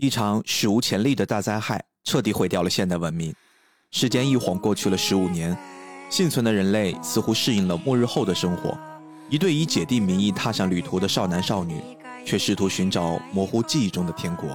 [0.00, 3.34] 一场史无前例的大灾害彻底毁掉了现代文明。
[3.90, 5.54] 时间一晃过去了十五年，
[6.08, 8.78] 幸存的人类似乎适应了末日后的生活。
[9.28, 11.82] 一对以姐弟名义踏上旅途的少男少女，
[12.24, 14.48] 却试图寻找模糊记忆中的天国。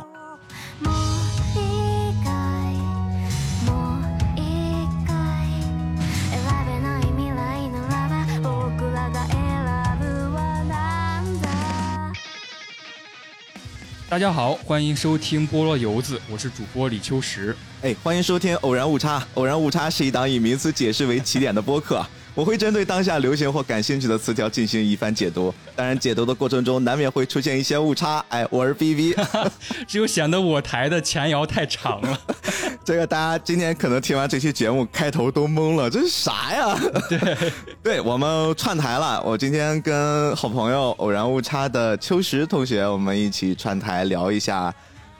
[14.16, 17.54] 大家好，欢迎收听菠萝油子，我是主播李秋实。
[17.82, 19.22] 哎，欢迎收听偶然误差。
[19.34, 22.02] 偶然误差是一档以名词解释为起点的播客。
[22.36, 28.24] 我会针对当下流行或感兴趣的词条进行一番解读，当然解读的过程中难免会出现一些误差。
[28.28, 29.16] 哎，我是 B B，
[29.88, 32.20] 只有显得我台的前摇太长了。
[32.84, 36.78] 这个大家今天可能听完这期节目开头都懵了，这是啥呀？
[37.10, 39.24] 对，对我们串台了。
[39.24, 44.70] 我今天跟好朋友偶然误差的秋实同学，我们一起串台聊一下。《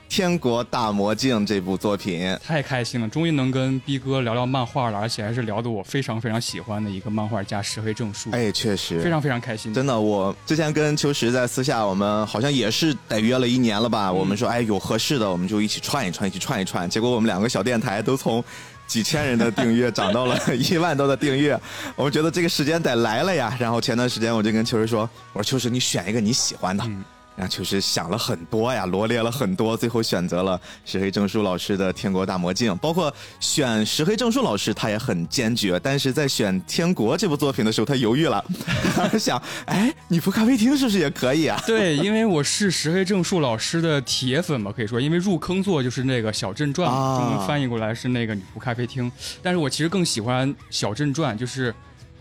[0.08, 8.30] 天国大魔镜》这部作品太开心了，终于能跟逼哥聊聊漫画了，而且还是聊的我非常非常喜欢的一个漫画家石黑正树。
[8.30, 9.98] 哎，确实非常非常开心，真的。
[9.98, 14.10] 我之前跟秋实在私下，我们好像也是得约了一年了吧？
[14.10, 16.88] 我们说，哎，有合适的，我们就一起串一串，一起串一串。
[16.88, 18.42] 结果我们两个小电台都从
[18.86, 21.58] 几千人的订阅涨到了 一万多的订阅，
[21.96, 23.54] 我们觉得这个时间得来了呀。
[23.58, 26.84] 然后前段时间我就跟秋实说，我说秋实，你选一个你喜欢的。
[26.84, 27.04] 然
[27.44, 32.72] 后就是想了很多呀，罗列了很多，最后选择了石黑正树老师的《天国大魔镜》。
[32.76, 38.44] 包括选石黑正树老师，他也很坚决，但是在选《天国》这部作品的时候，他犹豫了。
[38.94, 41.60] 他想，哎，女仆咖啡厅是不是也可以啊？
[41.66, 49.10] 对，因为我是石黑正树老师的铁粉嘛，可以说，因为入坑作就是那个《小镇传》，中文翻译过来是那个女仆咖啡厅。
[49.42, 51.74] 但是我其实更喜欢《小镇传》，就是。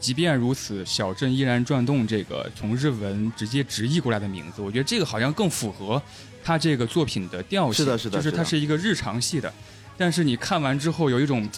[0.05, 2.05] 即便如此，小镇依然转动。
[2.05, 5.99] 这个从日文直接直译过来的名字，我觉得这个好像更符合
[6.43, 7.83] 他这个作品的调性。
[7.83, 9.51] 是的，是的，就是它是一个日常系的。
[9.97, 11.49] 但是你看完之后，有一种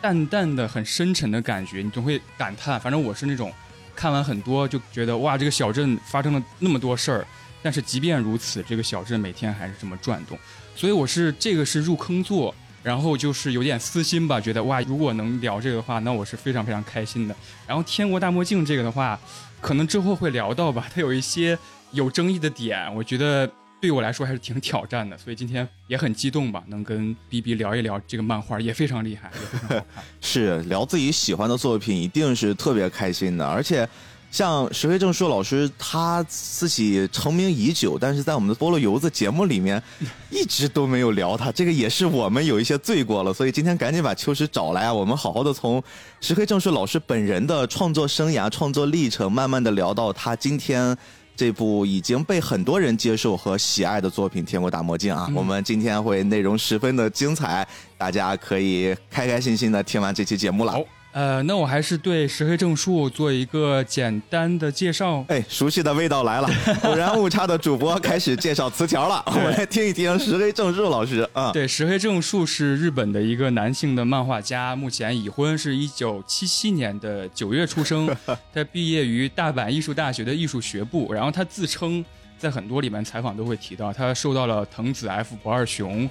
[0.00, 2.78] 淡淡的、很深沉的感觉，你总会感叹。
[2.78, 3.52] 反正我是那种
[3.96, 7.26] 看完很多就觉得哇，这个小镇发生了那么多事儿。
[7.60, 10.38] 但是即便如此，这个小镇每天还是这么转动。
[10.76, 12.54] 所以我是这个是入坑作。
[12.86, 17.34] 然后就是有点私心吧，觉得哇，如果能聊这个的话，那我是非常非常开心的。
[17.66, 19.18] 然后《天国大墨镜》这个的话，
[19.60, 21.58] 可能之后会聊到吧，它有一些
[21.90, 25.18] 有争议的点，我觉得对我来说还是挺挑战的。
[25.18, 29.84] 所以今天也很激动吧，能跟 B B 聊一聊这个漫画，也非常厉害，也非常好看。
[30.22, 33.88] 是聊自己喜欢的作品，一定是特别开心的，而且。
[34.36, 39.82] 像石黑正树老师，他自己成名已久，但是在我们的菠萝油子节目里面，
[40.28, 43.32] 一直都没有聊他，这个也是我们有一些罪过了。
[43.32, 45.82] 所以今天赶紧把秋实找来啊，我们好好的从
[46.20, 50.94] 石黑正树老师本人的创作生涯、创作历程，慢慢的聊到他今天
[51.34, 55.32] 这部已经被很多人接受和喜爱的作品《天国大魔镜》啊。
[55.34, 60.74] 我们今天会内容十分的精彩，大家可以开开心心的听完这期节目了。
[61.16, 65.24] 呃，那我还是对石黑正树做一个简单的介绍。
[65.28, 66.48] 哎，熟悉的味道来了，
[66.82, 69.22] 偶然误差的主播开始介绍词条了。
[69.32, 71.50] 我们来听一听石黑正树老师啊。
[71.52, 78.14] 对，石黑正树是日本的一个男性的漫画家，目前已婚，是一九七七年的九月出生。
[78.52, 82.04] 他毕业于大阪艺术大学的艺术学部，然后他自称
[82.36, 86.10] 在很多里面采访都会提到，他受到了藤子 F 不二雄，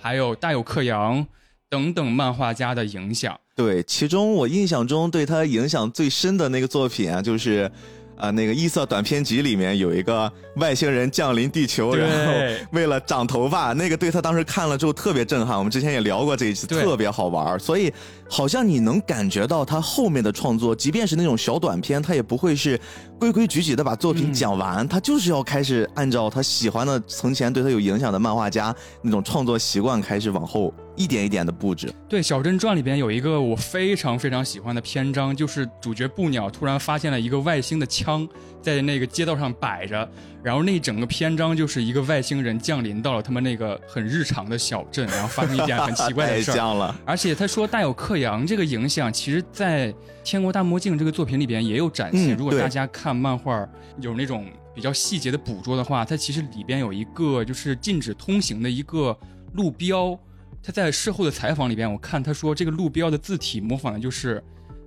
[0.00, 1.26] 还有大友克洋
[1.68, 3.38] 等等漫画家的影响。
[3.56, 7.68] 对，其中我印象中对他影响最深的那个作品啊，就是，
[8.14, 12.32] 啊，那个异色短篇集里面有一个外星人降临地球，然后
[12.72, 15.56] 为了长头发，那个对他当时看了之后特别震撼。
[15.56, 17.90] 我们之前也聊过这一次，特别好玩，所以
[18.28, 22.78] 好像你能感觉到他后面的创作，即便是那种小短片，他也不会是
[23.18, 30.74] 规规矩矩的把作品讲完，他就是要开始按照他喜欢的从前对他有影响的漫画家那种创作习惯开始往后。
[30.96, 31.92] 一点一点的布置。
[32.08, 38.26] 对，《小镇传》里边有一个我非常非常喜欢的篇章，就是主角布鸟突然发现了一个外星的枪
[38.62, 40.08] 在那个街道上摆着，
[40.42, 46.74] 然后那整个篇章就是一个外星人降临到了他们那个很日常的小镇，然后发生一件很奇怪的 事儿。
[46.74, 46.94] 了。
[47.04, 49.92] 而且他说带有克洋这个影响，其实在
[50.24, 52.36] 《天国大魔镜》这个作品里边也有展现。
[52.36, 53.68] 如果大家看漫画
[54.00, 59.16] 有那种比较细节的捕捉的话，它其实里边有一个就是禁止通行的一个
[59.54, 60.18] 路标。
[60.66, 64.42] 他在事后的采访里边，我看他说这个路标的字体模仿的就是，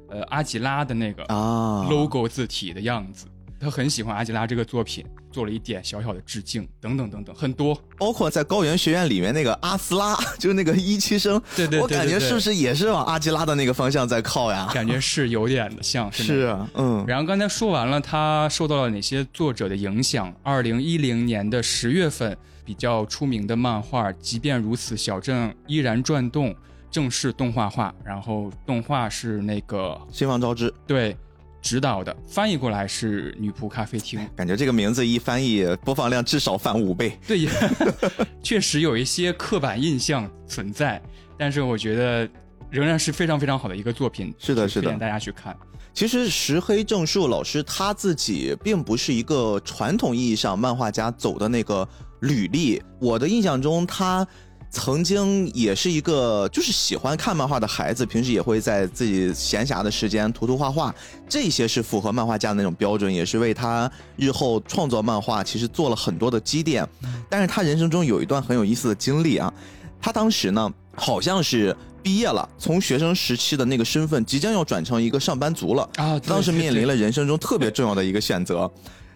[0.10, 3.28] 呃，阿吉拉的那个啊 logo 字体的样子。
[3.62, 7.81] 他很喜欢阿吉拉这个作品，做了一点小小的致敬，等等等等，很多。
[7.98, 14.70] 包括在高原学院里面那个阿斯拉， 就是那个一期生，对对对，我感觉是不是也是往阿吉拉的那个方向在靠呀？
[14.74, 17.06] 感觉是有点的像， 是啊，嗯。
[17.08, 20.34] 然后刚才说完了，他受到了哪些作者的影响？
[20.44, 22.38] 二零一零年的十月份。
[22.69, 26.56] 比较出名的漫画，即便如此，小镇依然转动，
[26.92, 27.92] 正式动画化。
[28.06, 31.18] 然后动画是那个新房昭之，对
[31.63, 34.19] 指导的，翻译过来是女仆咖啡厅。
[34.36, 37.18] 感觉这个名字一翻译，播放量至少翻五倍。
[37.27, 37.48] 对，
[38.44, 41.01] 确实有一些刻板印象存在，
[41.39, 42.30] 但是我觉得
[42.69, 44.31] 仍然是非常非常好的一个作品。
[44.38, 45.57] 是的，是的，大家去看。
[45.92, 51.86] 其实石黑正树老师他自己并不是一个传统意义上漫画家走的那个
[52.21, 52.81] 履历。
[53.00, 54.27] 我的印象中，他
[54.69, 60.94] 曾经也是一个就是喜欢看漫画的孩子，平时也会在自己闲暇的时间涂涂画画，
[61.27, 66.88] 这些是符合漫画家的那种标准，也是为他日后创作漫画其实做了很多的积淀。
[67.30, 69.54] 但是他人生中有一段很有意思的经历啊，
[70.01, 71.75] 他当时呢好像是。
[72.01, 76.18] 毕业了，从学生时期的那个身份，即将要转成一个上班族了啊！
[76.19, 78.71] 当时面临了人生中特别重要的一个选择，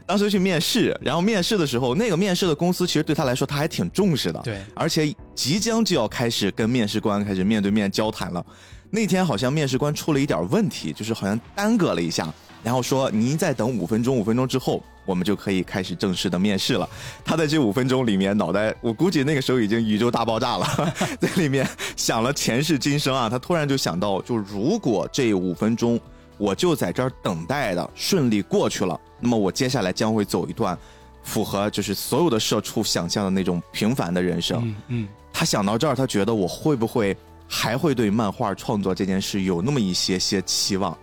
[0.05, 8.45] 当时去面试，然后面试的时候，那个面试的公司其实对他来说他还挺重视的，对，而且即将就要开始跟面试官开始面对面交谈了。
[8.89, 12.31] 那天好像面试官出了一点问题，就是好像耽搁了一下。
[12.61, 16.87] 然后说：“您再等五分钟，五分钟之后，我们就可以开始正式的面试了。”
[17.25, 21.67] 他在这五分钟里面，脑袋我估计那个时候已经宇宙大爆炸了， 在里面
[21.97, 23.27] 想了前世今生啊。
[23.27, 25.99] 他突然就想到，就如果这五分钟
[26.37, 30.77] 我就在这儿等待的顺利过去了，那么我接下来将会走一段
[31.23, 34.61] 符合就是所有的社畜想象的那种平凡的人生。
[34.67, 35.07] 嗯嗯。
[35.31, 37.15] 他想到这儿，他觉得我会不会
[37.47, 40.97] 还会对漫画创作这件事有那么一些些期望？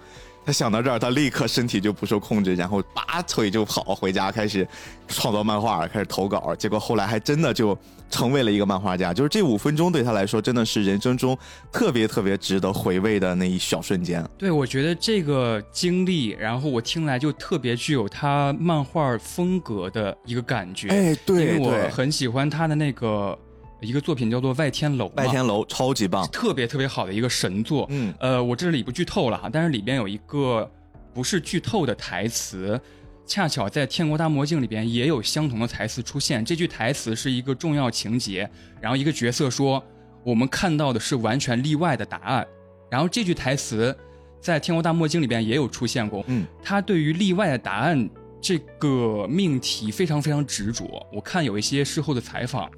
[0.50, 4.66] 他想到这儿，他立刻身体就不受控制，然后拔腿就跑回家，开始
[5.06, 6.52] 创作漫画，开始投稿。
[6.56, 7.78] 结果后来还真的就
[8.10, 9.14] 成为了一个漫画家。
[9.14, 11.38] 就是这五分钟对他来说，真的是人生中
[11.70, 14.28] 特别特别值得回味的那一小瞬间。
[14.36, 20.88] 对，我觉得这个经历，然后我听来就特别具有他漫画风格的一个感觉。
[20.88, 23.38] 哎，对，因为我很喜欢他的那个。
[23.80, 27.86] 一个作品叫做《外天楼》，外天楼超级棒，特别特别好的一个神作。
[27.88, 30.70] 嗯，呃，我这里不剧透了哈，但是里边有一个
[31.14, 32.78] 不是剧透的台词，
[33.26, 36.44] 恰巧在《天国大魔镜》里边也有相同的台词出现。
[36.44, 38.48] 这句台词是一个重要情节，
[38.80, 39.82] 然后一个角色说
[40.22, 42.46] ：“我们看到的是完全例外的答案。”
[42.90, 43.96] 然后这句台词
[44.40, 46.22] 在《天国大魔镜》里边也有出现过。
[46.26, 48.10] 嗯，他对于例外的答案
[48.42, 51.06] 这个命题非常非常执着。
[51.12, 52.70] 我看有一些事后的采访。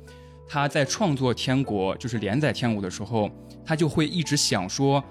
[0.52, 3.30] 他在创作《天国》就是连载《天国》的时候，
[3.64, 5.02] 他就会一直想说，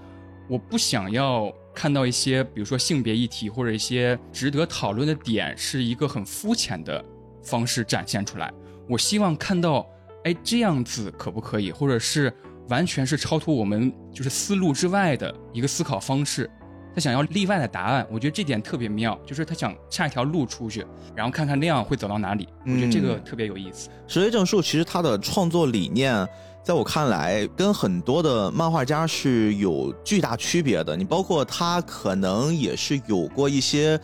[0.47, 7.03] 我不想要看到一些，比如说性别议题或者一些值得讨论的点，是一个很肤浅的
[7.41, 8.53] 方式展现出来。
[8.87, 9.83] 我希望看到，
[10.25, 12.31] 哎，这样子可不可以，或者是
[12.69, 16.47] 完全是超脱我们就是思路之外的一个思考方式。
[16.93, 20.85] 他想要例外的答案，我觉得这点特别妙，就是他想下一条路出去，
[21.15, 22.47] 然后看看那样会走到哪里。
[22.65, 23.89] 我觉得这个特别有意思。
[24.07, 26.27] 石黑正树其实他的创作理念，
[26.63, 30.97] 在我看来跟很多的漫画家是有巨大区别的。
[30.97, 33.99] 你包括他可能也是有过一些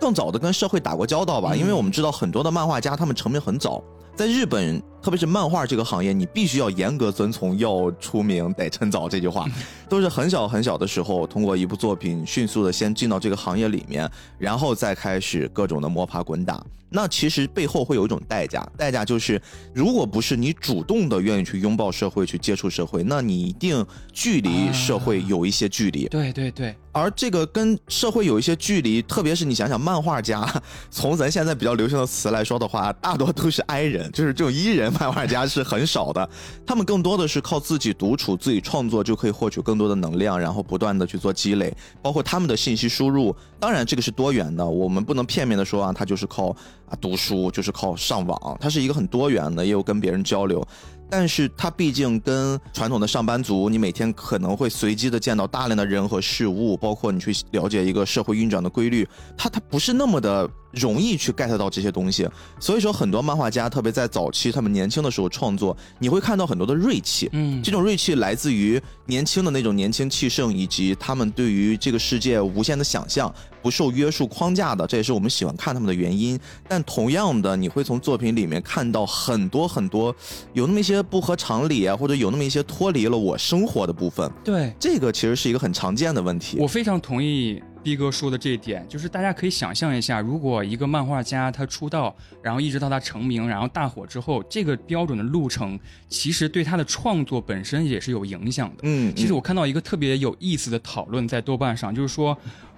[0.00, 3.82] 更早的跟社会打过交道吧，因为我们知道很多的漫画家他们成名很早，
[4.16, 4.82] 在日本。
[5.02, 9.46] 特别是漫画这个行业，你必须要严格遵从“要出名得趁早”这句话，
[9.88, 16.60] 都是很小很小的时候，通过一部作品迅速的先进到这个行业里面，然后再开始各种的摸爬滚打。
[16.88, 19.40] 那其实背后会有一种代价，代价就是，
[19.74, 26.06] 如果不是你主动的愿意去拥抱社会、去接触社会，那你一定距离社会有一些距离。
[26.08, 26.74] 对对对。
[26.92, 30.42] 而这个跟社会有一些距离，特别是你想想，漫画家，
[30.90, 34.90] 从咱现在比较流行的词来说的话，大多都是 I 人，就是这种 E 人。
[34.98, 36.26] 漫画家是很少的，
[36.64, 41.70] 他们更多的是靠自己独处、自己创作就可以获取更多的能量，然后不断的去做积累。
[42.00, 46.56] 包括他们的信息输入，当然这个是多元的，我们不能片面的说啊，他就是靠
[46.88, 50.66] 啊读书，就是靠上网，它是一个很多元的，也有跟别人交流。
[51.08, 62.28] 但是它毕竟跟传统的上班族，你每天可能会随机的见到大量的人和事物，包括你去了解一个社会运转的规律，它它不是那么的容易去 get 到这些东西。
[62.60, 67.28] 所以说，很多漫画家，特别在早期他们年轻的时候创作，你会看到很多的锐气。
[67.32, 73.32] 嗯，这种锐气来自于年轻的那种年轻气盛，以及他们对于这个世界无限的想象。
[73.62, 76.38] 不受约束框架的，这也是我们喜欢看他们的原因。
[76.68, 80.14] 但同样的，你会从作品里面看到很多很多
[80.52, 84.30] 有那么一些不合常理啊，或者有那么一些脱离了我生活的部分。
[84.44, 86.58] 对，这个其实是一个很常见的问题。
[86.60, 92.12] 我非常同意逼哥说的这一点，就是大家可以想象一下，如果一个漫画家他出道，
[92.42, 95.78] 然后一直到他成名，然后大火之后，这个标准的路程，
[96.08, 98.78] 其实对他的创作本身也是有影响的。
[98.82, 102.36] 嗯，其实我看到一个特别有意思的讨论在豆瓣上，就是说。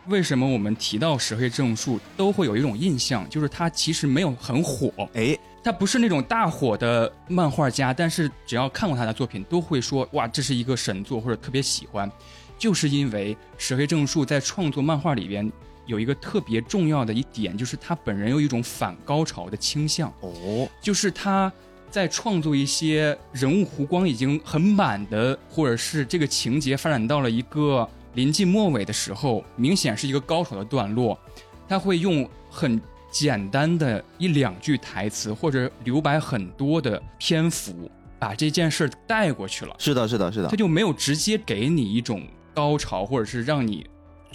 [0.09, 4.91] 为什么我们提到石黑正树都会有一种印象，就是他其实没有很火？
[5.13, 12.11] 哎，他不是那种大火的漫画家，但是只要看过他的作品，都会说哇，这是一个神作，或者特别喜欢，
[12.59, 15.51] 就是因为石黑正树在创作漫画里边
[15.87, 21.51] 有一个特别重要的一点，就是他本人有一种反高潮的倾向，哦，就是他
[21.91, 31.19] 在创作一些人物弧光已经很满的，或者是这个情节发展到了一个临近末尾的时候，明显是一个高潮的段落，
[31.67, 32.79] 他会用很
[33.11, 39.75] 简单的一两句台词，或者留白很多的篇幅，把这件事儿带过去了。
[39.79, 40.49] 是的，是的，是的。
[40.49, 42.23] 他，就没有直接给你一种
[42.59, 43.87] 高潮，或者是让你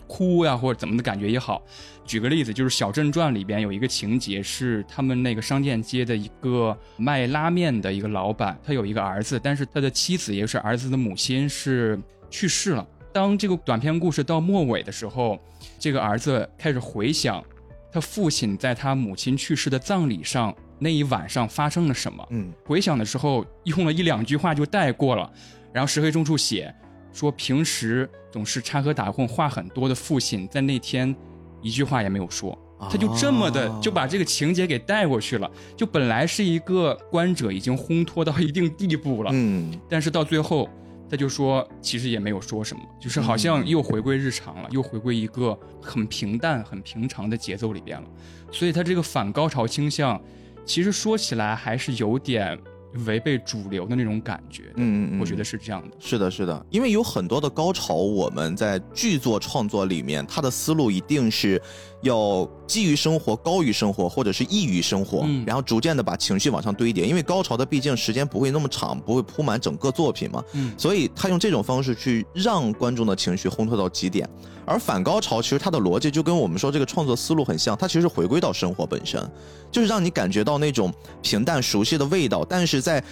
[0.07, 1.61] 哭呀，或者怎么的感觉也好。
[2.05, 11.99] 举个例子，就是《小镇传》里边有一个情节是他们那个商店街的一个卖拉面的一个老板，他有一个儿子，但是他的妻子也就是儿子的母亲是
[12.29, 12.87] 去世了。
[13.11, 15.37] 当这个短篇故事到末尾的时候，
[15.77, 17.43] 这个儿子开始回想
[17.91, 22.25] 他父亲在他母亲去世的葬礼上那一晚上发生了什么。
[22.29, 25.29] 嗯，回想的时候用了一两句话就带过了，
[25.73, 26.73] 然后石黑中处写
[27.13, 31.15] 说平时总是插科打诨话很多的父亲，在那天
[31.61, 32.57] 一句话也没有说，
[32.91, 35.49] 他就这么的啊就把这个情节给带过去了。
[35.77, 40.67] 就本来是一个观者已经烘托到一定地步了，嗯，但是到最后
[41.09, 48.07] 他就说其实也没有说什么，就是好像又回归日常了，又回归一个很平淡、很平常的节奏里边了。
[48.51, 50.19] 所以他这个反高潮倾向，
[50.65, 52.57] 其实说起来还是有点
[53.05, 54.63] 违背主流的那种感觉。
[54.75, 55.95] 嗯嗯嗯我觉得是这样的。
[55.99, 61.61] 是的，是的，因为有很多的高潮，我们在剧作创作里面，它的思路一定是
[62.01, 67.05] 要基于生活、高于生活，或者是异于生活，嗯然后逐渐的把情绪往上堆叠。
[67.05, 74.27] 因为高潮的毕竟时间不会那么长，不会铺满整个作品嘛，嗯所以他用这种方式去让观众的情绪烘托到极点。
[74.65, 79.21] 而反高潮其实它的逻辑就跟我们说这个创作思路很像，它其实是回归到生活本身，
[79.69, 80.89] 就是让你感觉到那种
[81.21, 83.03] 平淡熟悉的味道，但是在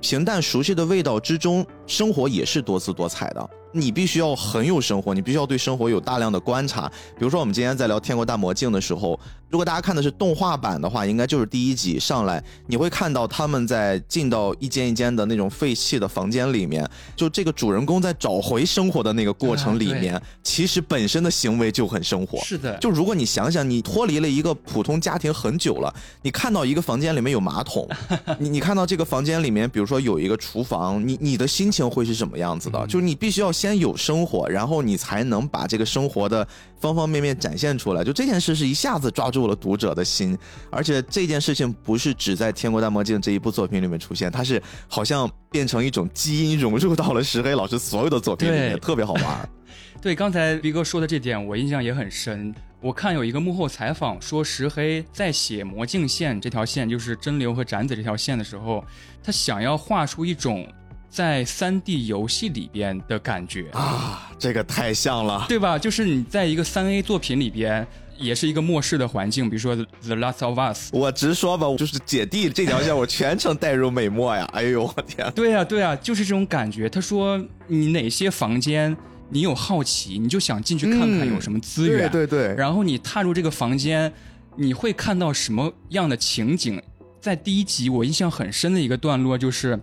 [0.00, 3.50] 平淡熟悉的味道之中，生活也是多姿多彩的。
[3.72, 6.88] 你必须要很有生活，你必须要对生活有大量的观察。
[7.18, 9.18] 比如说，我们今天在聊《天国大魔镜》的时候，
[9.48, 22.40] 如果大家看的是动画版的话，应该就是第一集上来，你会看到他们在进到一间一间的那种废弃的房间里面，就这个主人公在找回生活的那个过程里面，其实本身的行为就很生活。
[22.40, 27.88] 是的，就如果你想想，你脱离了一个普通家庭很久了，你看到一个房间里面有马桶，
[28.40, 32.84] 你你看到这个房间里面，比如说有一个厨房，你你的心情会是什么样子的？
[32.88, 36.46] 就是你必须要先有生活，然后你才能把这个生活的
[36.80, 38.02] 方方面面展现出来。
[38.02, 40.38] 就这件事是一下子抓住了读者的心，
[40.70, 49.48] 而且这件事情不是只在《天国大魔镜》这一部作品里面出现，它是好像变成一种基因融入到了石黑老师所有的作品里面，特别好玩。
[50.00, 52.54] 对刚才逼哥说的这点，我印象也很深。
[52.80, 58.84] 我看有一个幕后采访说，石黑在写魔镜线这条线，就是真流和展子这条线的时候，
[59.22, 60.68] 他想要画出一种
[61.08, 65.46] 在三 D 游戏里边的感觉啊，这个太像了。
[65.48, 65.78] 对吧？
[65.78, 67.84] 就是你在一个三 A 作品里边，
[68.18, 70.92] 也是一个末世的环境，比如说《The Last of Us》。
[70.98, 74.48] 我直说吧，就是姐弟这条线，我全程带入美墨呀！
[74.54, 75.30] 哎呦我天！
[75.34, 76.88] 对呀、对呀、就是这种感觉。
[76.88, 78.96] 他说你哪些房间
[79.28, 84.12] 你有好奇，你就想进去看看嗯有什么资源，对对对，然后你踏入这个房间，
[84.56, 86.82] 你会看到什么样的情景？
[87.20, 89.78] 在第一集我印象很深的一个段落就是。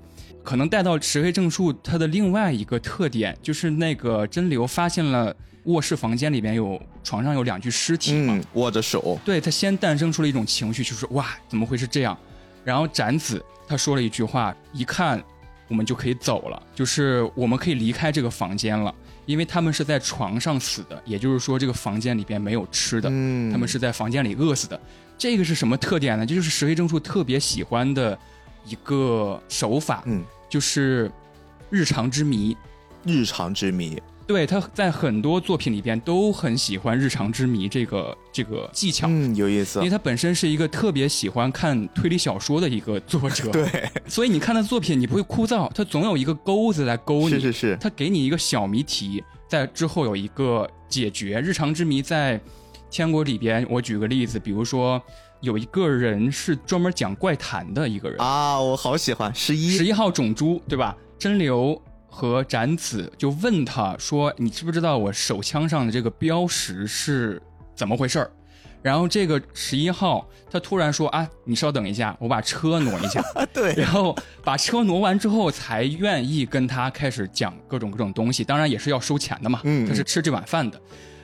[0.45, 5.33] 可能带到石黑正树它的另外一个特点，就是那个真流发现了
[5.65, 12.17] 卧室房间里边有床上有两具尸体嘛，嗯，握着手，对他先诞生出了一种情绪，就是哇，怎么会是这样？
[12.63, 15.22] 然后展子他说了一句话，一看
[15.67, 18.93] 我们就可以走了，就是我们可以离开这个房间了，
[19.25, 24.79] 因为他们是在床上死的，也就是说这个房间里边没有吃的，嗯他们是在房间里饿死的。
[25.17, 26.25] 这个是什么特点呢？
[26.25, 28.17] 这就是石黑正树特别喜欢的
[28.65, 31.10] 一个手法，嗯，就是
[31.70, 32.58] 日常之谜。
[33.05, 39.08] 日常之谜，对，他在很多作品里边都很喜欢日常之谜这个这个技巧。
[39.10, 39.89] 嗯，有意思因为。
[39.89, 51.39] 他本身是一个特别喜欢看推理小说的一个作者，， 对，所以你看他作品你不会枯燥，他总有一个钩子来勾你，是是是，他给你一个小谜题，在之后有一个解决。
[51.42, 52.42] 日常之谜在
[52.89, 55.00] 天国里边，我举个例子，比如说
[55.42, 60.96] 有一个人是专门讲怪谈的一个人，啊，我好喜欢十一十一号种猪，对吧？
[61.20, 61.80] 真流
[62.13, 67.41] 和展子就问他说：“你知不知道我手枪上的这个标识是
[67.75, 68.32] 怎么回事儿？”
[68.84, 80.79] 然后这个十一号他突然说：“啊，你稍等一下，我把车挪一下。”啊，对，然后把车挪完之后，才愿意跟他开始讲各种各种东西，当然也是要收钱的嘛，嗯他是吃这碗饭的。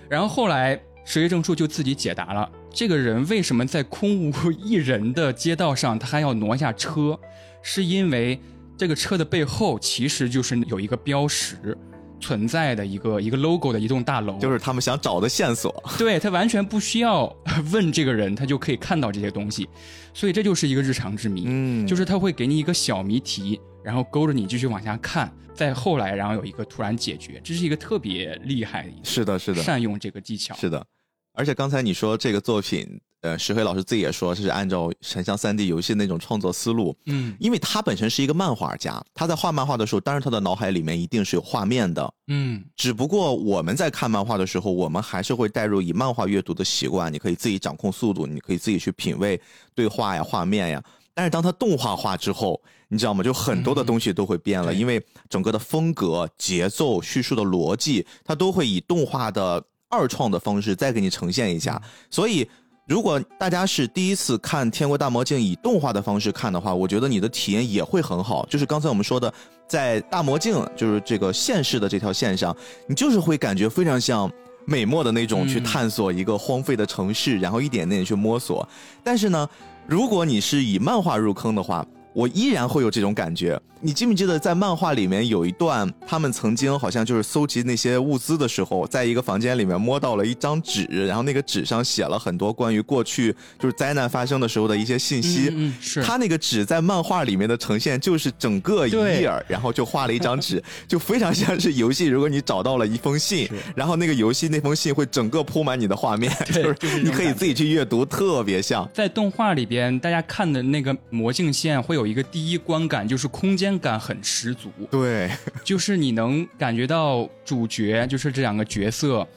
[0.09, 0.73] 然后后来
[1.05, 7.19] 石黑正树就自己解答了，这个人为什么在空无一人的街道上，他还要挪下车？
[7.61, 8.39] 是因为
[8.79, 11.77] 这个车的背后其实就是有一个标识
[12.21, 15.83] 存在的一个一个 logo 的一栋大楼，就是他们想找的线索。
[15.97, 17.25] 对他完全不需要
[17.73, 19.67] 问这个人，他就可以看到这些东西，
[20.13, 21.43] 所以这就是一个日常之谜。
[21.47, 30.55] 嗯，就是他会给你一个小谜题，然后勾着你继续往下看，再后来然后有一个突然解决，这是一个特别厉害的一个是的，是的，善用这个技巧。
[30.55, 30.85] 是的。
[31.33, 49.39] 而且刚才你说这个作品，呃，石黑老师自己也说，是按照沉香三 D 游戏那种创作思路，嗯因为他本身是一个漫画家，他在画漫画的时候，当然他的脑海里面一定是有画面的，嗯只不过我们在看漫画的时候，我们还是会带入以漫画阅读的习惯，你可以自己掌控速度，你可以自己去品味
[49.75, 50.83] 对话呀、画面呀。
[51.13, 53.21] 但是当它动画化之后，你知道吗？
[53.21, 61.81] 就很多的东西都会变了，对因为整个的风格、节奏、叙述的逻辑，它都会以动画的二创的方式再给你呈现一下。
[62.09, 62.49] 所以，
[62.89, 68.43] 如果大家是第一次看《天国大魔镜》以动画的方式看的话，我觉得你的体验也会很好。
[68.47, 69.31] 就是刚才我们说的，
[69.67, 72.55] 在大魔镜就是这个现世的这条线上，
[72.87, 74.27] 你就是会感觉非常像
[74.65, 78.67] 美墨的那种去探索一个荒废的城市，然后一点点去摸索。
[79.03, 79.47] 但是呢，
[79.85, 81.85] 如果你是以漫画入坑的话，
[82.19, 83.57] 我依然会有这种感觉。
[83.81, 95.47] 你记不记得在漫画里面有一段，他们曾经好像就是搜集那些物资的时候，在一个房间里面摸到了一张纸，然后那个纸上写了很多关于过去就是灾难发生的时候的一些信息。
[95.49, 102.07] 嗯嗯是他那个纸在漫画里面的呈现就是整个一页，然后就画了一张纸，就非常像是游戏。
[102.07, 108.85] 如果你找到了一封信，然后那个游戏那封信会整个铺满你的画面，就是你可以自己去阅读，特别像。
[108.93, 115.29] 在动画里边，大家看的那个魔镜线会有一个第一观感，就是空间感很十足，对，
[115.63, 119.27] 就是你能感觉到主角，就是这两个角色，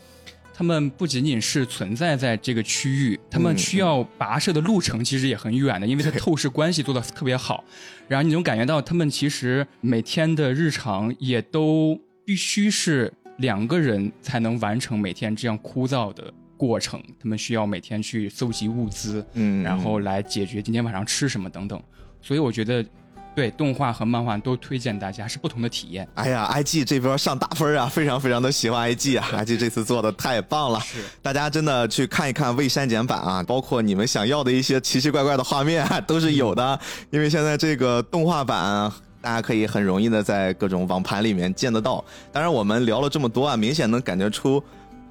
[0.55, 7.65] 他们不仅仅是存在在这个区域，他们嗯需要跋涉的路程其实也很远的，因为它透视关系做的特别好，
[8.09, 19.65] 然后你能感觉到他们其实每天的日常也都必须是两个人才能完成每天这样枯燥的过程，他们需要每天去搜集物资，嗯。
[19.65, 21.83] 然后来解决今天晚上吃什么等等，
[22.23, 22.85] 所以我觉得。
[23.35, 26.07] 对动画和漫画都推荐大家是不同的体验。
[26.17, 38.95] 哎呀，IG 这边上大分啊，非常非常的喜欢 IG 啊，IG 这次做的太棒了，是大家真的去看一看未删减版啊，包括你们想要的一些奇奇怪怪的画面啊 都是有的，因为现在这个动画版啊。
[39.23, 42.05] 大家可以很容易的在各种网盘里面见得到。
[42.33, 44.61] 当然，我们聊了这么多啊，明显能感觉出，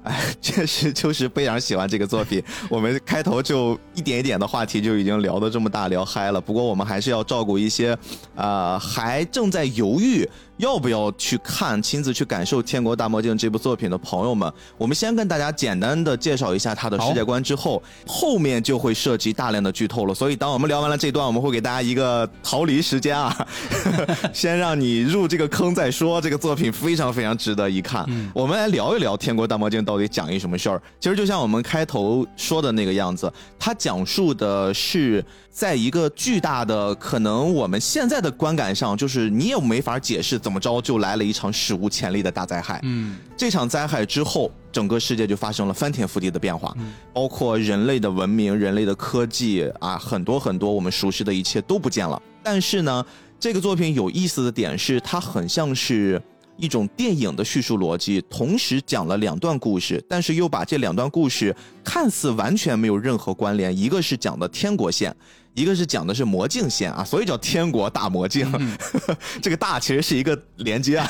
[0.04, 2.42] 哎，确实就是非常喜欢这个作品。
[2.68, 6.40] 我们开头就一点一点的话题就已经聊得这么大，聊嗨了。
[6.40, 7.96] 不过我们还是要照顾一些，
[8.34, 14.52] 呃，还正在犹豫要不要去看、亲自去感受《天国大魔镜》这部作品的朋友们。
[14.76, 20.14] 我们先跟大家简单的介绍一下它的世界观，之后后面就会涉及大量的剧透了。
[20.14, 23.46] 所以，当我们聊完了这段，我们会给大家一个逃离时间啊，
[24.32, 26.20] 先让你入这个坑再说。
[26.20, 28.06] 这个作品非常非常值得一看。
[28.34, 30.80] 我们来聊一聊《天国大魔镜》到底讲一什么事儿。
[31.00, 42.80] 其实就像我们开头说的那个样子，它讲述的是在一个巨大的，可能我们现在的观感上，就是你也没法解释怎么着就来了一场史无前例的大灾害。
[42.84, 46.74] 嗯，这场灾害之后，整个世界就发生了翻天覆地的变化，
[47.12, 52.20] 包括人类的文明、人类的科技啊，很多很多我们熟悉的一切都不见了。
[52.42, 53.04] 但是呢，
[53.38, 56.20] 这个作品有意思的点是，它很像是
[56.56, 63.76] 一种电影的叙述逻辑，同时讲了两段故事，但是又把这两段故事看似完全没有任何关联。
[63.76, 65.14] 一个是讲的天国线，
[65.54, 68.50] 一个是讲的是魔镜线啊，所以叫天国大魔镜。
[69.42, 71.08] 这个大其实是一个连接啊。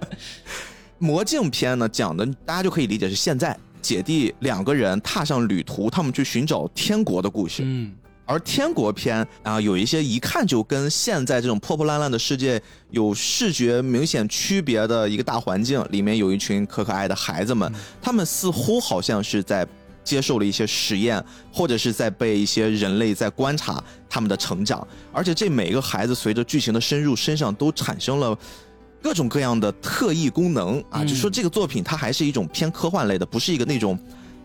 [0.98, 7.62] 魔镜篇呢，讲的大家就可以理解是现在姐弟两个人踏上旅途，他们去寻找天国的故事。
[7.64, 17.70] 嗯，而天国篇啊，有一些一看就跟现在这种破破烂烂的世界有视觉明显区别的一个大环境，里面有一群可可爱的孩子们，
[18.02, 19.66] 他们似乎好像是在
[20.06, 28.38] 接受了一些实验，或者是在被一些人类在观察他们的成长，而且这每个孩子随着剧情的深入，身上都产生了。
[29.02, 31.06] 各种各样的特异功能啊，嗯。
[31.06, 33.96] 就说这个作品它还是一种偏科幻类的，不是一个那种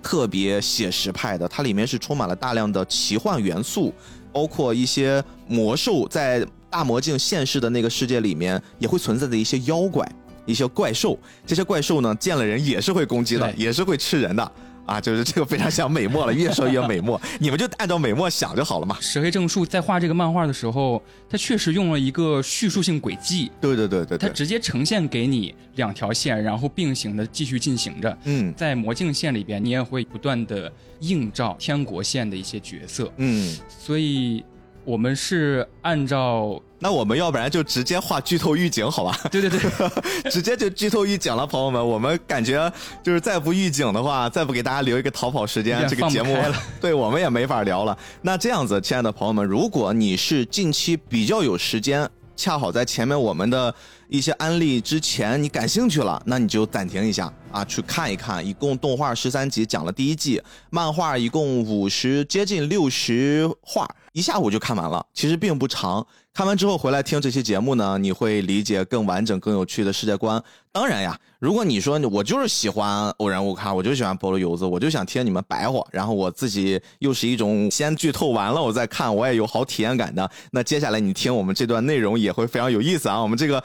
[0.03, 3.91] 特别写实派的，它里面是充满了大量的奇幻元素，
[4.31, 10.07] 包括一些魔兽在大魔镜现世的那个世界里面也会存在的一些妖怪、
[10.45, 14.51] 一些怪兽，这些怪兽呢见了人也是会攻击的，也是会吃人的
[14.85, 18.97] 啊，就是这个非常像美墨了，越说越美墨，你们就按照美墨想就好了嘛。
[18.99, 28.17] 石黑正树在画这个漫画的时候，他确实用了一个叙述性轨迹，对对对对对，他直接呈现给你两条线，然后并行的继续进行着。
[28.23, 34.43] 嗯在魔镜线里边，你也会不断的映照天国线的一些角色，嗯，所以
[34.83, 39.15] 我们是按照那我们要不然就直接画剧透预警好吧？
[39.31, 39.61] 对 对对，
[40.31, 42.71] 直接就剧透预警了，朋友们，我们感觉
[43.03, 46.35] 就是再不预警的话，再不给大家留一个逃跑时间这个节目
[46.81, 47.95] 对我们也没法聊了。
[48.23, 53.73] 那这样子，亲爱的朋友们，如果你是近期比较有时间，恰好在前面我们的
[54.09, 58.45] 一些安利之前，你感兴趣了，那你就暂停一下啊，去看一看。
[58.45, 66.05] 一共动画十三集讲了第一季，漫画一共五十接近六十画，一下午就看完了，其实并不长。
[66.33, 70.41] 看完之后回来听这期节目呢，你会理解更完整、更有趣的世界观。
[70.71, 80.31] 当然呀，如果你说我就是喜欢偶然物咖，我就喜欢菠萝油子，我就想听你们白话，然后我自己又是一种先剧透完了我再看，我也有好体验感的。
[80.51, 83.21] 那接下来你听我们这段内容也会非常有意思啊！
[83.21, 83.61] 我们这个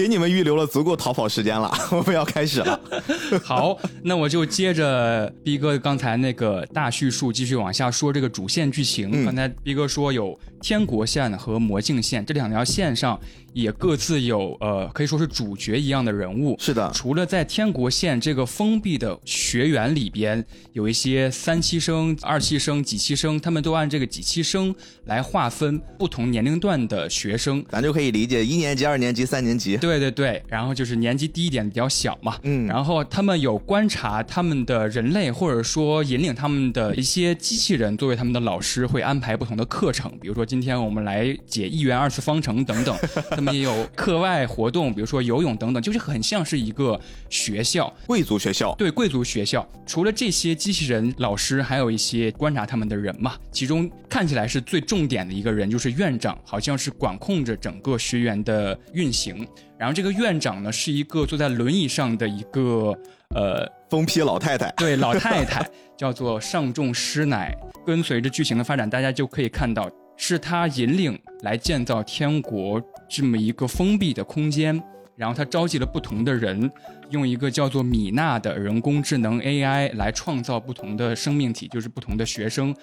[0.00, 2.80] 给你们预留了足够逃跑时间了， 我们要开始了。
[3.44, 9.10] 好，那我就接着逼哥刚才那个大叙述继续往下说这个主线剧情。
[9.12, 13.18] 嗯刚才逼哥说有天国线和魔镜线这两条线上
[13.52, 16.56] 也各自有呃可以说是主角一样的人物。
[16.58, 24.74] 是的，除了在天国线这个封闭的学园里边，有一些三期生、二期生、几期生，他们都按这个几期生
[25.06, 27.64] 来划分不同年龄段的学生。
[27.68, 29.76] 咱就可以理解一年级、二年级、三年级。
[29.78, 42.92] 对对对，然后就是年级低一点比较小嘛，嗯然后他们有观察他们的人类，或者说引领他们的一些机器人作为他们的老师，会安排不同的课程，比如说今天我们来解一元二次方程等等，
[43.30, 53.36] 他们也有课外活动，比如说游泳等等，就是很像是一个学校，贵族学校，对贵族学校，除了这些机器人老师，还有一些观察他们的人嘛。
[53.52, 59.46] 其中看起来是最重点的一个人，就是院长，好像是管控着整个学员的运行。
[59.78, 62.92] 然后这个院长呢，是一个坐在轮椅上的一个
[63.36, 64.68] 呃，疯批老太太。
[64.76, 65.64] 对老太太，
[65.96, 67.56] 叫做上重师奶。
[67.86, 69.90] 跟随着剧情的发展，大家就可以看到，
[70.22, 72.78] 是他引领来建造天国
[73.08, 74.80] 这么一个封闭的空间。
[75.16, 76.70] 然后他召集了不同的人，
[77.08, 82.74] 用一个叫做米娜的人工智能 AI 来创造不同的生命体，就是不同的学生，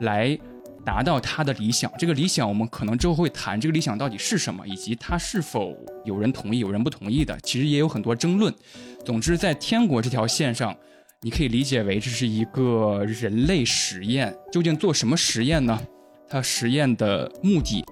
[0.00, 0.38] 来
[0.84, 1.92] 达到他的理想。
[1.98, 8.52] 这个理想我们可能之后会谈，这个理想到底是什么，以及他是否有人同意、有人不同意的，其实也有很多争论。
[9.04, 10.76] 总之，在天国这条线上，
[11.22, 14.34] 你可以理解为这是一个人类实验。
[14.50, 15.80] 究竟做什么实验呢？
[16.34, 17.84] 它实验的目的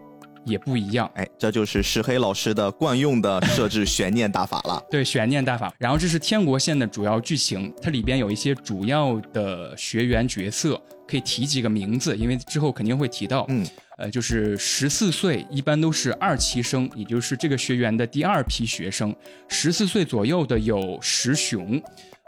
[0.45, 1.09] 也不一样。
[1.15, 4.83] 哎，这就是石黑老师的惯用的设置悬念大法了。
[4.91, 5.73] 对悬念大法。
[5.79, 10.75] 然后这是天国线的主要剧情，它里边有一些主要的学员角色，
[11.07, 13.47] 可以提几个名字，因为之后肯定会提到。
[13.49, 13.65] 嗯，
[13.97, 19.15] 呃，就是十四岁，一般都是二期生，也就是这个学员的第二批学生。
[19.47, 21.81] 十四岁左右的有石雄，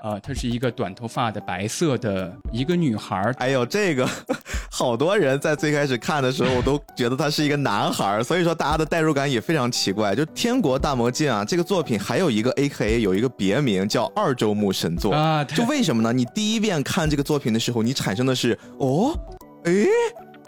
[0.04, 3.34] 啊、她是一个短头发的白色的一个女孩儿。
[3.38, 4.06] 哎呦，这个
[4.70, 10.14] 好多人在最开始看的时候我都觉得他是一个男孩儿，所以说大家的代入感也非常奇怪。
[10.14, 16.12] 就《天国大魔镜》啊，这个作品还有一个 A K A 有一个别名叫二周目神作啊就为什么呢？
[16.12, 19.18] 你第一遍看这个作品的时候，你产生的是哦，
[19.64, 19.88] 诶。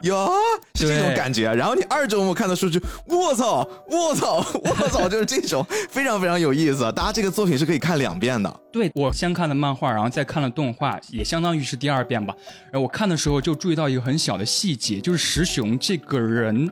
[0.09, 0.29] 呀，
[0.75, 1.53] 是这种感觉。
[1.55, 6.91] 然后你二周目看的时候就，我操，我操， 我操，就是这种非常非常有意思。
[6.93, 8.61] 大家这个作品是可以看两遍的。
[8.73, 12.35] 对我先看的漫画，然后再看了动画，也相当于是第二遍吧。
[12.71, 16.71] 然后我看的时候就注意到一个很小的细节，就是石雄这个人，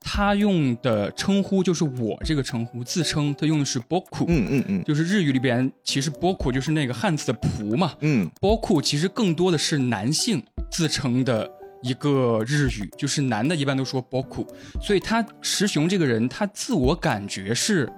[0.00, 11.48] 他用的称呼就是我这个称呼，自称他用的是 boku，、嗯嗯嗯就是日语里边其实 boku 就是那个汉字的仆嘛嗯，，boku 其实更多的是男性自称的。
[11.82, 14.46] 一个日语就是男的，一般都说 boku，
[14.80, 17.88] 所以他石雄这个人，他自我感觉是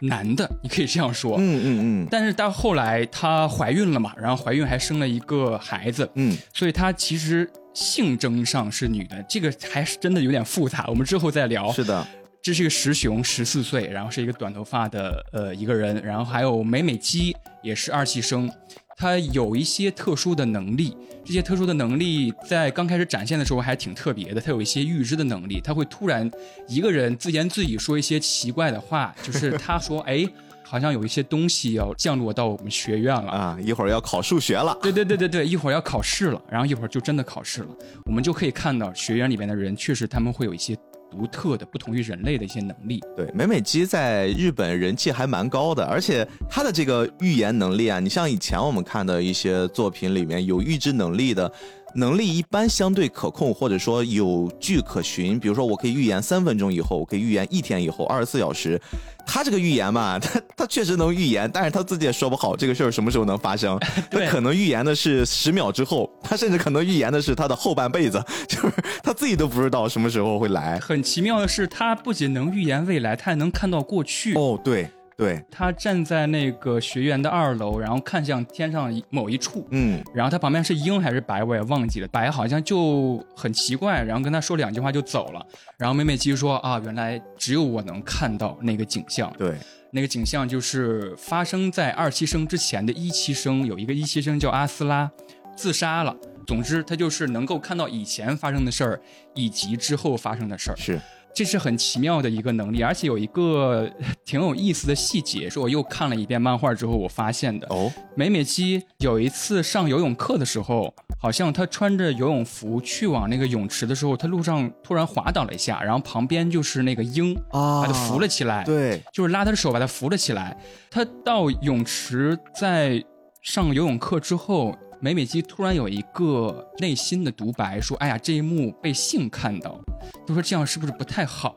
[0.00, 1.36] 男的，你可以这样说。
[1.38, 1.66] 嗯嗯
[2.04, 2.08] 嗯。
[2.10, 11.72] 但是到后来她怀孕了嘛，然后怀孕还生了一个孩子，嗯，所以他其实性征上是女的，这个还是真的有点复杂，我们之后再聊。
[11.72, 12.06] 是的，
[12.42, 18.50] 这是一个石雄，十四岁，然后是一个短头发的呃一个人，然后还有美美姬也是二期生，
[18.96, 26.30] 她有一些特殊的能力，这些特殊的能力在刚开始展现的时候还挺特别的，他有一些预知的能力，他会突然
[26.68, 30.26] 一个人自言自语说一些奇怪的话，就是他说 哎。
[30.66, 34.76] 好像有一些东西要降落到我们学院了，啊，一会儿要考数学了。
[34.82, 37.68] 对对对对对，一会儿要考试了，然后一会儿就真的考试了，
[38.06, 40.74] 我们就可以看到学院里面的人确实他们会有一些
[41.14, 43.00] 独特的、不同于人类的一些能力。
[43.16, 51.50] 对，美美姬在日本人气还蛮高的，而且她的这个预言能力啊，你像以前我们看的一些作品里面有预知能力的。
[51.94, 55.38] 能力一般相对可控，或者说有据可循。
[55.38, 58.80] 比如说，我可以预言三分钟以后，我可以预言一天以后，二十四小时。
[59.26, 63.78] 他这个预言嘛，他 他确实能预言，但是他自己也说不好这个事儿什么时候能发生。
[64.10, 70.78] 他可能预言的是十秒之后，他甚至可能预言的是他的后半辈子，就是他自己都不知道什么时候会来。
[70.78, 74.34] 很奇妙的是，他不仅能预言未来，他还能看到过去。
[74.34, 74.90] 哦，对。
[75.16, 82.08] 对他站在那个学院的二楼，然后看向天上某一处，嗯，然后他旁边是鹰还是白，我也忘记了。
[82.08, 85.46] 白好像就很奇怪，然后跟他说两句话就走了。
[85.76, 89.32] 然后美美姬说啊，原来只有我能看到那个景象。
[89.38, 89.56] 对，
[89.92, 95.10] 那个景象就是发生在二期生之前的一期生，有一个一期生叫阿斯拉，
[95.56, 96.16] 自杀了。
[96.46, 99.00] 总之，他就是能够看到以前发生的事儿，
[99.34, 100.76] 以及之后发生的事儿。
[100.76, 101.00] 是。
[101.34, 103.90] 这是很奇妙的一个能力，而且有一个
[104.24, 107.66] 挺有意思的细节，是我又看了一遍漫画之后我发现的。
[107.70, 118.62] 哦，美美姬有一次上游泳课的时候，好像她穿着游泳服去往那个泳池的时候，她路上突然滑倒了一下，然后旁边就是那个鹰啊，把她扶了起来。
[118.62, 120.56] 对，就是拉她的手把她扶了起来。
[120.90, 123.04] 她到泳池在
[123.42, 124.74] 上游泳课之后。
[125.04, 129.78] 美美姬突然有一个内心的独白，说：“哎呀，这一幕被性看到，
[130.26, 131.54] 都说这样是不是不太好？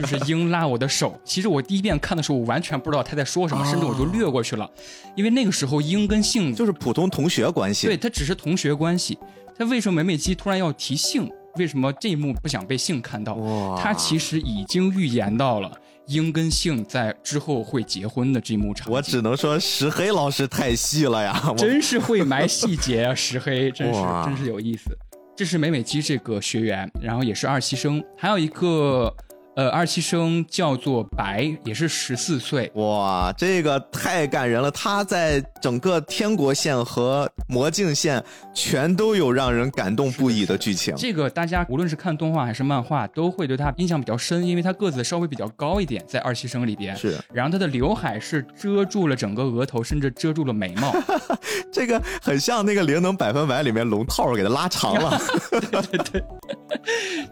[0.00, 1.16] 就是 鹰拉我的手。
[1.24, 4.68] 其实我第一遍看的时候，我完全不知道他在说什么，甚至我就略过去了，
[5.14, 9.16] 因为那个时候鹰跟性就是普通同学关系，对他只是同学关系。
[9.56, 11.30] 他为什么美美姬突然要提性？
[11.58, 13.36] 为什么这一幕不想被性看到？
[13.80, 15.70] 他其实已经预言到了。”
[16.10, 23.14] 鹰跟杏在之后会结婚的这一幕场景，我只能说石黑老师太细了呀，真是会埋细节啊！
[23.14, 24.90] 石黑真是真是有意思。
[25.36, 29.14] 这是美美姬这个学员，然后也是二期生，还有一个。
[29.60, 32.72] 呃，二期生叫做白，也是十四岁。
[32.76, 34.70] 哇，这个太感人了！
[34.70, 40.94] 他在整个天国线和魔镜线全都有让人感动不已的剧情。
[40.96, 47.18] 这个大家无论是看动画还是漫画，都会对他印象比较深，因为他个子稍微比较高一点，在二期生里边是。
[47.30, 50.90] 然后他的刘海是遮住了整个额头，甚至遮住了眉毛。
[51.70, 55.20] 这个很像那个灵能百分百里面龙套给他拉长了。
[55.52, 56.24] 对对对，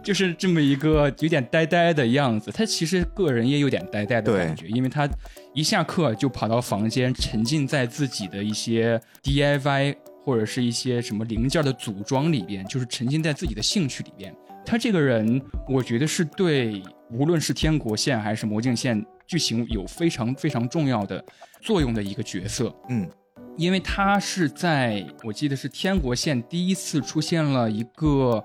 [0.05, 2.18] 就是这么一个有点呆呆的。
[2.19, 5.09] 样子，他其实个人也有点呆呆的感觉，因为他
[5.55, 14.35] 一下课就跑到房间，沉浸在自己的一些 DIY 或者是一些什么零件的组装里边，就是沉浸在自己的兴趣里边。
[14.67, 21.25] 他这个人，我觉得是对无论是天国线还是魔镜线剧情有非常非常重要的
[21.61, 22.75] 作用的一个角色。
[22.91, 23.09] 嗯，
[23.57, 28.45] 因为他是在我记得是天国线第一次出现了一个。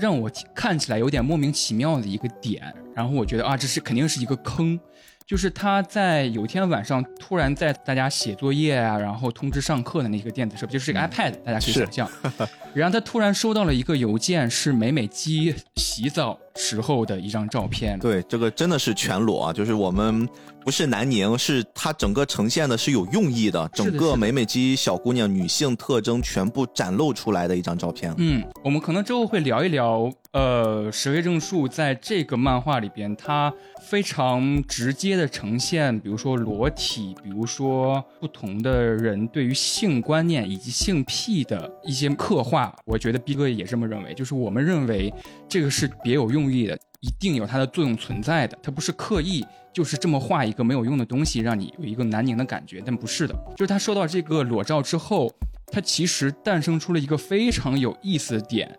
[0.00, 4.80] 让我看起来有点莫名其妙的一个点，然后我觉得啊，这是肯定是一个坑。
[5.26, 12.10] 就是他在有一天晚上突然在大家写作业啊，然后通知上课的那个电子设备，就是这个 iPad，大家可以想象。
[12.74, 17.98] 然后他突然收到了一个邮件，是美美姬洗澡时候的一张照片。
[17.98, 20.28] 对，这个真的是全裸啊，就是我们
[20.64, 28.14] 不是南宁，是它整个呈现的是有用意的，整个美美肌小姑娘女性特征全部展露出来的一张照片。
[28.18, 30.10] 嗯，我们可能之后会聊一聊。
[30.32, 42.72] 呃，石黑正树在这个漫画里边，他非常直接的呈现，比如说裸体，比如说不同的人对于性观念以及性癖的一些刻画。
[42.84, 45.12] 我觉得逼哥也这么认为，就是我们认为
[45.48, 53.34] 这个是别有用意的，一定有它的作用存在的，它不是刻意就是这么画一个没有用的东西，让你有一个南宁的感觉，但不是的。
[53.56, 55.28] 就是他收到这个裸照之后，
[55.72, 58.72] 他其实诞生出了一个非常有意思的点。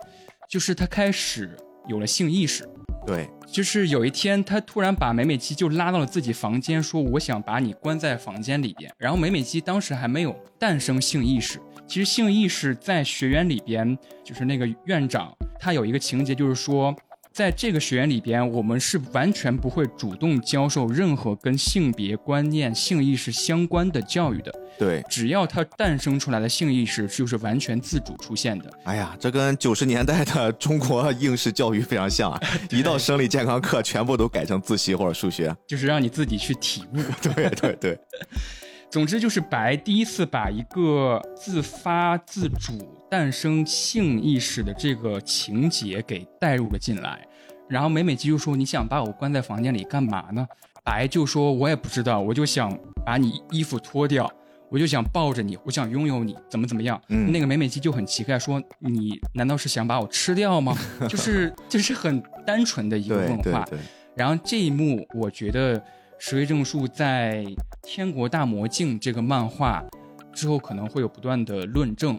[0.49, 2.67] 就是他开始有了性意识，
[3.07, 8.93] 对，就是有一天他突然把美美姬就拉到了自己房间，说我想把你关在房间里边。
[8.97, 16.93] 然后美美姬当时还没有诞生性意识，其实性意识在学员里边，就是那个院长他有一个情节，就是说。
[17.33, 24.53] 在这个学院里边，我们是完全不会主动教授任何跟性别观念、性意识相关的教育的。
[24.77, 28.69] 对，只要它诞生出来的性意识就是完全自主出现的。
[28.83, 32.39] 哎呀，这跟九十年代的中国应试教育非常像啊！
[32.69, 36.97] 一到生理健康课，全部都改成自习或者数学，就是让你自己去体悟。
[37.33, 37.97] 对对对。
[38.91, 47.27] 总之就是白第一次把一个自发自主诞生性意识的这个情节给带入了进来，
[47.67, 50.47] 然后美美姬就说：“你想把我关在房间里干嘛呢？”
[50.81, 52.73] 白就说：“我也不知道，我就想
[53.05, 54.31] 把你衣服脱掉，
[54.69, 56.99] 我就想抱着你，我想拥有你，怎么怎么样？
[57.09, 60.73] 嗯那个美美姬就很奇怪，说你难道是想把我吃掉吗？
[61.09, 63.65] 就是就是很单纯的一个问话。
[63.65, 63.79] 对对，
[64.15, 65.83] 然后这一幕，我觉得
[66.17, 67.43] 石黑正树在
[67.83, 69.83] 《天国大魔镜》这个漫画
[70.31, 72.17] 之后可能会有不断的论证，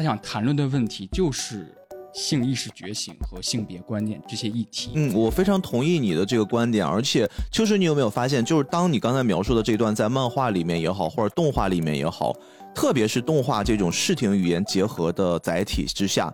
[0.00, 1.76] 他想谈论的问题就是
[2.14, 4.92] 性意识觉醒和性别观念这些议题。
[4.94, 12.34] 嗯，我非常同意你的这个观点，而且秋水，你有没有发现，就是当你刚才描述的这段在漫画里面也好，或者动画里面也好，
[12.74, 16.32] 特别是动画这种视听语言结合的载体之下，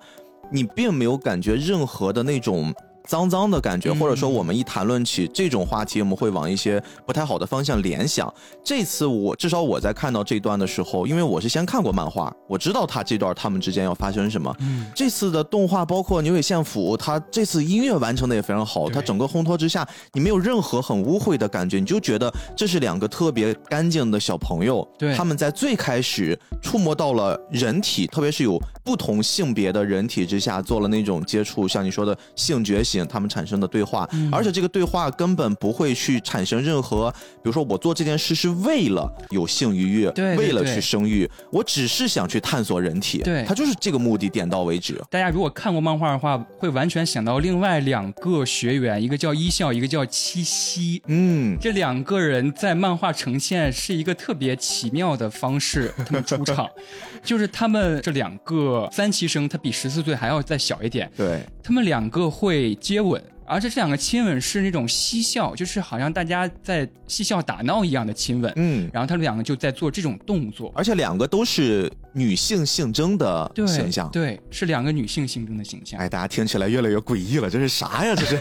[0.52, 2.72] 你并没有感觉任何的那种。
[3.06, 8.32] 脏脏的感觉，嗯或者说我们一谈论起这种话题，我们会往一些不太好的方向联想。
[8.64, 18.94] 这次我至少我在看到这段的时候，因为我是先看过漫画，我知道他这段他们之间要发生什么，嗯，这次的动画包括牛尾线府，他这次音乐完成的也非常好，对。
[18.94, 25.14] 它整个烘托之下，你没有任何很污秽的感觉，你就觉得这是两个特别干净的小朋友，对。
[25.14, 45.02] 他们在最开始触摸到了人体，特别是有不同性别的人体之下做了那种接触，像你说的性觉醒，他们产生的对话，嗯而且这个对话根本不会去产生任何，比如说我做这件事是为了有性愉悦，对对对为了去生育，我只是想去探索人体，对他就是这个目的，点到为止。
[45.10, 51.02] 大家如果看过漫画的话，会完全想到另外两个学员，一个叫一笑，一个叫七夕。
[51.06, 56.68] 嗯，这两个人在漫画呈现是一个特别奇妙的方式，他们出场，
[57.26, 74.08] 就是他们这两个三期生，他比十四岁还要再小一点，对，他们两个会接吻，而且这两个亲吻是那种嬉笑，就是好像大家在嬉笑打闹一样的亲吻，嗯，然后他们两个就在做这种动作，而且两个都是女性性征的对形象。
[74.10, 76.00] 对，是两个女性性征的形象。
[76.00, 78.14] 哎，大家听起来越来越诡异了，这是啥呀？
[78.14, 78.40] 这是，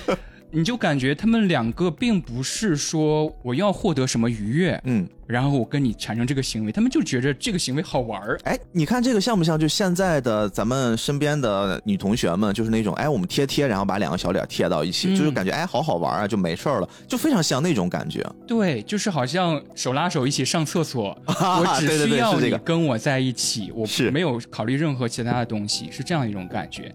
[0.52, 8.38] 你就感觉他们两个并不是说我要获得什么愉悦，嗯，然后我跟你产生这个行为，他们就觉着这个行为好玩儿。
[8.44, 18.26] 哎，你看这个像不像就现在的咱们身边的女同学们，就是那种哎，我们贴贴，然后把两个小脸贴到一起，嗯就是感觉哎好好玩啊，就没事儿了，就非常像那种感觉。
[18.46, 26.92] 对，就是好像手拉手一起上厕所， 我只需要你跟我在一起，我是没有考虑任何其他的东西，是这样一种感觉。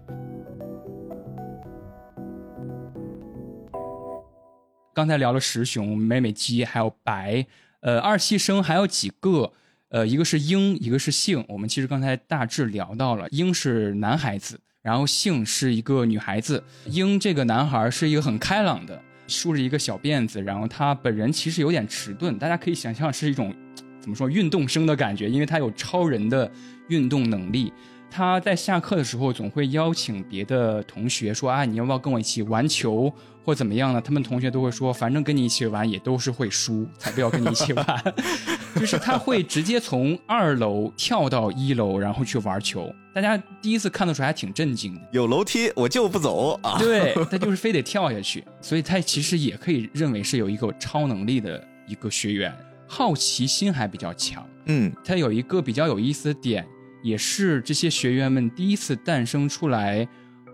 [4.96, 7.46] 刚才聊了石熊、美美姬，还有白，
[7.80, 9.52] 呃，二期生还有几个，
[9.90, 11.44] 呃，一个是鹰，一个是杏。
[11.50, 16.64] 我们其实刚才大致聊到了，鹰是男孩子，然后杏是一个女孩子。
[16.86, 23.54] 鹰这个男孩是一个很开朗的，梳着一个小辫子，然后他本人其实有点迟钝，大家可以想象是一种
[24.00, 26.50] 怎么说运动生的感觉，因为他有超人的
[26.88, 27.70] 运动能力。
[28.10, 33.12] 他在下课的时候总会邀请别的同学说啊，你要不要跟我一起玩球
[33.46, 34.00] 或怎么样呢？
[34.00, 37.86] 他们同学都会说，反正跟你一起玩也都是会输，才不要跟你一起玩。
[38.74, 42.92] 就是他会直接从二楼跳到一楼，然后去玩球。
[43.14, 46.76] 大家第一次看的时候还挺震惊的，有楼梯我就不走啊。
[46.76, 52.52] 对 他就是非得跳下去，所以他其实也可以认为是有一个超能力的一个学员，
[52.88, 54.44] 好奇心还比较强。
[54.64, 56.66] 嗯他有一个比较有意思的点，
[57.00, 60.06] 也是这些学员们第一次诞生出来，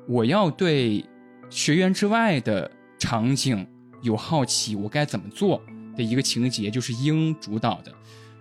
[0.06, 1.02] 我要对
[1.48, 2.70] 学员之外的
[3.02, 3.66] 场景
[4.00, 5.60] 有好奇，我该怎么做
[5.96, 7.92] 的一个情节，就是鹰主导的。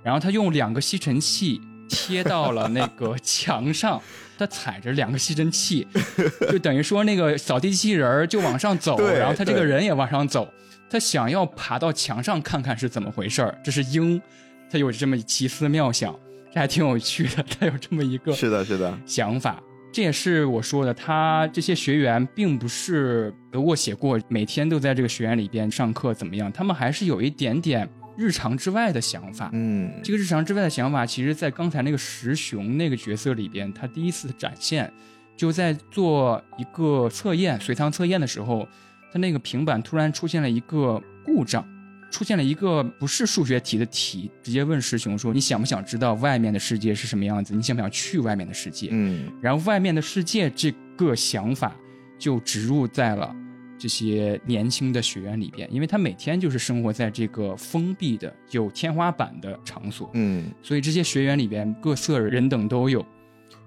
[0.03, 3.99] 然后他用两个吸尘器贴到了那个墙上，
[4.37, 5.87] 他踩着两个吸尘器，
[6.51, 10.47] 就等于说那个扫地机器人儿就往上走，然后他这个人也往上走。
[10.91, 14.21] 他想要爬到墙上看看是怎么回事儿，这是鹰，
[14.69, 16.13] 他有这么奇思妙想，
[16.53, 17.43] 这还挺有趣的。
[17.59, 19.59] 他有这么一个是的，是的，想法，
[19.91, 29.49] 这也是我说的，他这些学员并不是得过且过，每天都在这个学院里边上课怎么样，他们还是有一点点日常之外的想法。
[29.51, 34.89] 嗯这个日常之外的想法，其实在刚才那个石雄那个角色里边，他第一次展现，
[35.35, 38.65] 就在做一个测验随堂测验的时候，
[39.11, 41.67] 他那个平板突然出现了一个故障，
[42.11, 47.55] 出现了一个不是数学题的题，直接问师兄说：“你想不想知道外面的世界是什么样子？
[47.55, 51.75] 你想不想去外面的世界？”嗯然后外面的世界这个想法
[52.19, 53.33] 就植入在了
[53.79, 63.03] 这些年轻的学员里边，因为他每天就是生活在这个封闭的有天花板的场所，嗯所以这些学员里边各色人等都有，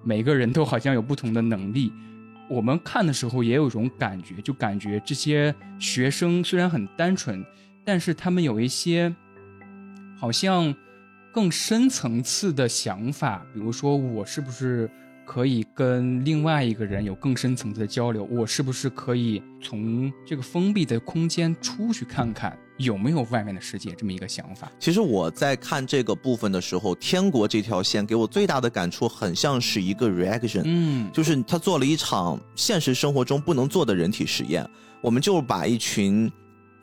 [0.04, 1.92] 每个人都好像有不同的能力。
[2.48, 7.42] 我们看的时候也有一种感觉，就感觉这些学生虽然很单纯，
[7.84, 9.14] 但是他们有一些
[10.18, 10.74] 好像
[11.32, 14.90] 更深层次的想法，比如说我是不是
[15.26, 18.24] 可以跟另外一个人有更深层次的交流？
[18.24, 23.90] 我是不是可以从这个封闭的空间出去看看有没有外面的世界？
[23.92, 24.70] 这么一个想法。
[24.78, 34.64] 其实我在看这个部分的时候，天国这条线给我最大的感触，很像是一个 reaction，嗯，就是他做了一场现实生活中不能做的人体实验。
[35.00, 36.30] 我们就把一群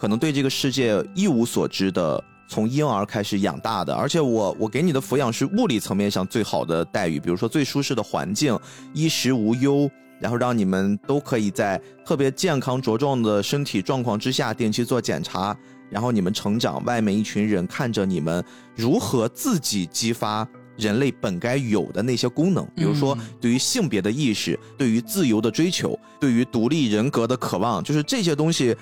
[0.01, 2.23] 可能对这个世界一无所知的。
[2.47, 8.59] 从婴儿开始养大的，而且我我给你的抚养是物理层面上最好的待遇，比如说最舒适的环境，
[8.93, 9.89] 衣食无忧，
[10.19, 15.55] 然后让你们都可以在特别健康茁壮的身体状况之下定期做检查，
[15.89, 18.43] 然后你们成长，外面一群人看着你们
[18.75, 20.45] 如何自己激发
[20.75, 28.75] 人类本该有的那些功能，比如说对于性别的意识，对于自由的追求，对于独立人格的渴望，就是这些东西，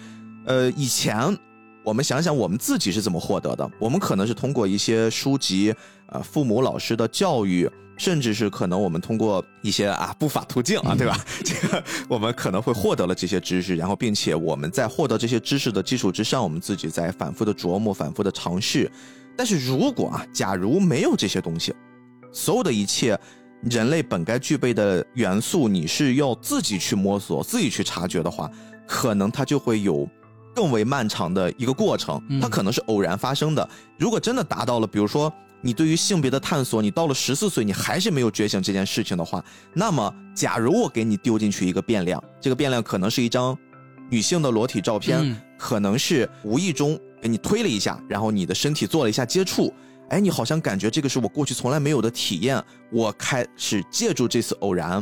[0.45, 1.37] 呃，以前。
[1.81, 3.67] 我们想想，我们自己是怎么获得的？
[3.79, 5.73] 我们可能是通过一些书籍，
[6.07, 7.67] 呃，父母、老师的教育，
[7.97, 11.17] 甚至是可能我们通过一些啊不法途径啊，对吧？
[11.43, 18.91] 这个我们可能会获得了这些知识，然后并且我们在获得这些知识的基础之上，我们自己在反复的琢磨、反复的尝试。
[19.35, 21.73] 但是如果啊，假如没有这些东西，
[22.31, 23.17] 所有的一切
[23.63, 28.51] 人类本该具备的元素，你是要自己去摸索、自己去察觉的话，
[28.85, 30.07] 可能它就会有。
[30.59, 33.69] 更为漫长的一个过程，它可能是偶然发生的。
[33.97, 39.41] 如果真的达到了，比如说你对于性别的探索，你到了十四岁，你还是没有觉醒这件事情的话，
[39.73, 43.57] 那么，假如我给你丢进去一个变量，这个变量可能是一张
[44.09, 49.73] 女性的裸体照片，可能是无意中给你推了一下，然后你的身体做了一下接触，
[50.09, 55.01] 哎，你好像感觉这个是我过去从来没有的体验，我开始借助这次偶然。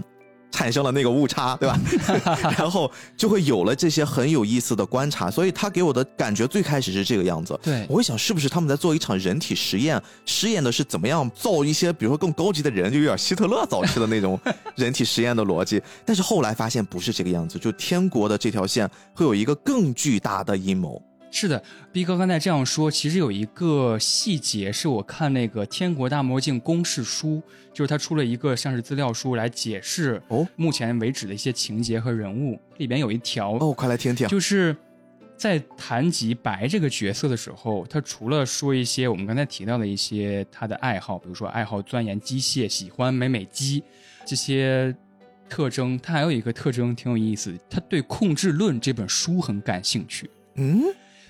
[0.52, 1.80] 产生了那个误差，对吧？
[2.58, 7.60] 然后就会有了这些很有意思的观察，所以他给我的感觉最开始是这个样子。
[7.62, 14.40] 对，我会想是不是他们在做一场人体实验，实验的是怎么样造一些，比如说更高级的人，就有点希特勒早期的那种
[14.76, 15.82] 人体实验的逻辑。
[16.06, 21.02] 但是后来发现不是这个样子，就天国的这条线会有一个更巨大的阴谋。
[21.30, 21.62] 是的
[21.92, 27.42] 逼哥刚才这样说，其实有一个细节是我看那个《天国大魔镜》公式书，
[27.74, 34.76] 就是他出了一个像是资料书来解释哦，目前为止的一些情节和人物里边有一条哦，快来听听，就是
[35.36, 43.84] 在谈及白这个角色的时候，他除了说一些我们刚才提到的一些他的爱好，比如说爱好钻研机械、喜欢美美机
[44.26, 44.96] 这些
[45.50, 50.30] 特征，他还有一个特征挺有意思，他对《控制论》这本书很感兴趣。
[50.56, 50.84] 嗯。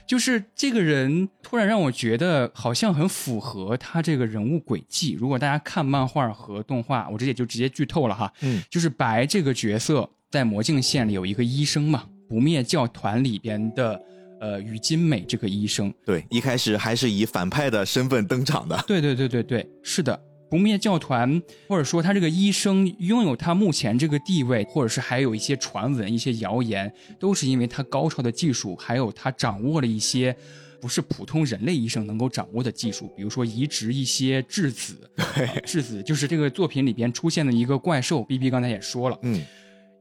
[0.08, 5.12] 就是这个人突然让我觉得好像很符合他这个人物轨迹。
[5.20, 8.32] 如果大家看漫画和动画，我这也就直接剧透了哈。
[8.42, 14.02] 嗯，就是白这个角色在魔镜县里有一个医生嘛，不灭教团里边的
[14.40, 15.94] 呃宇金美这个医生。
[16.06, 18.82] 对，一开始还是以反派的身份登场的。
[18.88, 20.18] 对对对对对，是的。
[20.50, 30.36] 不灭教团，或者说他这个医生拥有他目前这个地位，或者是还有一些传闻、一些谣言，都是因为他高超的技术，还有他掌握了一些
[30.80, 34.96] 不是普通人类医生能够掌握的技术，比如说移植一些质子。
[35.36, 38.24] 对质子就是这个作品里边出现的一个怪兽。
[38.24, 39.44] B B 刚才也说了，嗯，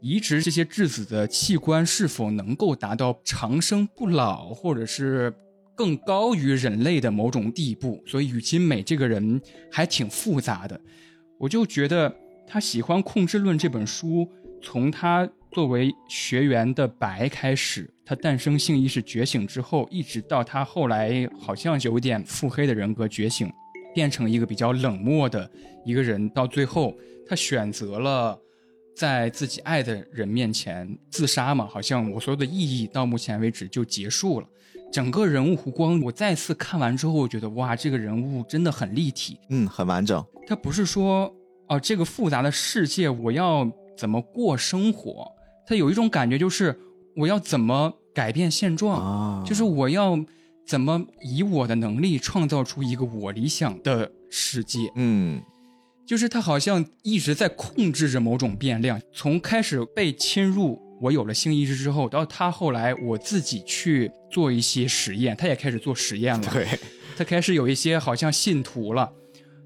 [0.01, 5.33] 移植这些质子的器官是否能够达到长生不老，或者是？
[5.77, 10.81] 更高于人类的某种地步，所以宇津美这个人还挺复杂的。
[11.39, 12.13] 我就觉得
[12.47, 14.27] 他喜欢《控制论》这本书，
[14.63, 23.53] 从他作为学员的白开始，他诞生性意识觉醒之后，一直到他后来好像有点腹黑的人格觉醒，
[23.95, 25.51] 变成一个比较冷漠的
[25.85, 26.97] 一个人，到最后
[27.29, 28.39] 他选择了
[28.97, 31.67] 在自己爱的人面前自杀嘛？
[31.67, 34.49] 好像我所有的意义到目前为止就结束了。
[34.93, 40.25] 整个人物弧光，我再次看完之后，我觉得哇，这个人物真的很立体，嗯，很完整。
[40.47, 41.31] 他不是说
[41.69, 45.31] 哦，这个复杂的世界我要怎么过生活？
[45.67, 46.79] 他有一种感觉，就是
[47.17, 50.19] 我要怎么改变现状，就是我要
[50.67, 54.91] 怎么以我的能力创造出一个我理想的世界。
[54.95, 55.43] 嗯，
[56.07, 60.86] 就是他好像一直在控制着某种变量，从开始被侵入。
[61.01, 66.51] 我有了新意识之后，到他后来我自己去做一些实验，他也开始做实验了。
[66.53, 66.67] 对，
[67.17, 69.13] 他开始有一些好像信徒了，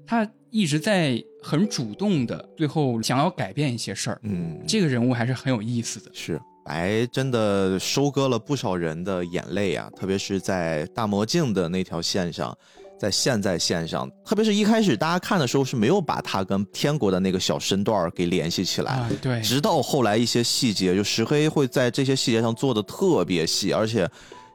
[0.05, 4.19] 他一直在很主动的，最后想要改变一些事儿。
[4.23, 6.11] 嗯，这个人物还是很有意思的。
[6.13, 12.57] 是，白真的收割了不少人的眼泪啊，特别是在大魔镜的那条线上。
[13.01, 24.07] 在现在线上，特别是一开始大家看的时候是没有把他跟天国的那个小身段给联系起来，对，直到后来一些细节，就石黑会在这些细节上做的特别细，而且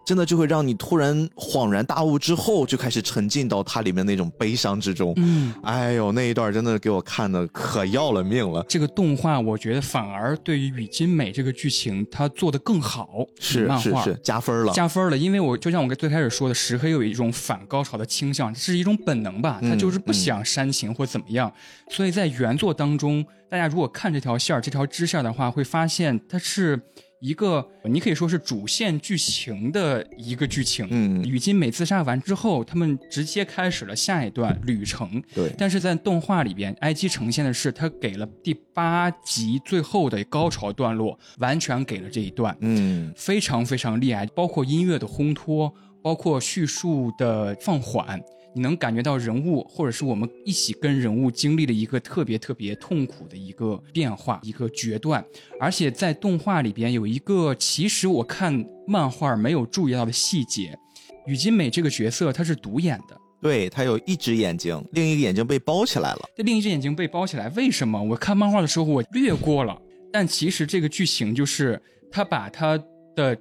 [0.06, 5.12] 真的就会让你突然恍然大悟，之后就开始沉浸到它里面那种悲伤之中。
[5.16, 8.64] 嗯，哎呦，那一段真的给我看的可要了命了。
[8.68, 14.72] 这个动画我觉得反而对于雨金美这个剧情，它做的更好，是漫画是是加分了。
[14.72, 21.52] 加分了，因为我就像我最开始说的，石黑有一种反高潮的倾向，这是一种本能吧，他就是不想煽情或怎么样，
[21.90, 26.80] 所以在原作当中，大家如果看这条线儿、这条支线的话，会发现它是
[27.20, 30.86] 一个你可以说是主线剧情的一个剧情。
[30.90, 35.22] 嗯雨金美自杀完之后，他们直接开始了下一段旅程。
[35.34, 42.56] 对，但是在动画里边，IG 呈现的是他给了第八集最后的高潮段落，完全给了这一段。
[42.60, 48.20] 嗯非常非常厉害，包括音乐的烘托，包括叙述的放缓，
[48.56, 55.22] 你能感觉到人物或者是我们一起跟人物经历了一个特别特别痛苦的一个变化，一个决断。
[55.60, 60.74] 而且在动画里边有一个，其实我看漫画没有注意到的细节，
[61.26, 63.14] 雨金美这个角色她是独眼的。
[63.42, 66.20] 对他有一只眼睛，另一个眼睛被包起来了。
[66.34, 68.02] 这另一只眼睛被包起来，为什么？
[68.02, 69.78] 我看漫画的时候我略过了，
[70.10, 71.80] 但其实这个剧情就是
[72.10, 72.82] 他把他
[73.14, 73.36] 的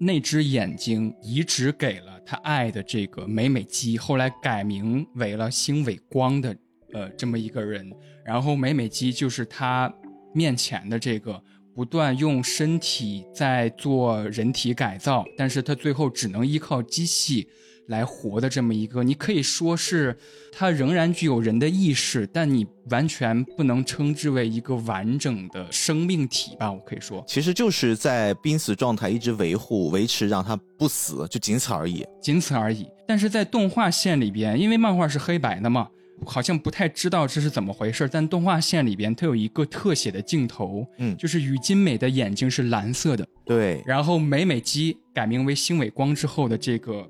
[0.00, 6.56] 那只眼睛移植给了他爱的这个美美姬，后来改名为了星尾光的
[6.92, 7.92] 呃这么一个人，
[8.24, 9.92] 然后美美姬就是他
[10.34, 11.40] 面前的这个。
[11.72, 17.48] 不断用身体在做人体改造，但是他最后只能依靠机器
[17.90, 20.16] 来活的这么一个，你可以说是
[20.52, 26.70] 它仍然具有人的意识，但你完全不能称之为一个完整的生命体吧？
[26.70, 32.06] 我可以说，其实就是在濒死状态一直维护、维持，让它不死，就仅此而已。
[32.22, 32.86] 仅此而已。
[33.06, 35.88] 但是在动画线里边，因为漫画是黑白的嘛，
[36.24, 38.08] 好像不太知道这是怎么回事。
[38.10, 47.04] 但动画线里边，它有一个特写的镜头，嗯就是雨金美的眼睛是蓝色的，对，然后美美姬改名为星尾光之后的这个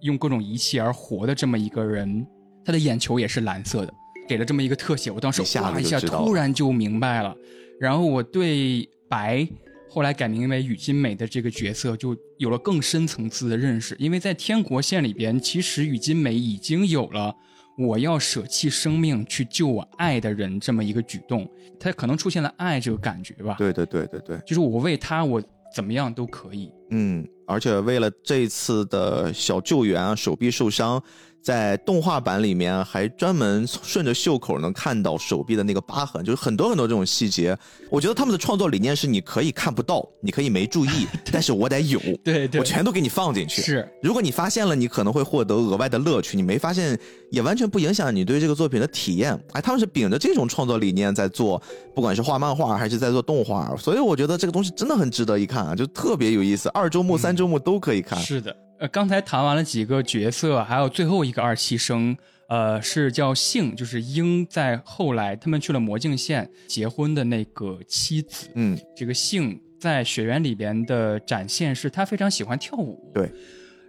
[0.00, 2.26] 用各种仪器而活的这么一个人，
[2.64, 3.94] 他的眼球也是蓝色的，
[4.28, 7.34] 给了这么一个特写，我当时一下子哇一下突然就明白了。
[7.80, 9.46] 然后我对白
[9.88, 17.34] 后来改名为雨金美的这个角色就有了更深层次的认识，因为在天国线里边，其实雨金美已经有了。
[17.78, 21.46] 我要舍弃生命去救我爱的人，这么一个举动，
[21.78, 23.54] 他可能出现了爱这个感觉吧。
[23.58, 25.42] 对对对对对，就是我为他，我
[25.74, 26.72] 怎么样都可以。
[26.90, 31.02] 嗯，而且为了这次的小救援啊，手臂受伤，
[31.46, 37.56] 在动画版里面还专门 顺着袖口能看到手臂的那个疤痕，就是很多很多这种细节。
[37.88, 43.62] 我觉得他们的创作理念是：你可以看不到，你可以没注意， 但是我得有，对对我全都给你放进去。
[43.62, 46.98] 是如果你发现了，你可能会获得额外的乐趣；你没发现，
[47.30, 49.40] 也完全不影响你对这个作品的体验。
[49.52, 51.62] 哎，他们是秉着这种创作理念在做，
[51.94, 58.18] 不管是画漫画还是在做动画，所以我觉得这个东西真的很值得一看啊，就特别有意思，二周目、三周目都可以看。
[58.18, 58.52] 是的。
[58.78, 62.14] 呃，刚才谈完了几个角色，还有最后一个二期生，
[62.48, 68.48] 呃，是叫幸，就是鹰，在后来他们去了魔镜县结婚的那个妻子。
[68.54, 73.10] 嗯，这个幸在雪原里边的展现是他非常喜欢跳舞。
[73.14, 73.30] 对。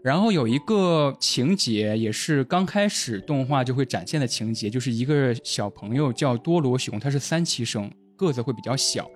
[0.03, 9.09] 然后有一个情节，也是刚开始动画就会展现的情节，就是一个小朋友叫多罗熊，他是三期生，个子会比较小。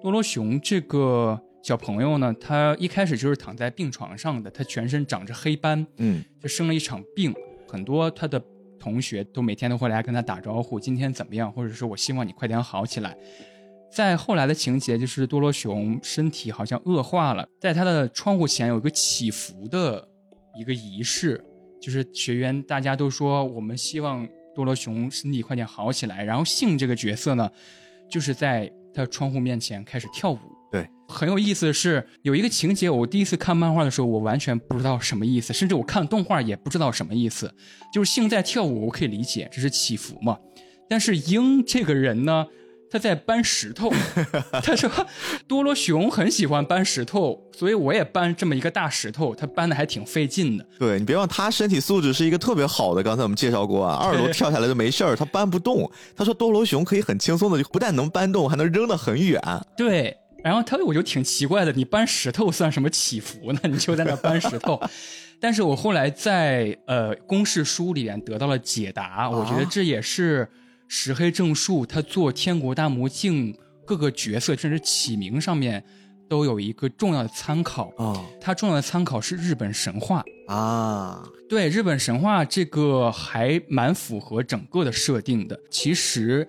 [0.00, 7.34] 多罗熊这个小朋友呢，他一开始就是躺在病床上的，他全身长着黑斑，嗯，就生了一场病。
[7.68, 8.42] 很多他的
[8.78, 11.52] 同学都每天都会来跟他打招呼，今天怎么样？
[11.52, 13.16] 或者说我希望你快点好起来。
[13.92, 20.08] 在后来的情节，就是多罗熊身体好像恶化了，在他的窗户前有一个祈福的
[20.56, 21.44] 一个仪式，
[21.80, 26.24] 就是学员大家都说我们希望多罗熊身体快点好起来。
[26.24, 27.50] 然后信这个角色呢，
[28.08, 30.38] 就是在他窗户面前开始跳舞。
[31.10, 37.52] 对，很有意思的是，有一个情节，我第一次看漫画的时候，我完全不知道什么意思，甚至我看动画也不知道什么意思。
[37.92, 40.38] 就是性在跳舞，我可以理解，这是起伏嘛。
[40.88, 42.46] 但是鹰这个人呢，
[42.90, 43.92] 他在搬石头。
[44.62, 44.90] 他说
[45.46, 50.66] 多罗熊很喜欢搬石头，所以我也搬这么一个大石头，他搬的还挺费劲的。
[50.78, 53.02] 对你别忘，他身体素质是一个特别好的。
[53.02, 55.88] 刚才我们介绍过啊， 二楼跳下来就没事儿，他搬不动。
[56.16, 59.40] 他说多罗熊可以很轻松的，就不但能搬动，还能扔得很远。
[59.76, 63.60] 对，然后他我就挺奇怪的，你搬石头算什么祈福呢？
[63.64, 64.80] 你就在那搬石头。
[65.42, 70.46] 但是我后来在呃公式书里面得到了解答，我觉得这也是
[70.86, 73.54] 石黑正树他做《天国大魔镜》
[73.86, 75.82] 各个角色甚至起名上面
[76.28, 77.90] 都有一个重要的参考。
[77.96, 80.22] 哦他重要的参考是日本神话。
[80.46, 85.58] 啊，对日本神话这个还蛮符合整个的设定的。
[85.70, 86.46] 其实，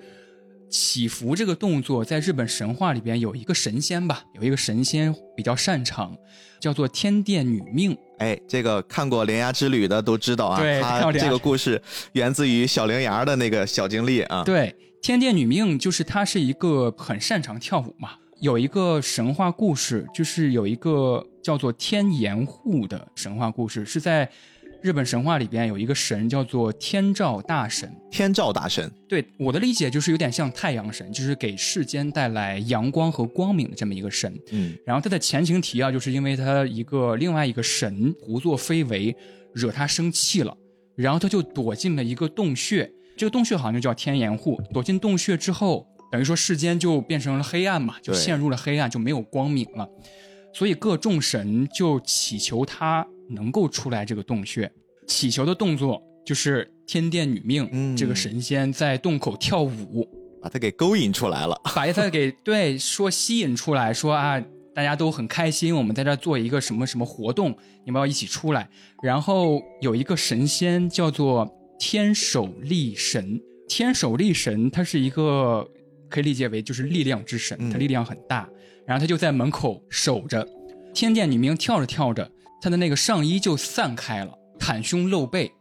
[0.71, 6.15] 祈福这个动作，在日本神话里边有一个神仙吧，有一个神仙比较擅长，
[6.59, 7.95] 叫做天殿女命。
[8.19, 11.81] 哎，这个看过《铃芽之旅》的都知道啊，对看过铃芽它这个故事
[12.13, 14.43] 源自于小铃芽的那个小经历啊。
[14.43, 18.11] 对，天殿女命就是她是一个很擅长跳舞嘛。
[18.39, 24.27] 有一个神话故事，就是有一个叫做天岩户的神话故事，是在
[24.81, 27.95] 日本神话里边有一个神叫做天照大神。
[28.09, 34.35] 天照大神，对我的理解就是有点像太阳神，就是给世间带来阳光和光明的这么一个神。
[34.51, 39.15] 嗯，然后他的前情提要就是因为他一个另外一个神胡作非为，
[39.53, 40.57] 惹他生气了，
[40.95, 44.59] 然后他就躲进了一个洞穴，这个洞穴好像就叫天岩户。
[44.73, 49.87] 躲进洞穴之后，等于说世间就变成了黑暗嘛，就陷入了黑暗，就没有光明了。
[50.53, 54.71] 所以各众神就祈求他能够出来这个洞穴，
[55.07, 60.07] 祈求的动作就是天殿女命、嗯这个神仙在洞口跳舞，
[60.41, 61.59] 把他给勾引出来了。
[61.75, 64.41] 把他给 对说吸引出来，说啊，
[64.73, 67.55] 大家都很开心，我们在这做一个什么什么活动，
[67.85, 68.69] 你们要一起出来。
[69.01, 75.67] 然后有一个神仙叫做天守力神，天守力神他是一个
[76.09, 78.47] 可以理解为就是力量之神，嗯他力量很大，
[78.85, 80.47] 然后他就在门口守着。
[80.93, 82.29] 天殿女命跳着跳着，
[82.61, 85.51] 她的那个上衣就散开了，袒胸露背。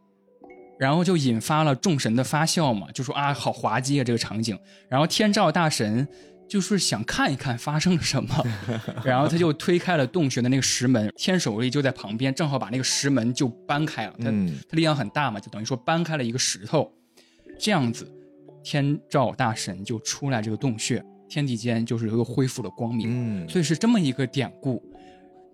[0.78, 4.59] 然后就引发了众神的发笑嘛，就说啊，好滑稽啊这个场景。
[4.88, 6.09] 然后天照大神
[6.48, 8.46] 就是想看一看发生了什么，
[9.05, 14.14] 然后他就推开了洞穴的那个石门，天守力就在旁边，正好把那个石门就搬开了。
[14.18, 16.90] 他、嗯他力量很大嘛，就等于说搬开了一个石头，
[17.59, 18.11] 这样子，
[18.64, 23.44] 天照大神就出来这个洞穴，天地间就是又恢复了光明。
[23.44, 24.82] 嗯，所以是这么一个典故。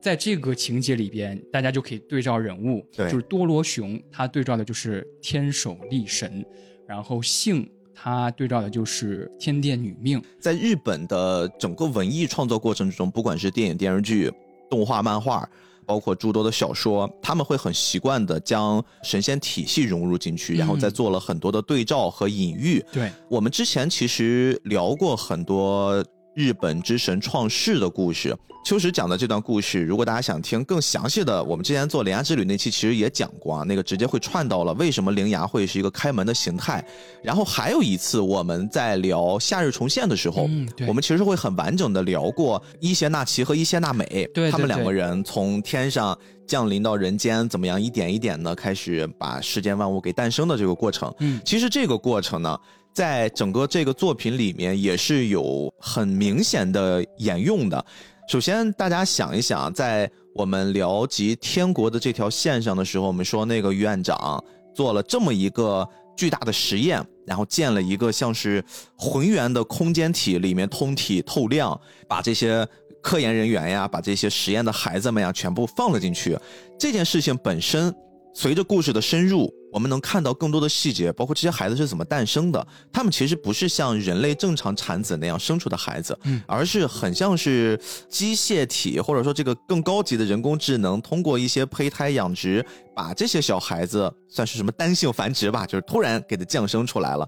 [0.06, 6.46] 在这个情节里边，大家就可以对照人物，对就是多罗熊，他对照的就是天守力神，
[6.86, 10.22] 然后幸他对照的就是天殿女命。
[10.38, 14.32] 在日本的整个文艺创作过程之中，不管是电影、电视剧、
[14.70, 15.44] 动画、漫画，
[15.84, 22.80] 包括诸多的小说，他们会很习惯的将神仙体系融入进去，然后再做了很多的对照和隐喻。
[22.92, 26.00] 对，我们之前其实聊过很多
[26.36, 28.36] 日本之神创世的故事。
[28.62, 36.84] 秋实讲的这段故事，如果大家想听更详细的，我们之前做铃芽之旅那期其实也讲过啊，那个直接会串到了为什么铃芽会是一个开门的形态。
[37.22, 51.10] 然后还有一次我们在聊夏日重现的时候，嗯我们其实会很完整的聊过伊邪那岐和伊邪那美，对对他们两个人从天上降临到人间，怎么样一点一点的开始把世间万物给诞生的这个过程。
[51.20, 52.58] 嗯，其实这个过程呢，
[52.96, 57.84] 在整个这个作品里面也是有很明显的沿用的。
[58.26, 64.42] 首先，大家想一想，在我们聊及天国的这条线上的时候，我们说那个院长
[64.74, 65.86] 做了这么一个
[66.16, 68.64] 巨大的实验，然后建了一个像是
[68.96, 71.78] 浑圆的空间体，里面通体透亮，
[72.08, 72.66] 把这些
[73.02, 76.34] 科研人员呀，把这些实验的孩子们呀，全部放了进去。
[76.78, 77.94] 这件事情本身，
[78.38, 82.66] 随着故事的深入，我们能看到更多的细节，包括这些孩子是怎么诞生的。
[82.92, 87.80] 他们其实不是像人类正常产子那样生出的孩子，嗯而是很像是
[88.10, 92.62] 机械体，或者说这个更高级的人工智能，通过一些胚胎养殖，
[92.94, 97.26] 把这些小孩子算是什么单性繁殖吧，就是突然给它降生出来了。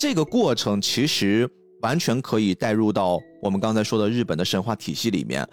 [0.00, 1.46] 这个过程其实
[1.82, 5.46] 完全可以带入到我们刚才说的日本的神话体系里面。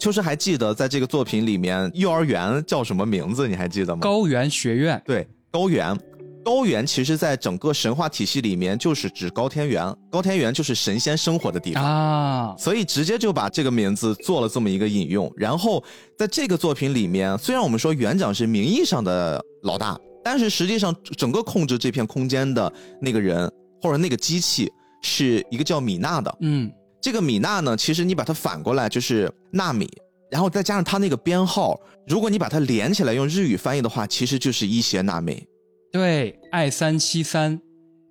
[0.00, 3.46] 秋实还记得在这个作品里面，幼儿园叫什么名字？
[3.46, 4.00] 你还记得吗？
[4.00, 5.96] 高原学院，对，高原。
[6.42, 11.84] 高原其实在整个神话体系里面就是指高天原，高天原就是神仙生活的地方。
[11.84, 15.30] 啊，所以直接就把这个名字做了这么一个引用。
[15.36, 15.84] 然后
[16.16, 22.72] 在这个作品里面，虽然我们说园长是名义上的老大，但是实际上整个控制这片空间的
[23.02, 23.46] 那个人
[23.82, 24.66] 或者那个机器
[25.02, 26.34] 是一个叫米娜的。
[26.40, 29.88] 嗯，这个米娜呢，其实你把它反过来就是纳米，
[30.30, 35.46] 然后再加上它那个编号，如果你把它连起来用日语翻译的话，其实就是一邪纳美。
[35.90, 37.60] 对，，I 三七三，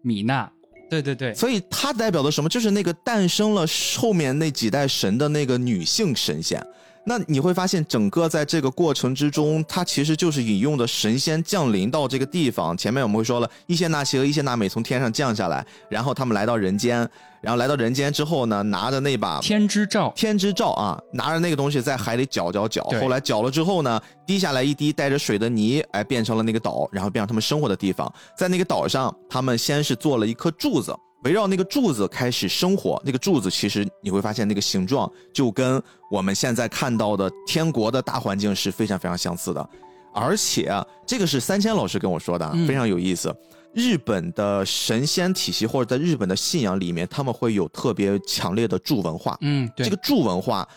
[0.01, 0.51] 米娜，
[0.89, 2.49] 对对对，所以它代表的什么？
[2.49, 3.65] 就是那个诞生了
[3.97, 6.65] 后面那几代神的那个女性神仙。
[7.09, 12.77] 那你会发现，整个在这个过程之中，它其实就是引用的神仙降临到这个地方。
[12.77, 16.97] 前面我们会说了，伊邪纳奇和伊邪纳美从天上降下来，然后他们来到人间，
[17.41, 28.13] 然后来到人间之后呢，拿着那把天之照，天之照啊，拿着那个东西在海里搅搅搅，后来搅了之后呢，滴下来一滴带着水的泥，哎，变成了那个岛，然后变成他们生活的地方。
[28.37, 33.01] 在那个岛上，他们先是做了一颗柱子，围绕那个柱子开始生火。
[33.05, 39.69] 那个柱子其实你会发现，那个形状就跟我们现在看到的天国的大环境是非常非常相似的。
[40.13, 40.71] 而且
[41.05, 43.33] 这个是三千老师跟我说的非常有意思。
[43.71, 49.37] 日本的神仙体系或者在日本的信仰里面，他们会有特别强烈的柱文化。
[49.41, 50.67] 嗯，对，这个柱文化，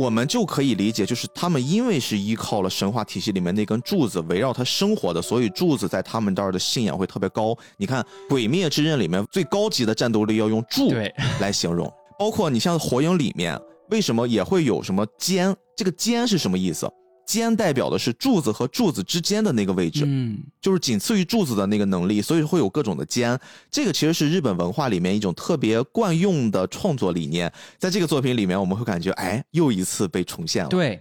[0.00, 7.54] 我们就可以理解，就是他们因为是依靠了神话体系里面那根柱子围绕他生活的，所以柱子在他们这儿的信仰会特别高。
[7.76, 10.90] 你看《鬼灭之刃》里面最高级的战斗力要用柱
[11.38, 11.86] 来形容，
[12.18, 15.54] 包括你像《火影》里面，为什么也会有什么尖？
[15.76, 16.90] 这个尖是什么意思？
[17.30, 23.38] 尖代表的是柱子和柱子之间的那个位置，嗯，就是仅次于柱子的那个能力，所以会有各种的尖。
[23.70, 30.68] 这个其实是日本文化里面一种特别惯用的创作理念，在这个作品里面，我们会感觉，哎，又一次被重现了。
[30.68, 31.00] 对。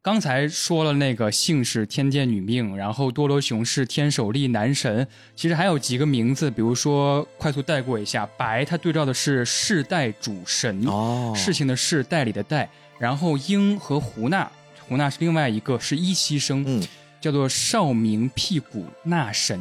[0.00, 14.50] 刚才说了那个姓氏天剑女命，然后多罗雄是天守力男神，其实还有几个名字，比如说快速带过一下，白它对照的是世代主神，哦，事情的事代理的代，然后鹰和胡娜，
[14.88, 16.82] 胡娜是另外一个是一期生，嗯，
[17.20, 19.60] 叫做少明屁股那神，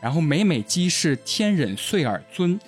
[0.00, 2.58] 然后美美姬是天忍碎耳尊，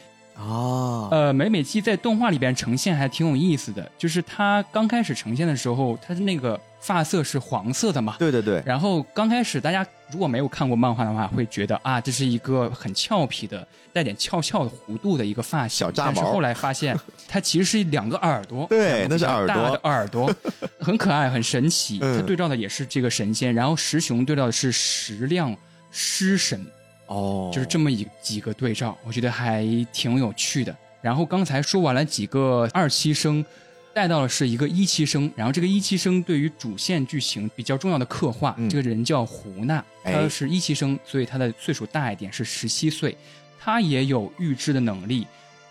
[0.40, 15.86] 啊，呃，美美姬在动画里边呈现还挺有意思的，就是她刚开始呈现的时候，她的那个发色是黄色的嘛，对对对，然后刚开始大家如果没有看过漫画的话，会觉得啊，这是一个很俏皮的、带点翘翘的弧度的一个发型。
[15.86, 20.34] 小炸毛但是后来发现， 它其实是两个耳朵，对那是耳朵大的耳朵，
[20.80, 21.98] 很可爱，很神奇。
[22.00, 25.54] 嗯它对照的也是这个神仙，然后石雄对照的是石亮
[25.90, 26.66] 狮神，
[27.10, 30.74] 哦，就是这么一几个对照，我觉得还挺有趣的。
[31.02, 33.44] 然后刚才说完了几个二期生，
[33.92, 43.16] 带到了是一个一期生，然后这个一期生对于主线剧情比较重要的刻画，嗯这个人叫胡娜，哎他是一期生，所以他的岁数大一点，是十七岁，
[43.58, 45.26] 他也有预知的能力。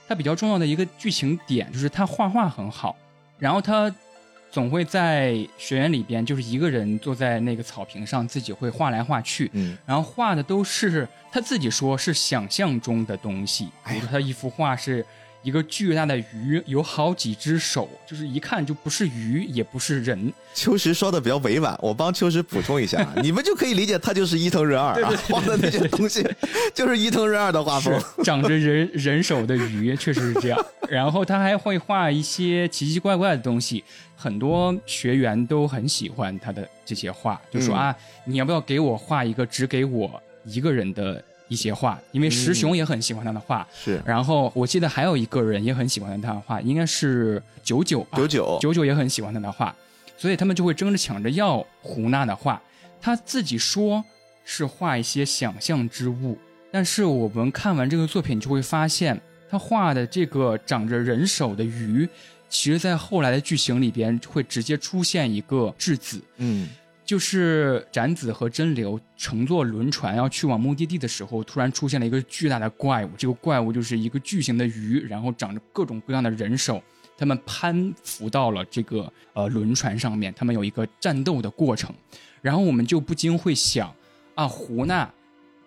[0.07, 2.97] 他比较重要的一个剧情点就是他画画很好，
[3.37, 3.93] 然后他
[4.51, 15.05] 总会在学院里边就是一个人坐在那个草坪上，自己会画来画去，嗯，然后画的都是他自己说是想象中的东西，比如说他一幅画是
[15.41, 20.31] 一个巨大的鱼，有好几只手，就是一看就不是鱼，也不是人。
[20.53, 26.27] 秋实说的比较委婉，我帮秋实补充一下，啊 你们就可以理解他就是伊藤润二啊，画的那些东西
[26.73, 27.97] 就是伊藤润二的画风。
[28.23, 30.65] 长着人人手的鱼，确实是这样。
[30.89, 33.83] 然后他还会画一些奇奇怪怪的东西，
[34.15, 41.99] 很多学员都很喜欢他的这些画，就说嗯啊，你要不要给我画一个只给我一个人的一些画？
[42.13, 43.67] 因为石雄也很喜欢他的画。
[43.75, 49.75] 是然后我记得还有一个人也很喜欢他的画，应该是九九吧九九，九九也很喜欢他的画，
[50.17, 52.61] 所以他们就会争着抢着要胡娜的画。
[53.01, 54.03] 他自己说
[54.45, 56.37] 是画一些想象之物，
[56.71, 59.19] 但是我们看完这个作品就会发现，
[59.49, 62.07] 他画的这个长着人手的鱼，
[62.49, 66.67] 其实在后来的剧情里边会直接出现一个质子，嗯，
[67.09, 73.09] 就是展子和真流乘坐轮船要去往目的地的时候，突然出现了一个巨大的怪物。
[73.17, 76.79] 这个怪物就是一个巨型的鱼，然后长着各种各样的人手。
[77.17, 81.91] 他们攀附到了这个呃轮船上面，他们有一个战斗的过程。
[82.43, 83.91] 然后我们就不禁会想
[84.35, 85.11] 啊，胡娜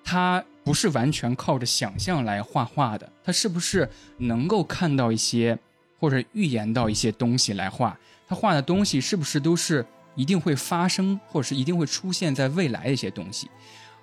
[0.05, 5.59] 她不是完全靠着想象来画画的，她是不是能够看到一些
[5.99, 7.99] 或者预言到一些东西来画？
[8.29, 9.85] 她画的东西是不是都是
[10.15, 13.49] 一定会发生，或者是一定会出现在未来的一些东西？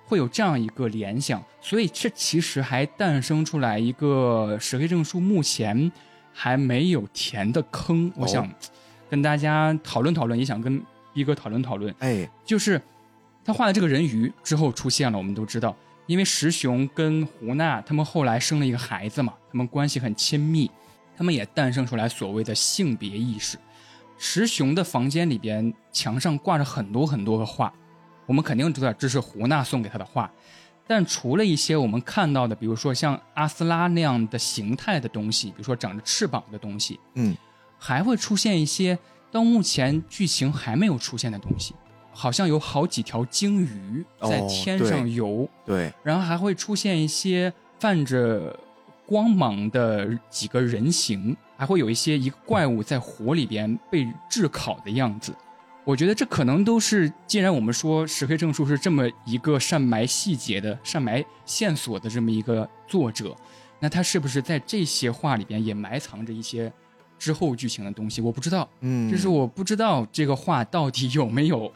[0.06, 5.92] 会有这样一个联想，所以这其实还诞生出来一个石黑证书目前
[6.34, 8.50] 还没有填的坑，我想
[9.08, 10.84] 跟大家讨论讨论，也想跟
[11.14, 11.94] 逼哥讨论讨论。
[12.00, 12.82] 哎，就是
[13.46, 15.76] 他画的这个人鱼之后出现了，我们都知道，
[16.08, 20.72] 因为石雄跟胡娜他们后来生了一个孩子嘛，他们关系很亲密，
[21.16, 23.60] 他们也诞生出来所谓的性别意识。
[24.22, 27.74] 石雄的房间里边墙上挂着很多很多的画，
[28.28, 30.30] 我们肯定知道这是胡娜送给他的画。
[30.86, 37.34] 但除了一些我们看到的，比如说像阿斯拉那样的形态的东西，比如说长着翅膀的东西，嗯，
[37.78, 38.98] 还会出现一些
[39.32, 41.74] 到目前剧情还没有出现的东西，
[42.12, 48.60] 好像有好几条鲸鱼在哦天上游，对，然后还会出现一些泛着
[49.10, 55.34] 光芒的几个人形，还会有一些一个怪物在火里边被炙烤的样子。
[55.84, 63.36] 我觉得这可能都是，既然我们说石黑正树是这么一个善埋细节的、善埋线索的这么一个作者，
[63.80, 66.72] 那他是不是在这些画里边也埋藏着一些
[67.18, 68.22] 之后剧情的东西？
[68.22, 71.72] 我不知道，嗯，就是我不知道这个画到底有没有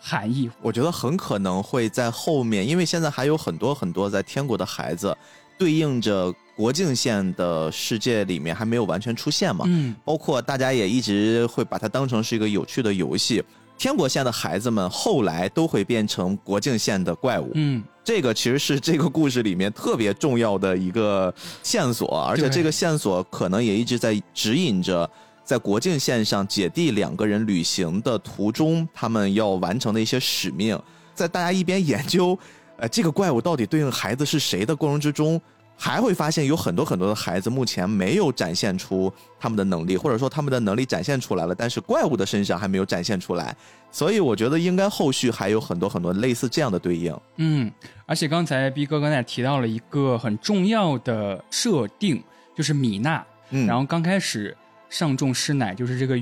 [0.00, 0.50] 含义。
[0.60, 5.16] 我觉得很可能会在后面，因为现在还有很多很多在天国的孩子，
[5.56, 9.64] 对应着国境线的世界里面还没有完全出现嘛。
[9.68, 13.42] 嗯，包括大家也一直会把它当成是一个有趣的游戏。
[13.78, 21.34] 天国线的孩子们后来都会变成国境线的怪物，嗯，这个其实是这个故事里面特别重要的一个
[21.64, 25.10] 线索，而且这个线索可能也一直在指引着，
[25.42, 30.78] 在国境线上姐弟两个人旅行的途中，他们要完成的一些使命。
[31.12, 32.38] 在大家一边研究，
[32.76, 35.40] 呃，这个怪物到底对应孩子是谁的过程之中，
[35.82, 43.52] 还会发现有很多很多的孩子目前没有展现出他们的能力，或者说他们的能力展现出来了，但是怪物的身上还没有展现出来。
[43.90, 47.12] 所以我觉得应该后续还有很多很多类似这样的对应。
[47.38, 47.68] 嗯，
[48.06, 52.22] 而且刚才逼哥刚才提到了一个很重要的设定，
[52.54, 53.26] 就是米娜。
[53.50, 54.56] 嗯，然后刚开始
[54.88, 56.16] 上重师奶就是这个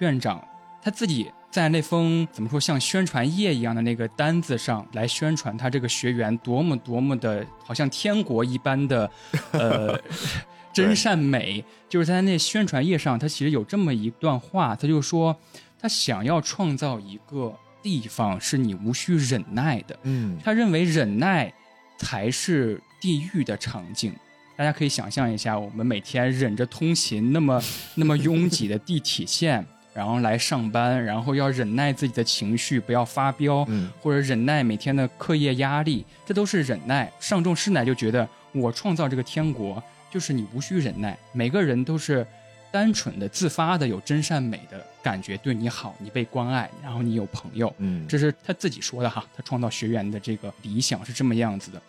[0.00, 0.46] 院长
[0.82, 9.10] 他自己在那封怎么说像宣传页一样的那个单子上来宣传他这个学员多么多么的好像天国一般的
[9.52, 9.98] 呃
[10.70, 15.34] 真善美，就是在那宣传页上，他其实有这么一段话，他就说
[15.80, 20.38] 他想要创造一个地方是你无需忍耐的，嗯。
[20.44, 21.50] 他认为忍耐
[21.96, 24.12] 才是地狱的场景。
[24.58, 27.62] 大家可以想象一下，我们每天忍着通勤那么
[27.94, 29.66] 那么拥挤的地铁线，
[29.96, 37.10] 然后来上班，然后要忍耐自己的情绪，不要发飙，嗯或者忍耐每天的课业压力，这都是忍耐。
[37.18, 42.26] 上重师奶就觉得，我创造这个天国，就是你无需忍耐，每个人都是
[42.70, 51.80] 单纯的、自发的有真善美的感觉，对你好，你被关爱，然后你有朋友，嗯，这是他自己说的哈，他创造学员的这个理想是这么样子的。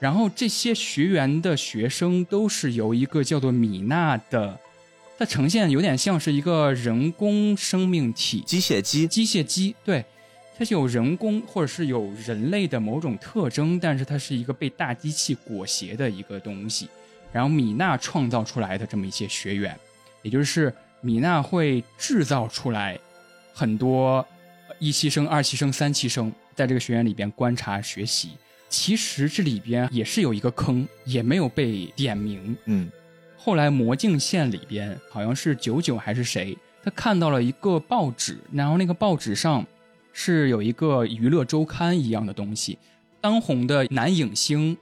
[0.00, 4.58] 然后这些学员的学生都是由一个叫做米娜的，
[5.16, 10.04] 它呈现有点像是一个人工生命体，机械机，机械机，对，
[10.58, 16.88] 它是有人工或者是有人类的某种特征，但是它是一个被大机器裹挟的一个东西。
[17.32, 19.76] 然后米娜创造出来的这么一些学员，
[20.22, 22.98] 也就是米娜会制造出来
[23.52, 24.16] 很多
[24.68, 28.30] 呃一期生、二期生、三期生，在这个学员里边观察学习。
[28.68, 32.90] 其实这里边也是有一个坑，也没有被点名，嗯
[33.44, 39.62] 后来魔镜县里边好像是九九还是谁，他看到了一个报纸，然后那个报纸上
[40.14, 42.78] 是有一个娱乐周刊一样的东西，
[43.20, 44.74] 当红的男影星，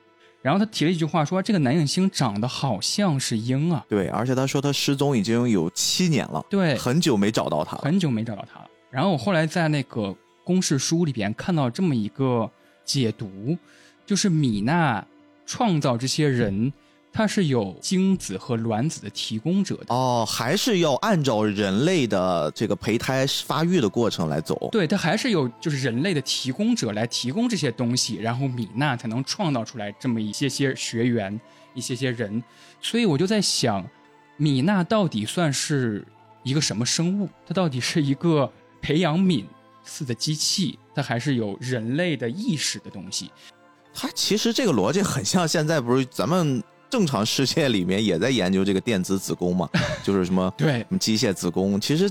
[0.42, 7.82] 然后他提了一句话说这个男影星长得好像是鹰啊，对，而且他说他失踪已经有七年了，对，很久没找到他了。
[7.82, 8.68] 很久没找到他了。
[8.92, 12.48] 然后我后来在那个公式书里边看到这么一个
[12.84, 13.58] 解读，
[14.06, 15.04] 就是米娜
[15.46, 16.72] 创造这些人，
[17.12, 19.94] 他是有精子和卵子的提供者的。
[19.94, 24.70] 哦，还是要按照人类的这个胚胎发育的过程来走。
[24.72, 31.38] 对，它还是有就是人类的提供者来提供这些东西，然后米娜才能创造出来这么一些些学员，
[31.74, 32.42] 一些些人。
[32.80, 33.86] 所以我就在想，
[34.38, 36.02] 米娜到底算是
[36.42, 37.28] 一个什么生物？
[37.46, 38.50] 它到底是一个
[38.80, 39.44] 培养皿
[39.84, 43.30] 似的机器，它还是有人类的意识的东西？
[43.94, 46.62] 它其实这个逻辑很像现在不是咱们
[46.92, 49.66] 正常世界里面也在研究这个电子子宫嘛，
[50.04, 51.80] 就是什么对什么机械子宫。
[51.80, 52.06] 其实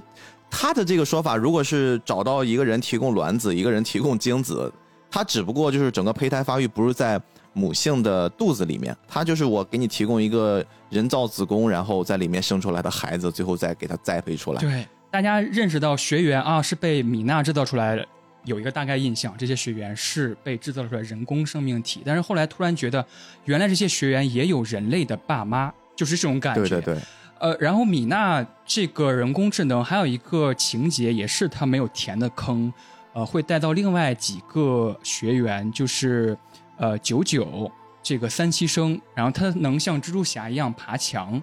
[0.49, 4.73] 他的这个说法，如果是找到一个人提供卵子，一个人提供精子，
[5.11, 7.21] 他只不过就是整个胚胎发育不是在
[7.53, 14.59] 母性的肚子里面，他就是我给你提供一个人造子宫，然后在里面生出来的孩子，最后再给他栽培出来。
[14.59, 18.07] 对，大家认识到学员啊是被米娜制造出来的，
[18.43, 22.01] 有一个大概印象，这些学员是被制造出来人工生命体。
[22.05, 23.05] 但是后来突然觉得，
[23.45, 26.61] 原来这些学员也有人类的爸妈，就是这种感觉。
[26.61, 26.97] 对对对，
[27.39, 32.71] 呃，然后米娜这个人工智能还有一个情节，也是他没有填的坑，
[33.13, 36.37] 呃，会带到另外几个学员，就是
[36.77, 37.71] 呃九九
[38.01, 41.41] 这个三期生，然后他能像蜘蛛侠一样爬墙，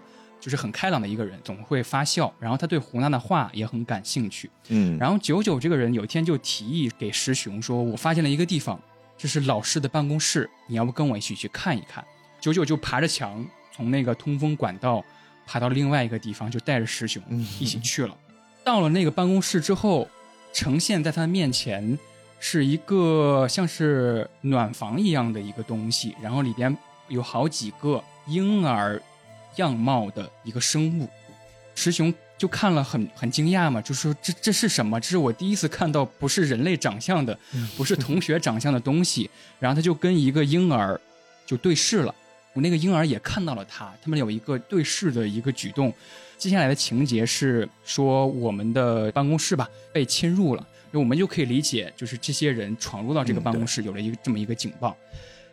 [0.48, 4.50] 就是很开朗的一个人，总会发笑，然后他对胡娜的话也很感兴趣。
[4.68, 8.80] 嗯，然后九九这个人有一天就提议给石雄说：“我发现了一个地方，
[9.18, 12.02] 这是老师的办公室，你要不跟我一起去看一看？”
[12.40, 15.04] 九九就爬着墙从那个通风管道
[15.46, 18.16] 爬到另外一个地方，就带着石雄嗯一起去了。
[18.64, 20.08] 到了那个办公室之后，
[20.54, 21.98] 呈现在他的面前
[22.40, 26.74] 是一个像是暖房一样的一个东西，然后里边
[27.08, 28.98] 有好几个婴儿
[29.56, 31.08] 样貌的一个生物。
[31.74, 34.98] 石雄就看了很很惊讶嘛，就说这这是什么？
[35.00, 37.38] 这是我第一次看到不是人类长相的，
[37.76, 39.30] 不是同学长相的东西。
[39.60, 41.00] 然后他就跟一个婴儿
[41.46, 42.14] 就对视了，
[42.52, 45.92] 我那个婴儿也看到了他，他们有一个对视的一个举动。
[46.36, 54.96] 接下来的情节是说我们的办公室吧被侵入了，我们就可以理解就是这些人闯入到这个办公室，有了一个这么一个警报。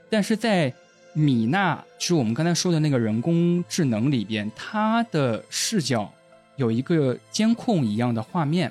[0.10, 0.74] 但是在
[1.18, 6.12] 米娜，就是我们刚才说的那个人工智能里边，它的视角
[6.58, 8.70] 有一个监控一样的画面，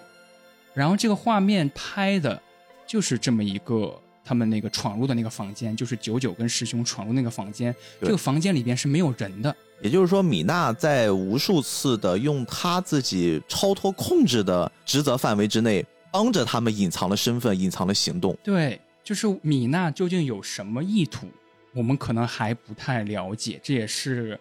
[0.74, 2.40] 然后这个画面拍的
[2.86, 9.56] 就是这么一个他们那个闯入的那个房间，就是九九跟师兄闯入那个房间，这个房间里边是没有人的。
[9.80, 18.36] 也就是说，米娜在无数次的用她自己超脱控制的职责范围之内，帮着他们隐藏了身份、隐藏了行动。
[18.44, 21.26] 对，就是米娜究竟有什么意图，
[21.74, 24.38] 我们可能还不太了解，这也是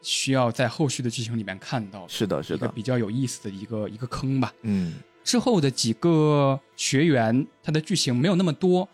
[0.00, 4.52] 需要在后续的剧情里面看到的是的，是的，比较有意思的一个一个坑吧。
[4.62, 8.88] 嗯，之后的几个学员，他的剧情没有那么多，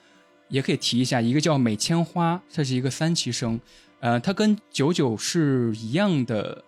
[0.49, 3.59] 也可以提一下，一个叫美千花，他是一个三期生，
[4.01, 6.62] 呃，他跟九九是一样的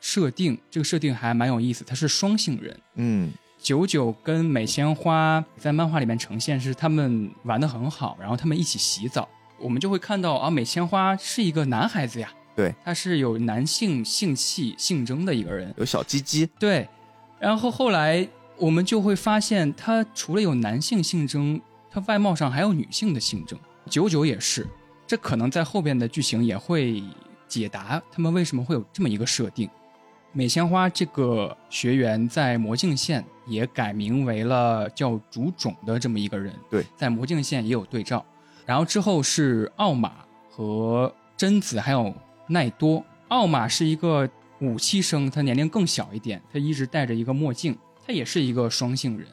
[0.00, 2.80] 设定，这个设定还蛮有意思，他是双性人。
[2.96, 9.28] 嗯，九九跟美千花在漫画里面呈现是他们玩的很好，然后他们一起洗澡，
[9.64, 16.86] 我们就会看到啊，美千花是一个男孩子呀，对，他是有男性性气性征的一个人，有小鸡鸡，对，
[17.38, 21.58] 然后后来我们就会发现，他除了有男性性征，
[21.90, 23.58] 他外貌上还有女性的性征。
[23.88, 24.66] 九九也是，
[25.06, 27.02] 这可能在后边的剧情也会
[27.48, 29.66] 解答他们为什么会有这么一个设定。
[30.32, 38.22] 美千花这个学员在魔镜县也改名为了叫竹种的这么一个人，对，在魔镜县也有对照。
[38.66, 42.14] 然后之后是奥马和贞子，还有
[42.48, 43.04] 奈多。
[43.28, 44.28] 奥马是一个
[44.60, 49.26] 五期生，他年龄更小一点，他一直戴着一个墨镜，他也是一个双性人，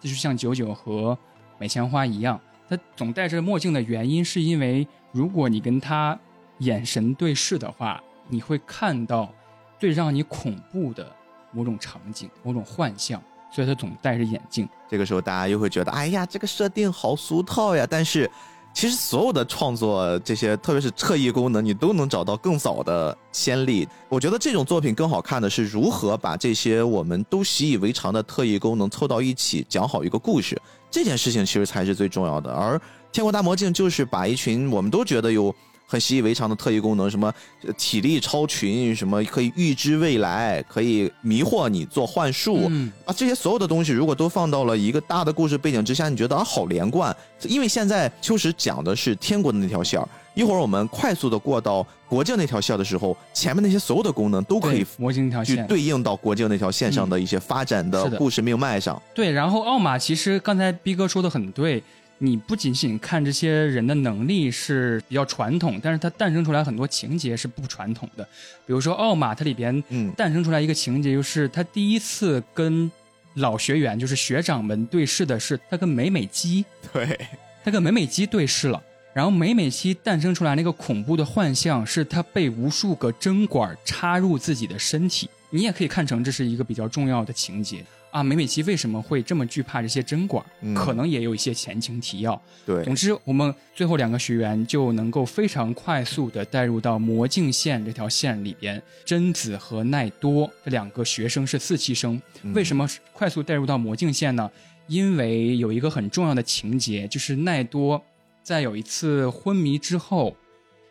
[0.00, 1.16] 就是像九九和
[1.58, 6.18] 美千花一样，他总戴着墨镜的原因是因为，如果你跟他
[6.58, 9.32] 眼神对视的话，你会看到
[9.78, 11.10] 最让你恐怖的
[11.50, 13.20] 某种场景、某种幻象，
[13.50, 14.68] 所以他总戴着眼镜。
[14.88, 17.86] 这个时候大家又会觉得，哎呀，这个设定好俗套呀。
[17.88, 18.30] 但是，
[18.78, 23.88] 其实所有的创作这些，特别是特异功能，你都能找到更早的先例。
[24.08, 30.56] 我觉得这种作品更好看的是如何把这些我们都习以为常的特异功能凑到一起，讲好一个故事。
[30.92, 32.52] 这件事情其实才是最重要的。
[32.52, 32.76] 而
[33.10, 35.52] 《天国大魔镜》就是把一群我们都觉得有。
[35.90, 37.32] 很习以为常的特异功能，什么
[37.64, 47.16] 呃体力超群，什么可以预知未来，可以迷惑你做幻术，嗯，啊，这些所有的东西如果都放到了一个大的故事背景之下，你觉得啊好连贯？
[47.44, 55.66] 因为现在秋实讲的是天国的那条线儿，一会儿我们快速的过到国境那条线的时候，前面那些所有的功能都可以对魔镜那条去线。
[55.66, 59.00] 对应到国境那条线上的一些发展的故事命脉上。
[59.14, 61.82] 对，然后奥马其实刚才逼哥说的很对，
[62.18, 68.24] 你不仅仅看这些人的能力是比较传统，但是它诞生出来很多情节是不传统的。
[68.66, 72.90] 比如说奥马，它里边嗯，诞生出来一个情节，就是他第一次跟
[73.34, 77.18] 老学员，就是学长们对视的是他跟美美姬， 对，
[77.64, 78.82] 他跟美美姬对视了。
[79.14, 85.28] 然后美美姬诞生出来那个恐怖的幻象，是他被无数个针管插入自己的身体。
[85.50, 88.22] 你也可以看成这是一个比较重要的情节啊。
[88.22, 90.44] 美美琪为什么会这么惧怕这些针管？
[90.60, 92.40] 嗯可能也有一些前情提要。
[92.66, 98.82] 对总，之，我们最后两个学员就能够非常快速的带入到魔镜线这条线里边。
[99.04, 104.50] 贞子和奈多这两个学生是四期生，嗯为什么快速带入到魔镜线呢？
[104.86, 108.02] 因为有一个很重要的情节，就是奈多
[108.42, 110.34] 在有一次昏迷之后，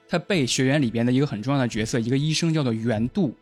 [0.07, 3.35] 他被学员里边的一个很重要的角色，一个医生叫做袁度，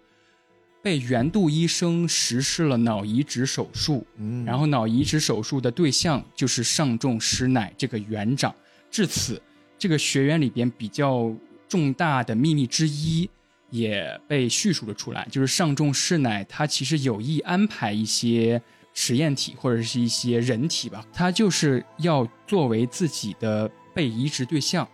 [0.86, 4.06] 被原度医生实施了脑移植手术。
[4.18, 8.54] 嗯然后脑移植手术的对象就是上重师乃这个园长。
[8.92, 9.42] 至此，
[9.80, 11.36] 这个学员里边比较
[11.68, 13.28] 重大的秘密之一
[13.72, 18.62] 也被叙述了出来，就是上重师乃他其实有意安排一些
[18.94, 24.88] 实验体或者是一些人体吧，他就是要作为自己的被移植对象，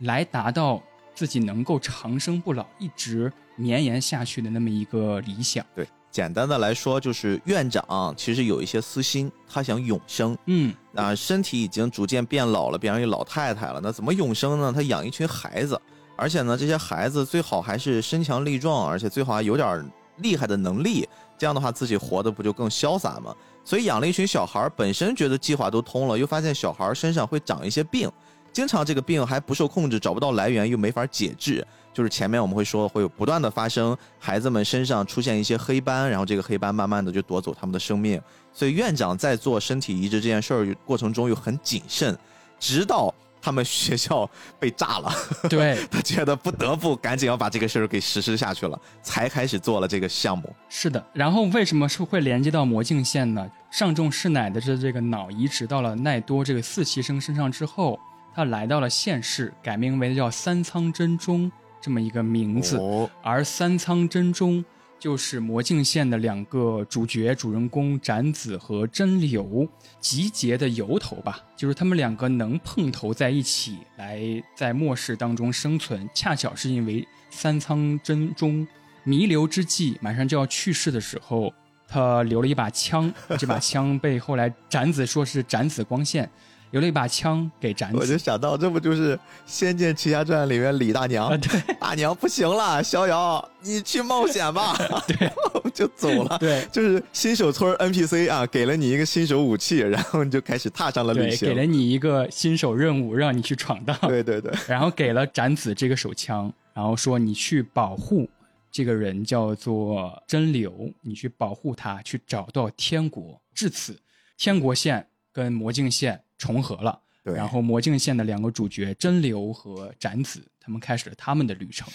[0.00, 0.82] 来达到
[1.14, 5.62] 自己能够长生不老、一直绵延下去的那么一个理想。
[5.74, 10.34] 对，简单的来说，就是院长其实有一些私心，他想永生。
[10.46, 13.80] 嗯，啊，身体已经逐渐变老了，变成一老太太了。
[13.82, 14.72] 那怎么永生呢？
[14.74, 15.78] 他养一群孩子，
[16.16, 19.84] 而且呢，这些孩子最好还是身强力壮，而且最好还有点
[20.18, 21.06] 厉害的能力。
[21.36, 23.34] 这样的话，自己活得不就更潇洒吗？
[23.64, 28.10] 所以养了一群小孩儿，本身觉得计划都通了，又发现小孩儿身上会长一些病，
[28.52, 31.64] 经常这个病还不受控制，找不到来源，又没法解治。
[31.98, 38.22] 就是前面我们会说会有不断的发生，孩子们身上出现一些黑斑，然后这个黑斑慢慢的就夺走他们的生命。
[38.52, 42.16] 所以院长在做身体移植这件事儿过程中又很谨慎，
[42.60, 44.30] 直到他们 学校
[44.60, 45.12] 被炸了，
[45.50, 50.54] 对，他觉得不得不赶紧要把这个事儿给实施下去了，才开始做了这个项目。
[50.68, 53.44] 是的，然后为什么是会连接到魔镜线呢？
[53.72, 57.98] 上重视乃的这这个脑移植到了奈多这个四期生身上之后，
[58.32, 61.50] 他来到了现世，改名为叫三仓真宗
[61.80, 62.76] 这么一个名字。
[62.78, 64.64] 哦，而三仓真中
[64.98, 69.68] 就是魔镜线的两个主角主人公展子和真流
[70.00, 74.20] 集结的由头吧，就是他们两个能碰头在一起来
[74.56, 78.66] 在末世当中生存，恰巧是因为三仓真中
[79.04, 81.54] 弥留之际马上就要去世的时候，
[81.86, 86.28] 他留了一把枪，这把枪被后来展子说是展子光线。
[86.70, 89.16] 留了一把枪给斩子，我就想到，这不就是
[89.46, 91.38] 《仙剑奇侠传》里面李大娘？
[91.40, 94.76] 对， 大娘不行了，逍遥，你去冒险吧。
[95.08, 95.32] 对，
[95.72, 96.36] 就走了。
[96.38, 101.48] 对，就是新手村 NPC 啊，给了你一个新手武器，然后你就开始踏上了旅行。
[101.48, 103.96] 给了你一个新手任务，让你去闯荡。
[104.02, 104.52] 对对对。
[104.68, 108.28] 然后给了斩子这个手枪，然后说你去保护
[108.70, 113.40] 这个人，叫做真流，你去保护他，去找到天国。
[113.54, 113.98] 至此，
[114.36, 116.20] 天国线跟魔镜线。
[116.38, 121.88] 重合了，然后魔镜线的两个主角真流和展子，他们开始了他们的旅程。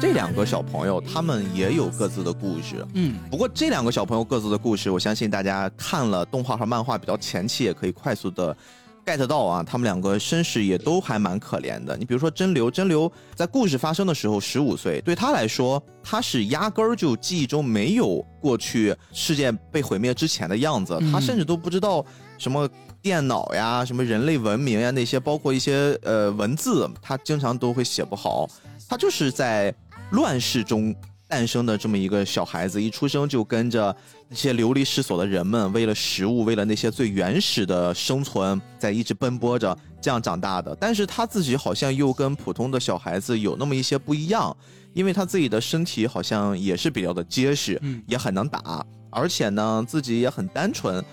[0.00, 2.86] 这两个小朋友，他们也有各自的故事。
[2.94, 8.56] 嗯，不过这两个小朋友各自的故事，我相信大家看了动画和漫画比较前期，也可以快速的。
[9.04, 11.96] Get 到啊，他们两个身世也都还蛮可怜的。
[11.96, 22.04] 你比如说真流，真流在故事发生的时候十五岁，对他来说，他是压根儿就记忆中没有过去世界被毁灭之前的样子，他甚至都不知道
[22.38, 22.68] 什么
[23.02, 28.48] 电脑呀、什么人类文明呀那些，包括一些呃文字，他经常都会写不好。
[28.88, 29.74] 他就是在
[30.10, 30.94] 乱世中。
[31.30, 33.96] 诞生的这么一个小孩子，一出生就跟着
[34.32, 40.72] 那些流离失所的人们，为了食物，为了那些最原始的生存，在一直奔波着，这样长大的。
[40.76, 44.56] 但是他自己好像又跟普通的小孩子有那么一些不一样，
[44.92, 51.04] 因为他自己的身体好像也是比较的结实，也很能打，而且呢自己也很单纯。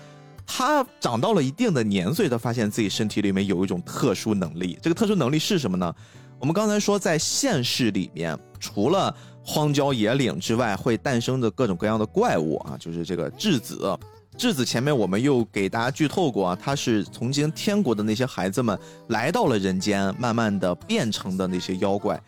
[0.46, 4.78] 他长到了一定的年岁，他发现自己身体里面有一种特殊能力。
[4.80, 5.92] 这个特殊能力是什么呢？
[6.38, 9.12] 我们刚才说，在现实里面，除了
[9.50, 13.98] 荒郊野岭之外，会诞生的各种各样的怪物啊，就是这个质子。
[14.36, 22.20] 质子前面我们又给大家剧透过啊，他是曾经天国的那些孩子们来到了人间，慢慢的变成的那些妖怪。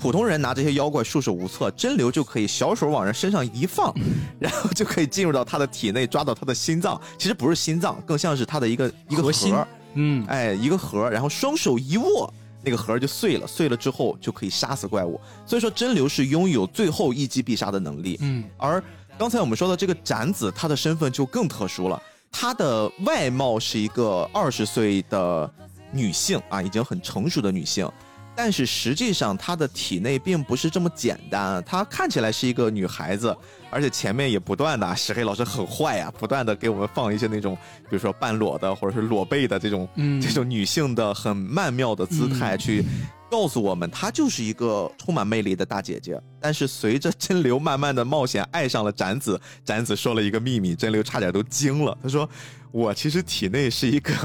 [0.00, 3.94] 普通人拿这些妖怪束手无策，真流就可以小手往人身上一放，
[4.40, 7.00] 然后就可以进入到他的体内，抓到他的心脏。
[7.16, 9.68] 其实不是心脏，更像是他的一个一个核。
[9.94, 12.34] 嗯，哎，一个核，然后双手一握。
[12.66, 15.20] 那个核就碎了，碎了之后就可以杀死怪物。
[15.46, 18.18] 所以说真流是拥有最后一击必杀的能力。
[18.20, 18.82] 嗯，而
[19.16, 22.02] 刚才我们说的这个展子，他的身份就更特殊了。
[22.32, 25.48] 她的外貌是一个二十岁的
[25.92, 27.88] 女性啊，已经很成熟的女性。
[28.34, 31.62] 但是实际上，她的体内并不是这么简单。
[31.64, 33.34] 她看起来是一个女孩子，
[33.76, 37.54] 而且前面也不断的，石黑老师很坏呀，不断的给我们放一些那种，
[37.90, 39.86] 比如说半裸的或者是裸背的这种，
[40.18, 42.82] 这种女性的很曼妙的姿态，去
[43.30, 46.18] 告诉我们她就是一个充满魅力的大姐姐。
[46.40, 51.94] 但是随着真流慢慢的冒险，爱上了展子，展子说了一个秘密，真流差点都惊了。
[52.02, 52.26] 他说
[52.72, 54.10] ：“我其实体内是一个。”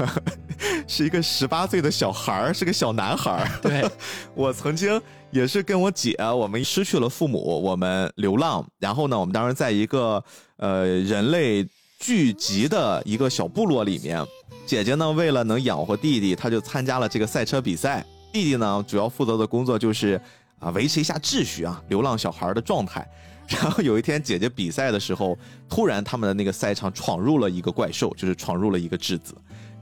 [0.88, 3.48] 是一个十八岁的小孩儿，是个小男孩儿。
[3.60, 3.88] 对，
[4.34, 5.00] 我曾经
[5.32, 8.64] 也是跟我姐，我们失去了父母，我们流浪。
[8.78, 10.22] 然后呢，我们当时在一个
[10.58, 11.66] 呃人类
[11.98, 14.24] 聚集的一个小部落里面。
[14.66, 18.04] 姐姐呢，为了能养活弟弟，她就参加了这个赛车比赛。
[18.30, 20.20] 弟弟呢，主要负责的工作就是
[20.58, 23.06] 啊维持一下秩序啊，流浪小孩的状态。
[23.48, 25.36] 然后有一天姐姐比赛的时候，
[25.68, 29.34] 突然他们的那个赛场闯入了一个怪兽，就是闯入了一个质子。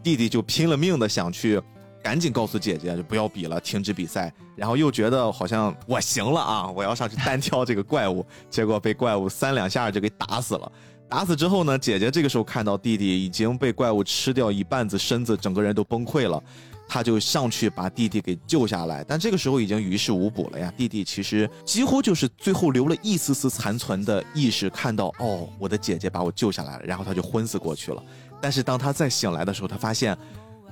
[0.03, 1.61] 弟弟就拼了命的想去，
[2.03, 4.33] 赶紧告诉姐姐就不要比了，停止比赛。
[4.57, 8.25] 然后又觉得好像我行了啊，我要上去单挑这个怪物。
[8.49, 10.71] 结果被怪物三两下就给打死了。
[11.09, 16.41] 打死之后呢，姐姐这个时候看到弟弟已经被怪物吃掉一半子身子，整个人都崩溃了，
[16.87, 19.03] 他就上去把弟弟给救下来。
[19.03, 28.01] 但这个时候已经于事无补了呀，弟弟其实几乎就是最后留了一丝丝残存的意识，看到哦，我的姐姐把我救下来了，然后他就昏死过去了。
[28.41, 30.17] 但是当他再醒来的时候，他发现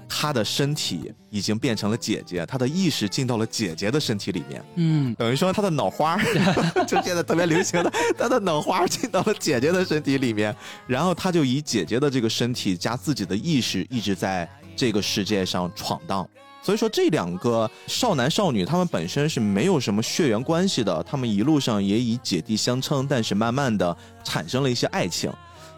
[0.09, 4.65] 他的身体已经变成了姐姐，他的意识进到了姐姐的身体里面。
[4.77, 6.19] 嗯，等于说他的脑花
[6.89, 10.55] 就现在特别流行的，他的脑花进到了姐姐的身体里面，
[10.87, 16.27] 然后他就以姐姐的这个身体加自己的意识，一直在这个世界上闯荡。
[16.63, 25.31] 所以说这两个少男少女，他们本身是没有什么血缘关系的，他们一路上也以姐弟相称，但是慢慢的产生了一些爱情。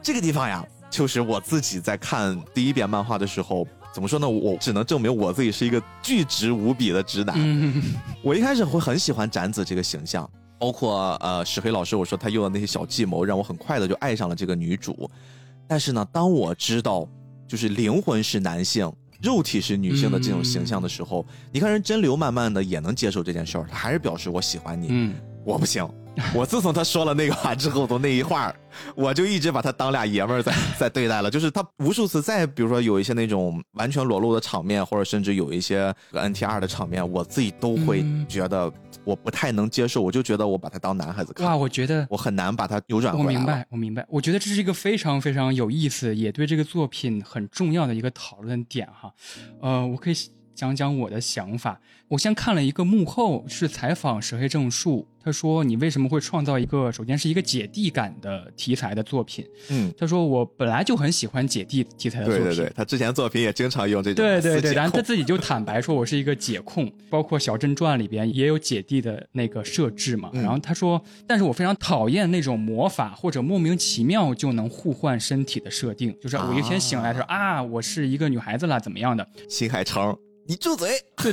[0.03, 0.65] 这个地方呀。
[0.91, 4.29] 就是我自己在看第一遍漫画的时候，怎么说呢？
[4.29, 7.37] 我只能证明我自己是一个巨直无比的直男。
[8.23, 15.11] 我一开始会很喜欢展子这个形象，包括呃石黑老师，我说他用的那些小计谋，让我很快的就爱上了这个女主。
[15.67, 17.09] 但是呢，当我知道
[17.49, 25.15] 就是灵魂是男性，肉体是女性的这种形象的时候，你看人真流慢慢的也能接受这件事儿，他还是表示我喜欢你，嗯，
[25.45, 25.89] 我不行。
[26.35, 28.55] 我自从他说了那个话之后，都那一话，
[28.95, 31.31] 我就一直把他当俩爷们儿在在对待了。
[31.31, 38.73] 就是他无数次在，比如说有一些那种完全裸露的场面，或者甚至有一些 NTR 的场面，我自己都会觉得
[39.05, 40.03] 我不太能接受。
[40.03, 41.47] 我就觉得我把他当男孩子看。
[41.47, 43.33] 哇，我觉得我很难把他扭转过来。
[43.33, 44.07] 我明白，我明白。
[44.09, 49.13] 我觉得这是一个非常非常有意思，也对这个作品很重要的一个讨论点哈。
[49.61, 50.15] 呃，我可以。
[50.53, 51.81] 讲讲我的想法。
[52.07, 55.09] 我先看了一个幕后，是采访石黑正树。
[55.23, 56.91] 他说：“你为什么会创造一个？
[56.91, 64.25] 首先是一个姐弟感的题材的作品。”嗯，他说：“我本来就很喜欢姐弟题材的作品。”对对对，他之前作品也经常用这种。
[64.25, 80.17] 对对对，然后他自己就坦白说：“我是一个姐控，包括《小镇传》里边也有姐弟的那个设置嘛。”然后他说：“但是我非常讨厌那种魔法或者莫名其妙就能互换身体的设定，就是我一天醒来，他说啊，我是一个女孩子了，怎么样的？”新海诚。
[80.47, 80.91] 你住嘴！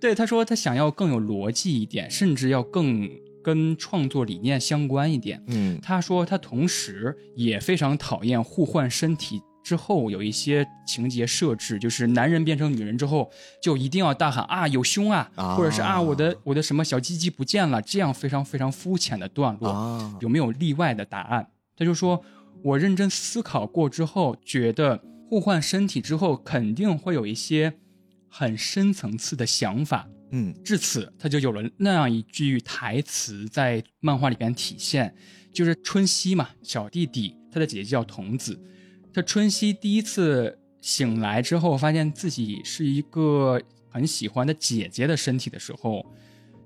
[0.00, 3.08] 对他说他想要更有逻辑一点，甚至要更
[3.42, 5.42] 跟创作理念相关一点。
[5.48, 13.30] 嗯，他说他同时也非常讨厌互换身体之后有一些情节设置，就是男人变成女人之后
[13.62, 21.48] 就一定要大喊啊有胸啊，或者是啊我的我的什么小鸡鸡不见了，这样非常非常肤浅的段落，有没有例外的答案？
[21.76, 22.22] 他就说
[22.62, 25.02] 我认真思考过之后觉得。
[25.30, 27.74] 互换身体之后，肯定会有一些
[28.28, 30.08] 很深层次的想法。
[30.30, 35.14] 嗯，至此他就有了那样一句台词在漫画里边体现，
[35.52, 38.60] 就是春熙嘛，小弟弟，他的姐姐叫童子。
[39.12, 46.04] 他春熙第一次醒来之后，发现自己是一个很喜欢的姐姐的身体的时候，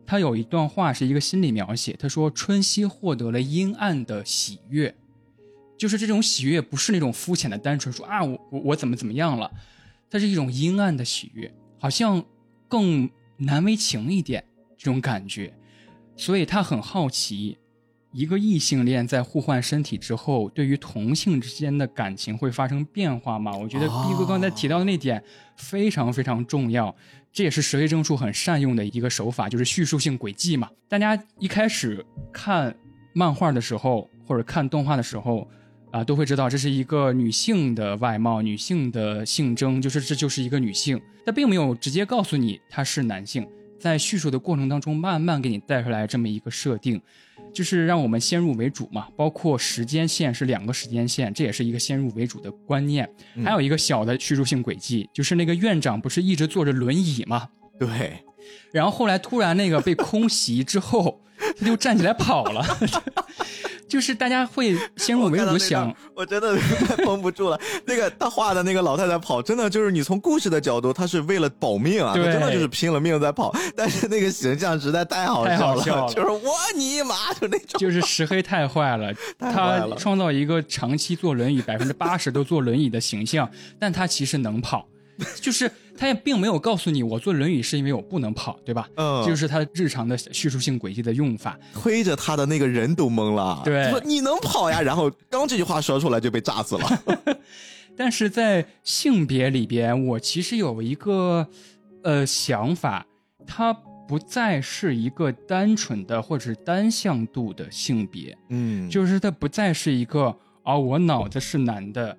[0.05, 1.97] 他有一段话是一个心理描写。
[1.99, 4.95] 他说：“春熙获得了阴暗的喜悦。”
[5.79, 9.51] 就是这种喜悦，不是那种肤浅的单纯说啊，我我我怎么怎么样了，
[10.13, 12.23] 它是一种阴暗的喜悦，好像
[12.69, 13.09] 更
[13.39, 14.45] 难为情一点
[14.77, 15.55] 这种感觉，
[16.17, 17.57] 所以他很好奇，
[18.13, 23.57] 一个异性恋在互换身体之后，对于同性之间的感情会发生变化吗？
[23.57, 25.25] 我觉得毕哥刚才提到的那点
[25.57, 26.95] 非常非常重要，
[27.33, 30.69] 这也是石黑正树很善用的一个手法，就是叙述性轨迹嘛。
[30.91, 32.77] 大家一开始看
[33.15, 35.49] 漫画的时候，或者看动画的时候。
[35.93, 43.47] 啊，都会知道这是一个女性的外貌，女性的性征，就是这就是一个女性，她并没有直接告诉你她是男性，
[43.79, 47.01] 在叙述的过程当中，慢慢给你带出来这么一个设定，
[47.53, 49.07] 就是让我们先入为主嘛。
[49.15, 53.07] 包括时间线是两个时间线，这也是一个先入为主的观念。
[53.45, 57.49] 还有一个小的叙述性轨迹，就是那个院长不是一直坐着轮椅吗？
[57.79, 58.25] 对，
[58.73, 61.21] 然后后来突然那个被空袭之后，
[61.59, 62.65] 他就站起来跑了。
[63.93, 66.57] 就是大家会先入为主想，我真的
[66.87, 67.61] 快 绷不住了。
[67.85, 73.55] 那个他画的那个老太太跑，真的就是你从故事的角度，他是为了保命啊，他真的就是拼了命在跑。
[73.77, 83.47] 但是那个形象实在太好笑了，就是我尼玛就那种，就是石黑太坏了， 他创造一个长期坐轮椅，百分之八十都坐轮椅的形象，
[83.79, 84.89] 但他其实能跑。
[85.43, 88.89] 就是他也并没有告诉你，我坐轮椅是因为我不能跑，对吧？
[88.97, 93.61] 嗯，就是他日常的叙述性轨迹的用法，推着他的那个人都懵了。
[93.65, 94.81] 对，说你能跑呀？
[94.81, 97.03] 然后刚这句话说出来就被炸死了。
[97.95, 101.47] 但是在性别里边，我其实有一个
[102.03, 103.07] 呃想法，
[103.47, 103.73] 它
[104.09, 112.17] 不再是一个单纯的或者单向度的性别，嗯，就是它不再是一个啊，我脑子是男的。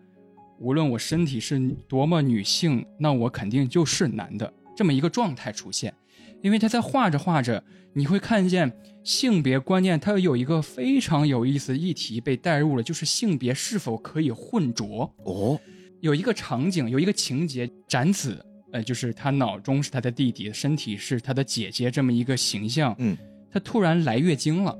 [0.63, 1.59] 无论我身体是
[1.89, 5.93] 多么女性，那我肯定就是男的这么一个状态出现，
[6.41, 7.61] 因为他在画着画着，
[7.91, 8.71] 你会看见
[9.03, 15.59] 性别观念，它有一个非常有意思的议题被带入了，就是性别是否可以混浊哦。
[15.99, 18.41] 有一个场景，有一个情节，展子，
[18.71, 23.17] 呃，就是他脑中是他的弟弟，身体是他的姐姐，这么一个形象，嗯，
[23.51, 24.73] 他突然来月经了。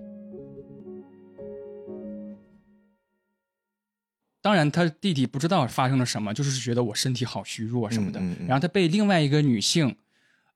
[4.44, 8.20] 当然，他弟弟不知道发生了什么，就是觉得我身体好虚弱什么的。
[8.46, 9.96] 然后他被另外一个女性，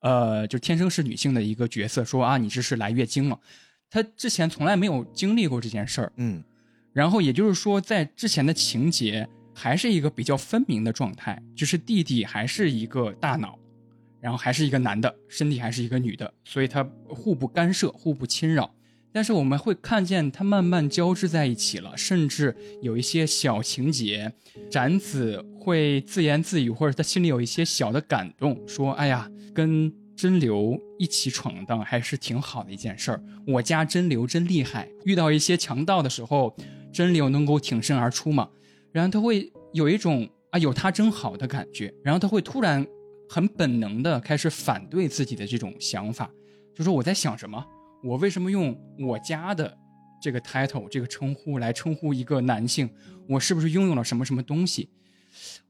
[0.02, 3.40] 呃，就天生是女性的一个角色说啊，你这是来月经了。
[3.90, 6.12] 他之前从来没有经历过这件事儿。
[6.18, 6.44] 嗯。
[6.92, 13.58] 然后也就是说，在之前的情节还是一个比较分明的状态，就是弟弟还是一个大脑，
[14.20, 18.70] 然后还是一个男的，身体还是一个女的，所以他互不干涉，互不侵扰。
[19.12, 24.32] 但是我们会看见它慢慢交织在一起了，甚至有一些小情节，
[24.70, 33.24] 展子会自言自语，或者他心里有一些小的感动，说：“哎呀，跟真流一起闯荡还是挺好的一件事儿。
[33.46, 36.56] 我家真流真厉害，遇到一些强盗的时候，
[36.92, 38.50] 真流能够挺身而出嘛。
[38.92, 42.86] 然后他会有一种啊有他真好的感觉，然后他会突然
[43.30, 46.30] 很本能的开始反对自己的这种想法，
[46.74, 47.64] 就说我在想什么，
[48.04, 49.78] 我为什么用我家的
[50.22, 52.90] 这个 title 这个称呼来称呼一个男性，
[53.28, 54.90] 我是不是拥有了什么什么东西？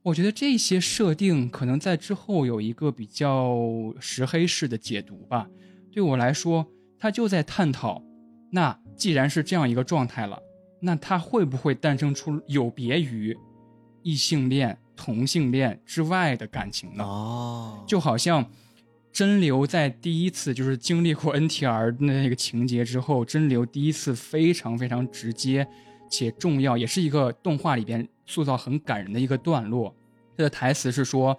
[0.04, 3.58] 我觉得这些设定可能在之后有一个比较
[3.99, 5.49] 石黑式的解读吧。
[5.91, 6.66] 对我来说，
[6.98, 8.02] 他就在探讨，
[8.52, 10.40] 那既然是这样一个状态了，
[10.82, 13.36] 那他会不会诞生出有别于
[14.04, 17.04] 异性恋、同性恋之外的感情呢？
[17.04, 18.49] 哦，就好像
[19.18, 25.68] 真流在第一次就是经历过 NTR 那个情节之后，真流第一次非常非常直接
[26.07, 29.91] 且重要，也是一个动画里边塑造很感人的一个段落。
[30.38, 31.35] 他的台词是说：“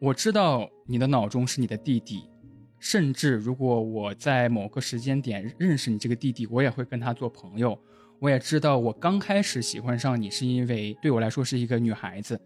[0.00, 2.30] 我知道你的脑中是你的弟弟，
[2.78, 7.78] 甚至如果我在某个时间点认识你这个弟弟，我也会跟他做朋友。
[8.20, 12.40] 我也知道我刚开始喜欢上你是因为对我来说是一个女孩子，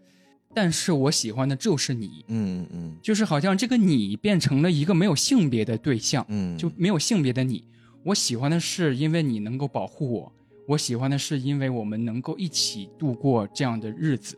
[0.53, 7.63] 但是我喜欢的就是你。”嗯嗯就是好像这个你变成了一个没有性别的对象，嗯，就没有性别的你。
[8.03, 10.33] 我喜欢的是因为你能够保护我，
[10.67, 14.37] 我喜欢的是因为我们能够一起度过这样的日子。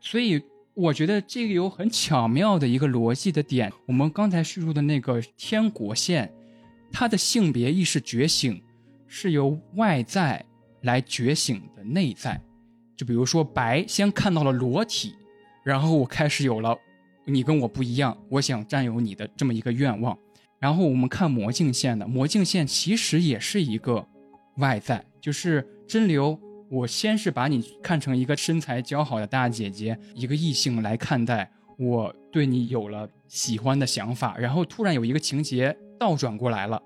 [0.00, 0.42] 所以
[0.74, 3.72] 我觉得这个有很巧妙的一个逻辑的点。
[3.86, 6.32] 我们刚才叙述的那个天国线，
[6.92, 8.62] 它的性别意识觉醒
[9.06, 10.44] 是由外在
[10.82, 12.40] 来觉醒的内在。
[12.96, 15.14] 就比如说白先看到了裸体，
[15.66, 16.78] 然后我开始有了
[17.24, 20.16] 你跟我不一样，我想占有你的这么一个愿望。
[20.60, 24.06] 然后我们看魔镜线的，魔镜线其实也是一个
[24.58, 26.38] 外在，就是真流。
[26.70, 36.80] 我先是把你看成一个身材姣好的大姐姐，一个异性来看待，我对你有了喜欢的想法，然后突然有一个情节倒转过来了，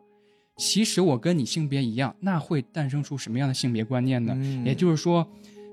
[0.57, 4.32] 其实我跟你性别一样，那会诞生出什么样的性别观念呢？
[4.36, 5.27] 嗯也就是说，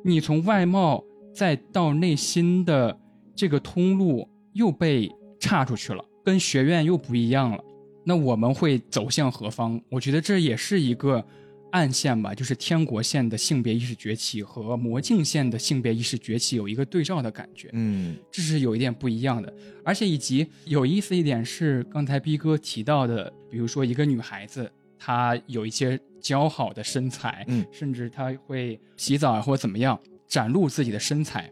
[0.04, 1.02] 你从外貌
[1.38, 3.00] 再到内心的
[3.36, 5.08] 这个通路又被
[5.40, 7.64] 岔出去了，跟学院又不一样了。
[8.04, 9.80] 那我们会走向何方？
[9.88, 11.24] 我觉得这也是一个
[11.70, 17.70] 暗线吧，就是天国线的性别意识崛起和魔镜线的性别意识崛起有一个对照的感觉。
[17.74, 19.54] 嗯这是有一点不一样的，
[19.86, 31.50] 而且以及有意思一点是，刚才逼哥提到的，比如说一个女孩子，她有一些姣好的身材，嗯甚至她会洗澡啊或者怎么样展露自己的身材。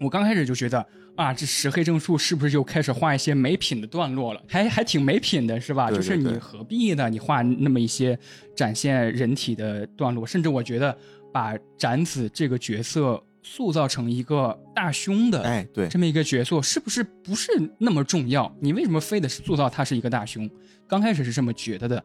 [0.00, 0.84] 我刚开始就觉得
[1.16, 4.40] 啊，这石黑正树是不是又开始画一些没品的段落了？
[4.46, 5.88] 还还挺没品的，是吧？
[5.88, 7.10] 对对就是你何必呢？
[7.10, 8.16] 你画那么一些
[8.54, 10.96] 展现人体的段落，甚至我觉得
[11.32, 18.54] 把展子这个角色塑造成一个大胸的，哎对，这么一个角色，是不是不是那么重要？
[18.60, 20.48] 你为什么非得是塑造他是一个大胸？
[20.86, 22.04] 刚开始是这么觉得的，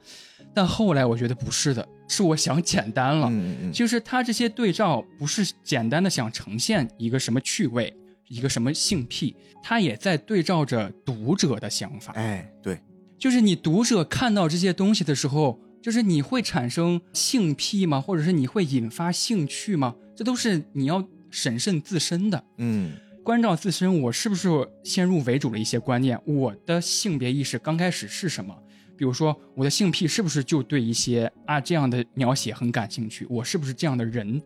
[0.54, 3.28] 但后来我觉得不是的，是我想简单了。
[3.30, 7.94] 嗯嗯就是他这些对照不是简单的想呈现一个什么趣味，
[8.28, 12.14] 一个什么性癖，他也在对照着读者的想法。
[12.14, 12.80] 哎对，
[13.18, 18.00] 就是你读者看到这些东西的时候，就是你会产生性癖吗？
[18.00, 19.96] 或者是你会引发兴趣吗？
[20.16, 22.44] 这都是你要审慎自身的。
[22.58, 22.92] 嗯
[23.24, 24.50] 关照自身，我是不是
[24.84, 26.20] 先入为主的一些观念？
[26.26, 28.54] 我的性别意识刚开始是什么？
[28.98, 33.26] 比如说，我的性癖是不是就对一些啊这样的描写很感兴趣？
[33.30, 34.42] 我是不是这样的人？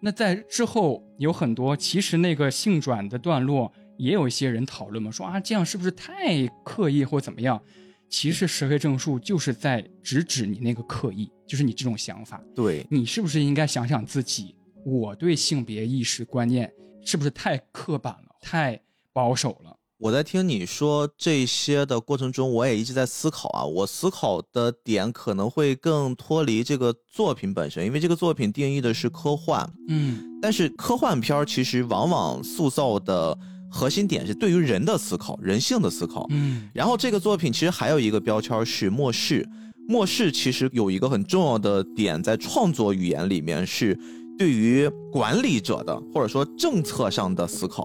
[0.00, 7.60] 那在之后有很多，其实那个性转的段落，也有一些人讨论嘛，说啊这样是不是太刻意或怎么样？
[8.08, 12.40] 其实石黑正数就是在直指你那个刻意，就是你这种想法。
[12.54, 14.54] 对，你是不是应该想想自己？
[14.84, 16.72] 我对性别意识观念
[17.04, 18.80] 是不是太刻板了，太
[19.12, 19.76] 保守了？
[19.98, 23.64] 我在听你说这些的过程中，我也一直在思考啊。
[23.64, 33.36] 我思考的点可能会更脱离这个作品本身，因为这个作品定义的是科幻，嗯但是科幻片儿其实往往塑造的
[33.70, 36.26] 核心点是对于人的思考、人性的思考。
[36.28, 39.48] 嗯然后这个作品其实还有一个标签儿是末世，
[39.88, 43.98] 末世其实有一个很重要的点在创作语言里面是
[44.38, 47.82] 对于管理者的或者说政策上的思考。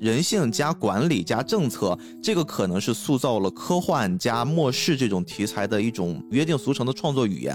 [0.00, 7.54] 人性加管理加政策，这个可能是塑造了科幻加末世这种题材的一种约定俗成的创作语言。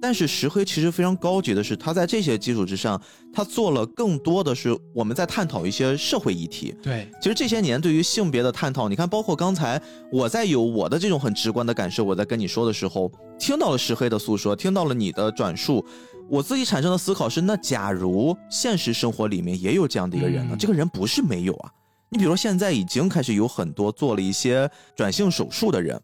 [0.00, 3.00] 但是石黑其实非常高级的是，他在这些基础之上，
[3.32, 6.72] 他做了更多的是我们在探讨一些社会议题。
[6.80, 9.80] 对，其实这些年对于性别的探讨，你看，包括刚才
[10.12, 13.10] 我在有我的这种很直观的感受，我在跟你说的时候，
[13.40, 15.84] 听到了石黑的诉说，听到了你的转述，
[16.28, 20.54] 我自己产生的思考是：那假如现实生活里面也有这样的一个人呢？
[20.54, 21.72] 嗯这个人不是没有啊。
[22.10, 26.00] 你比如说，现在已经开始有很多做了一些转性手术的人，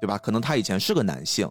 [0.00, 0.16] 对吧？
[0.18, 1.48] 可能他以前是个男性，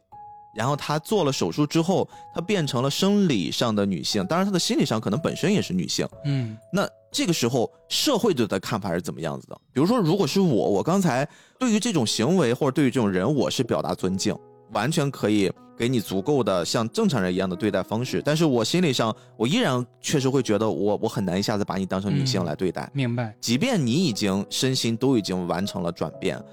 [0.55, 6.07] 然后他做了手术之后，他变成了生理上的女性，当然他的心理上可能本身也是女性。
[6.25, 9.59] 嗯那这个时候社会对他的看法是怎么样子的？
[9.73, 11.27] 比如说，如果是我，我刚才
[11.59, 14.33] 对于这种行为或者对于这种人，我是表达尊敬，
[14.71, 22.89] 完全可以给你足够的像正常人一样的对待方式，但是我心理上我依然确实会觉得我我很难一下子把你当成女性嗯来对待。
[22.93, 23.35] 明白。
[23.39, 26.43] 即便你已经身心都已经完成了转变，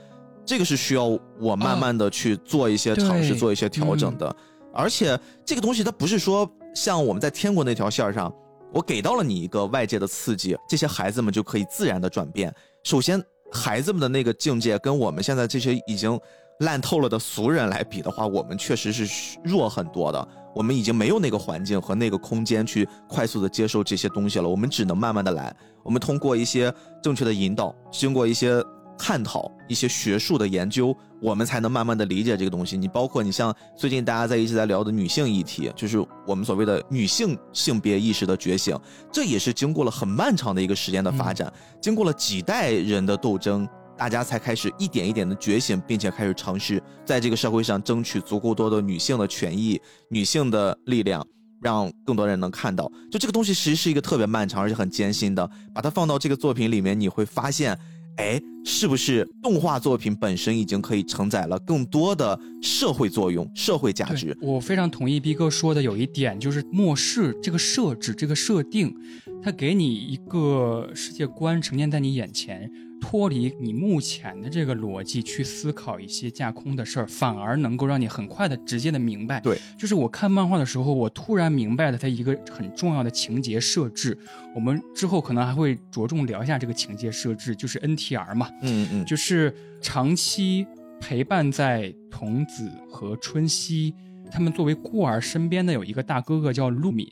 [0.44, 4.36] 这个是需要我慢慢的去做一些尝试、对做一些调整的。
[4.74, 8.30] 而且这个东西它不是说像我们在天国那条线上，
[8.72, 12.54] 我给到了你一个外界的刺激，这些孩子们就可以自然的转变。
[12.82, 13.22] 首先，
[13.52, 16.20] 孩子们的那个境界跟我们现在这些已经
[16.60, 20.28] 烂透了的俗人来比的话，我们确实是弱很多的。
[20.54, 25.52] 我们已经没有那个环境和那个空间去快速的接受这些东西了，我们只能慢慢的来。
[25.82, 26.72] 我们通过一些
[27.02, 28.62] 正确的引导，经过一些
[28.96, 32.78] 探讨、一些学术的研究，我们才能慢慢的理解这个东西。
[32.78, 38.78] 你包括你像最近大家在一直在聊的女性议题，就是我们所谓的女性性别意识的觉醒，
[39.10, 43.68] 这也是经过了很漫长的一个时间的发展，经过了几代人的斗争。
[43.96, 49.80] 大家才开始一点一点的觉醒，并且开始尝试在这个社会上争取足够多的女性的权益、
[50.10, 51.26] 女性的力量，
[51.60, 52.90] 让更多人能看到。
[53.10, 57.78] 就这个东西其实是一个特别漫长而且很艰辛的，把它放到这个作品里面，你会发现，
[58.16, 64.36] 哎，是不是动画作品本身已经可以承载了更多的社会作用、社会价值？
[64.40, 68.94] 我非常同意逼哥说的有一点，就是末世这个设置、这个设定，
[69.42, 79.40] 它给你一个世界观呈现在你眼前，脱离你目前的这个逻辑去思考一些架空的事儿，反而能够让你很快的、直接的明白。
[79.40, 84.16] 对，就是我看漫画的时候，我突然明白了它一个很重要的情节设置。
[84.54, 90.66] 我们之后可能还会着重聊一下这个情节设置，就是 NTR 嘛，嗯嗯，就是长期
[91.00, 93.92] 陪伴在童子和春熙
[94.30, 97.06] 他们作为孤儿身边的有一个大哥哥叫陆敏，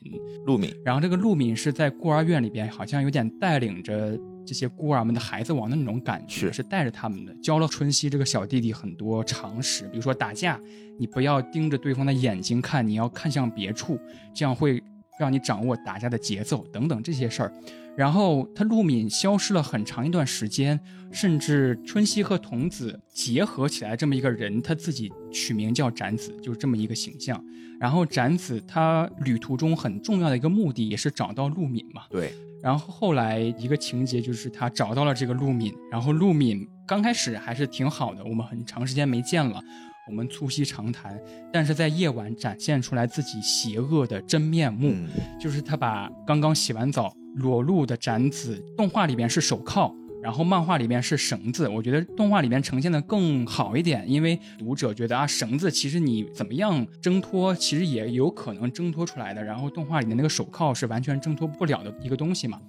[0.47, 10.60] 陆敏，然后这个陆敏是在孤儿院里边，好像有点带领着这些孤儿们的孩子王的那种感觉，是是带着他们的，教了春熙这个小弟弟很多常识，比如说打架，
[10.98, 13.98] 你不要盯着对方的眼睛看，你要看向别处，
[14.35, 14.82] 这样会
[15.19, 17.52] 让你掌握打架的节奏等等这些事儿。
[17.94, 20.81] 然后他陆敏消失了很长一段时间，
[21.12, 27.44] 甚至春熙和童子结合起来这么一个人，他自己取名叫展子，就是这么一个形象。
[27.78, 32.05] 然后展子他旅途中很重要的一个目的也是找到陆敏嘛。
[32.09, 32.32] 对，
[32.62, 39.60] 然后后来一个情节就是他找到了这个陆敏，然后陆敏刚开始还是挺好的，我们很长时间没见了，
[40.09, 41.20] 我们促膝长谈，
[41.52, 45.09] 但是在夜晚展现出来自己邪恶的真面目，嗯
[45.40, 49.93] 就是他把刚刚洗完澡裸露的展子，动画里边是手铐。
[50.23, 59.43] 然后漫画里面是绳子，我觉得动画里面呈现的更好一点，因为读者觉得啊，绳子其实你怎么样挣脱，其实也有可能挣脱出来的。
[59.43, 62.61] 然后动画里面那个手铐是完全挣脱不了的一个东西嘛，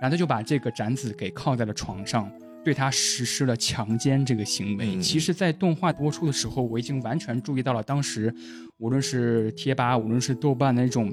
[0.00, 2.30] 然后他就把这个展子给铐在了床上，
[2.64, 4.96] 对他实施了强奸这个行为。
[4.96, 8.34] 嗯其实，在动画播出的时候，我已经完全注意到了，当时
[8.78, 11.12] 无论是贴吧，无论是豆瓣的那种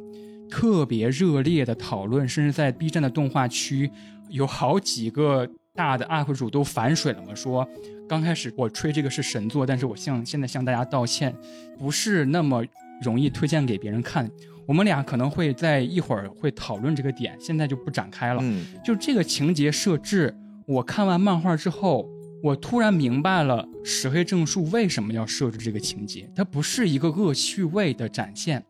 [0.50, 3.92] 特别热烈的讨论，甚至在 B 站的动画区，
[4.30, 7.68] 有好几个大的 UP 主都反水了嘛，说
[8.08, 11.34] 刚开始我吹这个是神作，但是我向现在向大家道歉，
[11.80, 12.64] 不是那么
[13.02, 14.30] 容易推荐给别人看。
[14.68, 18.40] 我们俩可能会在一会儿会讨论这个点，现在就不展开了。
[18.44, 20.36] 嗯就这个情节设置，
[20.66, 22.08] 我看完漫画之后，
[22.44, 26.30] 我突然明白了石黑正树为什么要设置这个情节。
[26.36, 28.64] 它不是一个恶趣味的展现，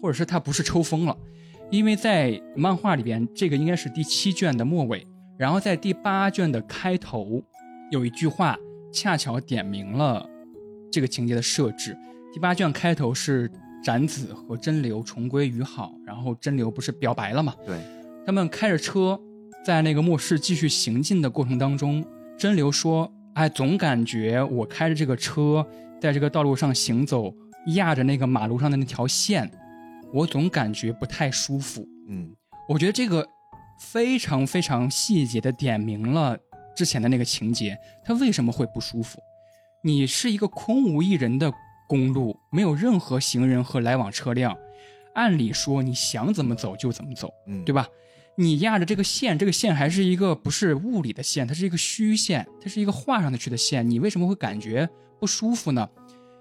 [0.00, 1.16] 或者是它不是抽风了，
[1.70, 5.06] 因为在漫画里边，这个应该是第七卷的末尾，
[5.42, 7.42] 然后在第八卷的开头
[7.90, 8.56] 有一句话，
[8.92, 10.24] 恰巧点明了
[10.88, 11.98] 这个情节的设置。
[12.32, 13.50] 第八卷开头是
[13.82, 17.56] 展子和真流重归于好，然后真流不是表白了吗？
[17.66, 17.76] 对，
[18.24, 19.20] 他们开着车
[19.64, 22.04] 在那个末世继续行进的过程当中，
[22.38, 25.66] 真流说：“哎，总感觉我开着这个车
[26.00, 27.34] 在这个道路上行走，
[27.74, 29.50] 压着那个马路上的那条线，
[30.12, 31.84] 我总感觉不太舒服。
[32.08, 32.30] 嗯
[32.68, 33.26] 我觉得这个
[33.82, 36.38] 非常非常细节的点明了
[36.74, 39.18] 之前的那个情节，他为什么会不舒服？
[39.82, 41.52] 你是一个空无一人的
[41.88, 44.56] 公路，没有任何行人和来往车辆，
[45.14, 47.28] 按理说你想怎么走就怎么走。
[47.48, 47.86] 嗯，对吧？
[48.36, 53.88] 你压着这个线，这个线还是一个不是物理的线，它是一个虚线，它是一个画上去的线。
[53.90, 54.88] 你为什么会感觉
[55.20, 55.86] 不舒服呢？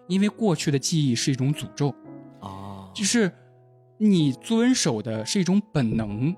[0.08, 1.94] 因为过去的记忆是一种诅咒，
[2.40, 3.30] 啊，就是
[3.98, 6.34] 你遵守的是一种本能，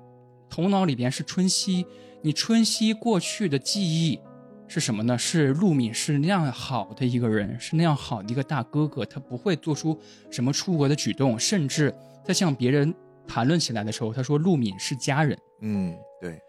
[0.54, 1.84] 头脑里边是春熙，
[2.22, 4.20] 你春熙过去的记忆
[4.68, 5.18] 是什么呢？
[5.18, 10.00] 是陆敏是那样好的一个人，是那样好的一个大哥哥，他不会做出
[10.30, 11.92] 什么出格的举动，甚至
[12.24, 12.94] 在向别人
[13.28, 15.36] 谈论起来的时候，他说陆敏是家人。
[15.64, 16.40] 嗯，对，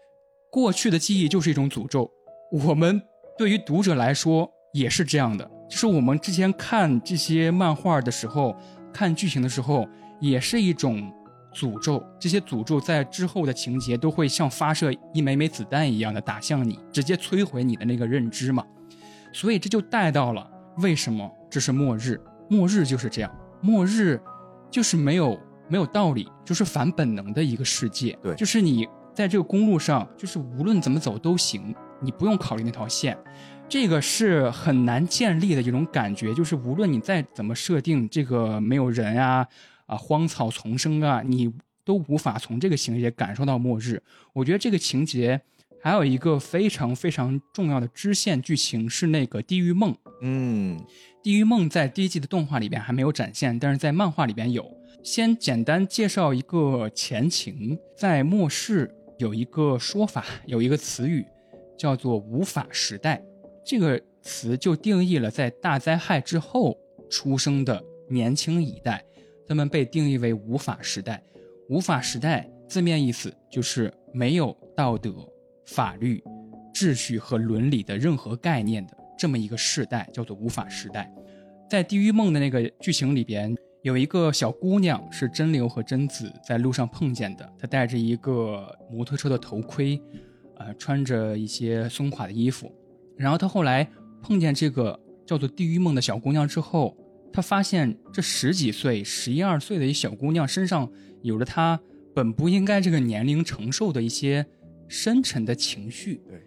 [0.51, 2.07] 过去的记忆就是一种诅咒，
[2.51, 3.01] 我们
[3.35, 8.55] 对于读者来说也是这样的，就是我们之前看这些漫画的时候，
[8.93, 9.89] 看剧情的时候，
[10.21, 11.11] 也是一种。
[11.55, 18.61] 诅咒这些诅咒在之后的情节都会像发射一枚枚子弹一样的打向你，直接摧毁你的那个认知嘛。
[19.31, 20.45] 所以这就带到了
[20.79, 22.19] 为什么这是末日？
[22.49, 24.19] 末日就是这样，末日
[24.69, 28.17] 就是没有没有道理，就是反本能的一个世界。
[28.21, 33.17] 对，就是你在这个公路上，就是无论怎么走都行，你不用考虑那条线。
[33.67, 39.47] 这个是很难建立的一种感觉，就是无论你再怎么设定这个没有人啊。
[39.85, 41.51] 啊，荒草丛生啊，你
[41.83, 44.01] 都无法从这个情节感受到末日。
[44.33, 45.39] 我觉得这个情节
[45.81, 49.95] 还有一个非常非常重要的支线剧情是那个地狱梦。
[50.21, 50.79] 嗯，
[51.21, 54.65] 地狱梦在第一季的动画里边还没有展现，但是在漫画里边有。
[55.03, 58.89] 先简单介绍一个前情，在末世
[59.19, 61.23] 有一个说法，有一个词语
[61.77, 63.21] 叫做“无法时代”，
[63.63, 66.75] 这个词就定义了在大灾害之后
[67.07, 69.05] 出生的年轻一代。
[69.47, 71.21] 他们被定义为无法时代，
[71.69, 75.13] 无法时代字面意思就是没有道德、
[75.65, 76.23] 法律、
[76.73, 81.11] 秩序和伦理的任何概念的这么一个世代，叫做无法时代。
[81.69, 90.01] 在《地狱梦》的那个剧情里边，有一个小姑娘是真流和贞子在路上碰见的，她戴着一个摩托车的头盔，
[90.57, 92.71] 呃，穿着一些松垮的衣服。
[93.15, 93.87] 然后她后来
[94.21, 96.97] 碰见这个叫做地狱梦的小姑娘之后。
[97.35, 100.89] 他发现这十几岁、十一二岁的一小姑娘身上
[101.21, 101.77] 有着她
[102.13, 104.45] 本不应该这个年龄承受的一些
[104.87, 106.21] 深沉的情绪。
[106.29, 106.41] 对，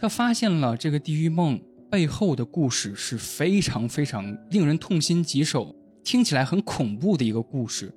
[0.00, 1.60] 他发现了这个地狱梦
[1.90, 5.74] 背后的故事是非常非常令人痛心疾首、
[6.04, 7.92] 听起来很恐怖的一个故事。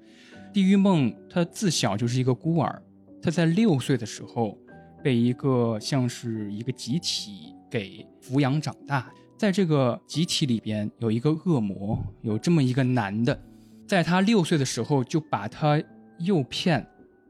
[0.52, 2.82] 地狱梦他自小就是一个孤儿，
[3.22, 4.58] 他在六岁的时候
[5.04, 9.14] 被一个像是一个集体给抚养长大。
[9.38, 13.40] 在这个集体里边有一个恶魔，有这么一个男的，
[13.86, 15.80] 在他六岁的时候就把他
[16.18, 16.84] 诱骗，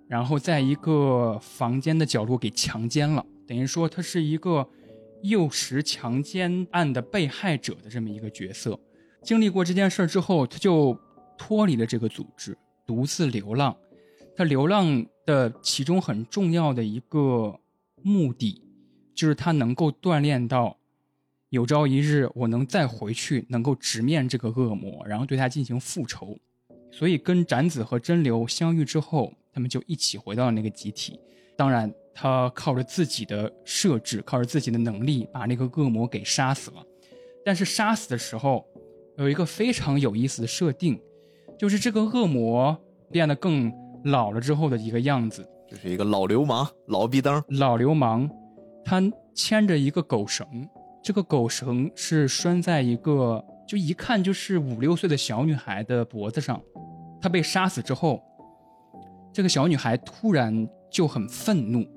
[0.08, 4.66] 然后在一个房间的角落给强奸了，等于说他是一个
[5.22, 8.80] 诱食强奸案的被害者的这么一个角色。
[9.22, 10.98] 经历过这件事之后，他就
[11.38, 13.76] 脱离了这个组织，独自流浪。
[14.34, 17.60] 他流浪的其中很重要的一个
[18.02, 18.64] 目的，
[19.14, 20.78] 就是他能够锻炼到。
[21.50, 26.38] 有朝一日，我能再回去，能够直面这个恶魔，然后对他进行复仇。
[26.92, 31.18] 所以，跟展子和真流相遇之后，他们就一起回到了那个集体。
[31.56, 36.86] 当然，他靠着自己的设置，靠着自己的能力，把那个恶魔给杀死了。
[37.46, 38.66] 但是，杀死的时候
[39.18, 41.00] 有一个非常有意思的设定，
[41.58, 42.78] 就是这个恶魔
[43.10, 43.72] 变得更
[44.04, 48.30] 老了之后的一个样子，就是一个老流氓、老逼灯、老流氓，
[48.84, 49.02] 他
[49.34, 50.46] 牵着一个狗绳。
[51.08, 56.62] 这个狗绳是拴在一个就一看就是五六岁的小女孩的脖子上。
[57.22, 58.22] 她被杀死之后，
[59.32, 61.88] 这个小女孩突然就很愤怒。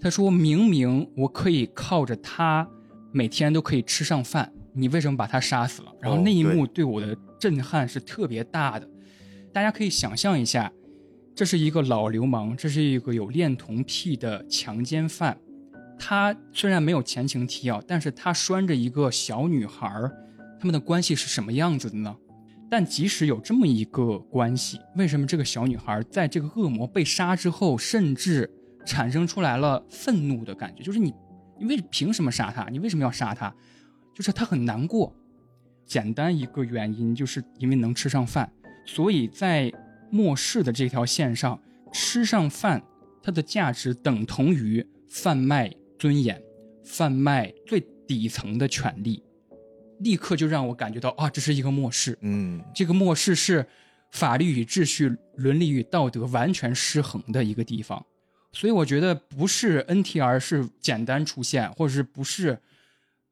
[0.00, 2.66] 她说明明我可以靠着她
[3.12, 5.92] 每天都可以吃上饭，你为什么把她杀死了？
[6.00, 8.88] 然后那一幕对我的震撼是特别大的。
[9.52, 10.72] 大家可以想象一下，
[11.34, 15.36] 这是一个老流氓，这是一个有恋童癖的强奸犯。
[16.06, 19.88] 他虽然没有前情提要，但是他拴着一个小女孩
[20.60, 22.14] 他们的关系是什么样子的呢？
[22.68, 28.50] 但即使有这么一个关系，为什么这个小女孩在这个恶魔被杀之后，甚至
[28.84, 30.82] 产生出来了愤怒的感觉？
[30.82, 31.14] 就是你，
[31.58, 32.68] 你为凭什么杀他？
[32.68, 33.54] 你为什么要杀他？
[34.14, 35.10] 就是他很难过。
[35.86, 38.52] 简单一个原因，就是因为能吃上饭，
[38.84, 39.72] 所以在
[40.10, 41.58] 末世的这条线上，
[41.94, 42.82] 吃上饭，
[43.22, 45.74] 它的价值等同于贩卖。
[46.04, 46.38] 尊严，
[46.84, 49.22] 贩卖最底层的权利，
[50.00, 52.18] 立刻就让我感觉到啊，这是一个末世。
[52.20, 53.66] 嗯，这个末世是
[54.10, 58.04] 法律与秩序、伦理与道德完全失衡的一个地方。
[58.52, 62.58] 所以我觉得不是 NTR 是简单出现，或者是不是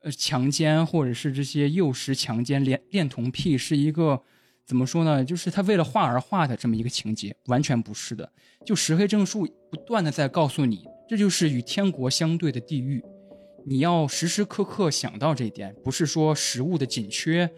[0.00, 4.22] 呃强奸，或者是这些幼时、强奸、恋恋童癖是一个
[4.64, 5.22] 怎么说呢？
[5.22, 8.32] 就是他为了画而画的这么一个情节，完全不是的。
[8.64, 10.86] 就石黑正树不断的在告诉你。
[11.08, 13.04] 这就是与天国相对的地狱，
[13.66, 15.74] 你要时时刻刻想到这一点。
[15.84, 17.50] 不是说食物的紧缺，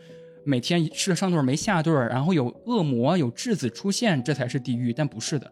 [0.45, 4.93] 每天吃了上顿没下顿，然后有恶魔、有质子出现，这才是地狱。
[4.93, 5.51] 但不是的，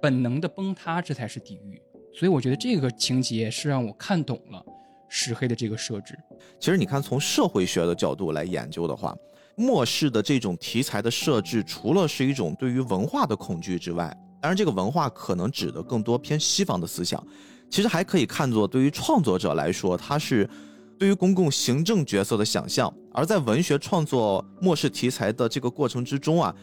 [0.00, 1.80] 本能的崩塌，这才是地狱。
[2.14, 4.62] 所以我觉得这个情节是让我看懂了
[5.08, 6.18] 石黑的这个设置。
[6.60, 9.16] 其实你看，从社会学的角度来研究的话，
[9.56, 17.22] 末世的这种题材的设置，除了是一种对于文化的恐惧之外，当然这个文化可能指的更多偏西方的思想，
[17.70, 20.48] 其实还可以看作对于创作者来说，它是
[20.98, 22.92] 对于公共行政角色的想象。
[23.12, 26.54] 而在文学创作末世题材的这个过程之中啊，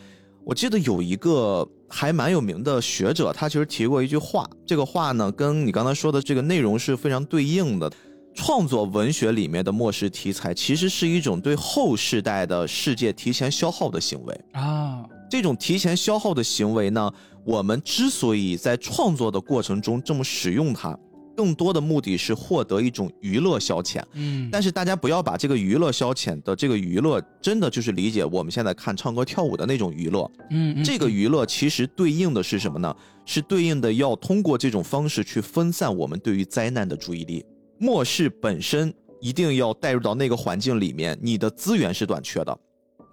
[0.43, 7.91] 我记得有一个还蛮有名的学者，他其实提过一句话，这个话呢跟你刚才说的这个内容是非常对应的。
[8.37, 14.94] 创作文学里面的末世题材，其实是一种对后世代的世界提前消耗的行为啊。
[15.29, 17.11] 这种提前消耗的行为呢，
[17.43, 20.97] 我们之所以在创作的过程中这么使用它，
[21.35, 24.01] 更多的目的是获得一种娱乐消遣。
[24.13, 30.29] 嗯，但是大家不要把这个娱乐消遣的这个娱乐，真的就是理解我们现在看唱歌跳舞的那种娱乐。
[30.51, 32.95] 嗯，这个娱乐其实对应的是什么呢？
[33.25, 37.43] 是对应的要通过这种方式去分散我们对于灾难的注意力。
[37.77, 42.57] 末世本身一定要带入到那个环境里面，你的资源是短缺的，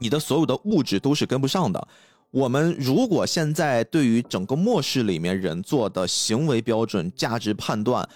[0.02, 1.88] 你的所有的物质都是跟不上的。
[2.32, 8.06] 我们如果现在对于整个末世里面人做的行为标准、价值判断，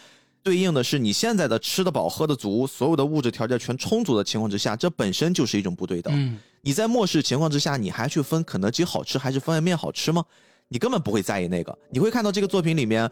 [0.43, 6.13] 对应的是你现在的吃得饱、喝得足，所有的物质条件全充足的情况之下，这本身就是一种不对等。
[6.17, 10.25] 嗯，你在末世情况之下，你还去分肯德基好吃还是方便面好吃吗？
[10.69, 11.79] 你根本不会在意那个。
[11.91, 13.09] 你会看到这个作品里面。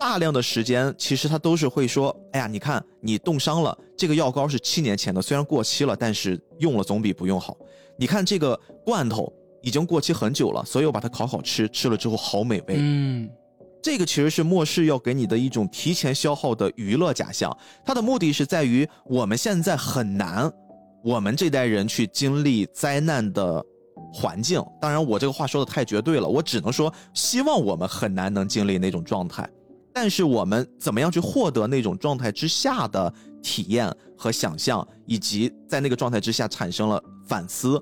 [0.00, 7.56] 大量的时间，其实他都是会说：“哎呀，你看你冻伤了，这个药膏是七年前的，虽然过期了，但是用了总比不用好。
[7.98, 9.30] 你看这个罐头
[9.60, 13.28] 已经过期很久了，所以我把它烤好吃，吃了之后好美味。”嗯，
[13.82, 17.54] 这个其实是末世要给你的一种提前消耗的娱乐假象，
[17.84, 20.50] 它的目的是在于我们现在很难，
[21.02, 23.64] 我们这代人去经历灾难的
[24.12, 24.64] 环境。
[24.80, 29.48] 当然，我这个话说的太绝对了，我只能说希望我们很难能经历那种状态。
[29.92, 33.12] 但是我们怎么样去获得那种状态之下的
[33.42, 37.80] 体验和想象，以及在那个状态之下产生了反思，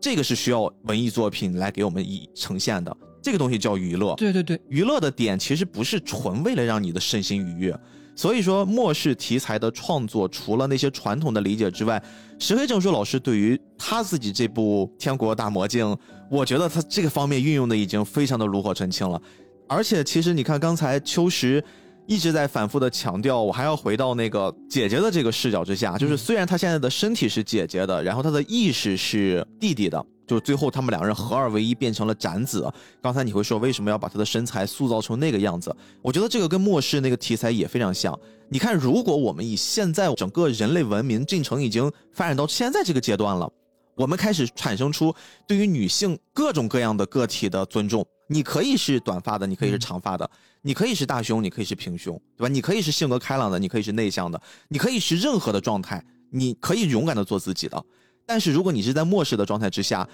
[0.00, 2.96] 这个是需要文艺作品来给我们以呈现的。
[3.22, 4.14] 这个东西叫娱乐。
[4.16, 7.78] 对对对，娱乐的点其实不是纯为了让你的身心愉悦。
[8.16, 12.02] 所以说，末世题材的创作，除了那些传统的理解之外，
[12.38, 15.86] 石黑正书老师对于他自己这部《天国大魔镜》，
[16.28, 19.20] 我觉得他这个方面运用的已经非常的炉火纯青了。
[19.68, 21.62] 而且，其实你看，刚才秋实
[22.08, 32.66] 一直在反复的强调，我还要回到那个姐姐的这个视角之下，就是虽然她现在的身体是姐姐的，然后她的意识是弟弟的，就是最后他们两个人合二为一变成了斩子。
[33.02, 35.70] 刚才你会说为什么要把她的身材塑造成那个样子？
[36.00, 38.18] 我觉得这个跟末世那个题材也非常像。
[38.48, 43.46] 你看，如果我们以现在整个人类文明进程已经发展到现在这个阶段了，
[43.94, 45.14] 我们开始产生出
[45.46, 48.02] 对于女性各种各样的个体的尊重。
[48.28, 50.30] 你可以是短发的，你可以是长发的，
[50.62, 52.48] 你可以是大胸，你可以是平胸，对吧？
[52.48, 57.82] 你可以是性格开朗的，你可以是内向的，你可以是任何的状态，你可以勇敢的做自己的。
[58.26, 60.06] 但是如果你是在末世的状态之下，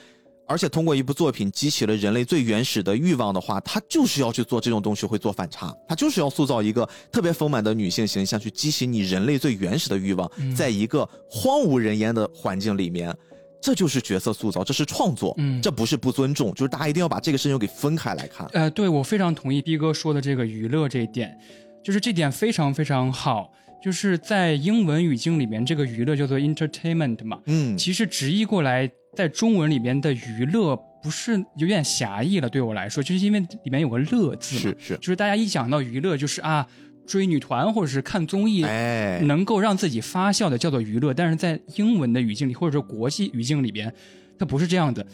[0.47, 13.17] 而且通过一部作品激起了人类最原始的欲望的话，他就是要去做这种东西，会做反差，他就是要塑造一个特别丰满的女性形象，去激起你人类最原始的欲望，在一个荒无人烟的环境里面。
[13.65, 18.47] 这就是角色塑造，这是创作，嗯，这不是不尊重，就是大家一定要把这个事情给分开来看。
[18.53, 21.35] 呃，对我非常同意逼哥说的这个娱乐这一点，
[21.83, 23.51] 就是这点非常非常好，
[23.83, 28.87] 就是在英文语境里面，这个娱乐叫做 entertainment 嘛，嗯，其实直译过来，
[29.17, 36.67] 在中文里面的娱乐不是有点狭义了，对我来说，就是因为里面有个乐字，是是，就是大家一讲到娱乐，就是啊。
[37.07, 43.93] 追女团或者是看综艺，能够让自己发笑的叫做娱乐，但是在英文的语境里或者说国际语境里边，
[44.39, 45.07] 它不是这样的。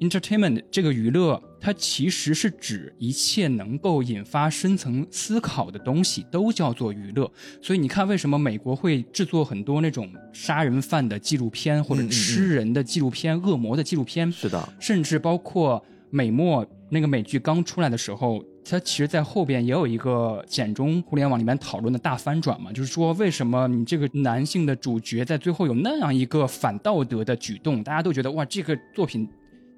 [0.00, 7.30] Entertainment 这个娱乐，它其实是指一切能够引发深层思考的东西都叫做娱乐。
[7.62, 14.30] 所以你看，为什么美国会制作很多那种杀人犯的纪录片或者吃人的纪录片、恶魔的纪录片？
[14.32, 18.44] 是的，甚至包括美墨那个美剧刚出来的时候。
[18.66, 27.82] 它其实，在后边也有一个简中互联网里面讨论的大翻转嘛，就是说为什么你这个男性的主角在最后有那样一个反道德的举动？
[27.84, 29.28] 大家都觉得哇，这个作品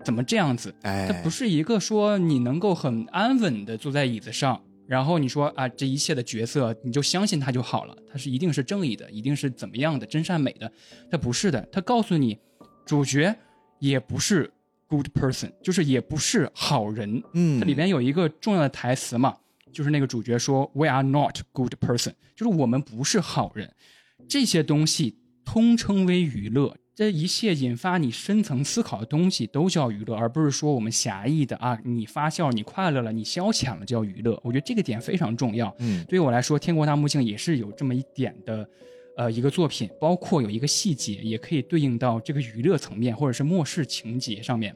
[0.05, 0.73] 怎么这样子？
[0.83, 10.71] 哎，它不是一个说你能够很安稳的坐在椅子上，然后你说啊，这一切的角色你就相信他就好了，他是一定是正义的，一定是怎么样的真善美的？
[11.11, 12.39] 他不是的，他告诉你，
[12.85, 13.35] 主角
[13.81, 14.53] 也不是。
[14.89, 19.37] Good person 就是也不是好人，嗯，它里边有一个重要的台词嘛，
[19.73, 23.73] 就是那个主角说 “We are not good person”，就是我们不是好人。
[24.29, 34.41] 这些东西通称为娱乐，这一切引发你深层思考的东西都叫娱乐，而不是说我们狭义的啊，你发笑、你快乐了、你消遣了叫娱乐。
[34.45, 35.75] 我觉得这个点非常重要。
[35.81, 38.69] 嗯，对于我来说，《天国大魔镜》也是有这么一点的。
[39.17, 44.75] 呃一个作品，包括有一个细节，也可以对应到这个娱乐层面或者是末世情节上面。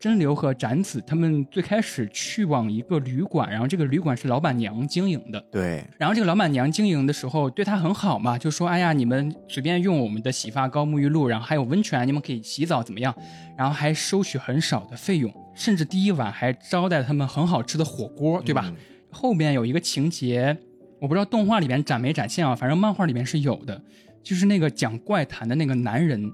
[0.00, 5.40] 真流和展子他们最开始去往一个旅馆，然后这个旅馆是老板娘经营的。
[5.50, 13.12] 对，然后这个老板娘经营的时候对他很好嘛，就说：“哎呀，你们随便用我们的洗发膏、沐浴露，然后还有温泉，你们可以洗澡怎么样？
[13.56, 18.66] 然后还收取很少的费用，甚至第一晚还招待他们很好吃的火锅，对吧？
[18.66, 18.76] 嗯
[19.10, 20.54] 后面有一个情节，
[21.00, 23.80] 我不知道动画里面展没展现啊，反正漫画里面是有的，
[24.22, 26.30] 就是那个讲怪谈的那个男人，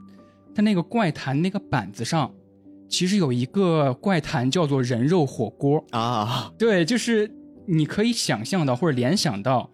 [0.55, 2.33] 他那个怪谈那个板子上，
[2.89, 7.31] 其实有一个怪谈叫做人肉火锅，啊，对，就是
[7.67, 9.69] 你可以想象到或者联想到，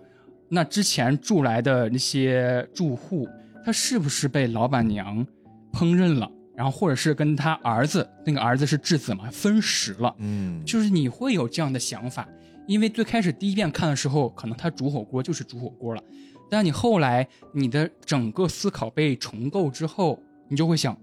[0.49, 3.29] 那之前住来的那些住户，
[3.65, 5.25] 他是不是被老板娘
[5.73, 12.27] 烹饪了，然后或者是跟他儿子，那个儿子是质子嘛，分食了，嗯，就是你会有这样的想法，
[12.66, 16.03] 因为最开始第一遍看的时候，可能他煮火锅就是煮火锅了，
[16.49, 20.97] 但你后来你的整个思考被重构之后，你就会想，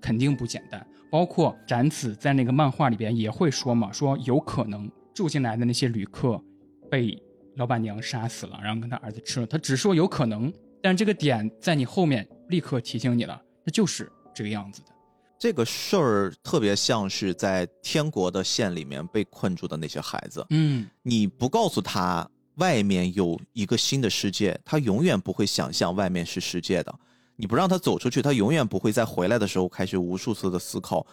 [0.00, 0.86] 肯定不简单。
[1.10, 6.40] 包括展子在那个漫画里边也会说嘛，说有可能住进来的那些旅客
[6.88, 7.20] 被
[7.56, 9.46] 老板娘杀死了，然后跟他儿子吃了。
[9.46, 14.89] 他只说有可能，但这个点在你后面立刻提醒你了，那就是这个样子的。
[15.40, 26.94] 这个事儿特别像是在天国的县里面被困住的那些孩子，嗯，你不告诉他外面有一个新的世界，他永远不会想象外面是世界的。
[27.36, 31.06] 你不让他走出去，他永远不会在回来的时候开始无数次的思考，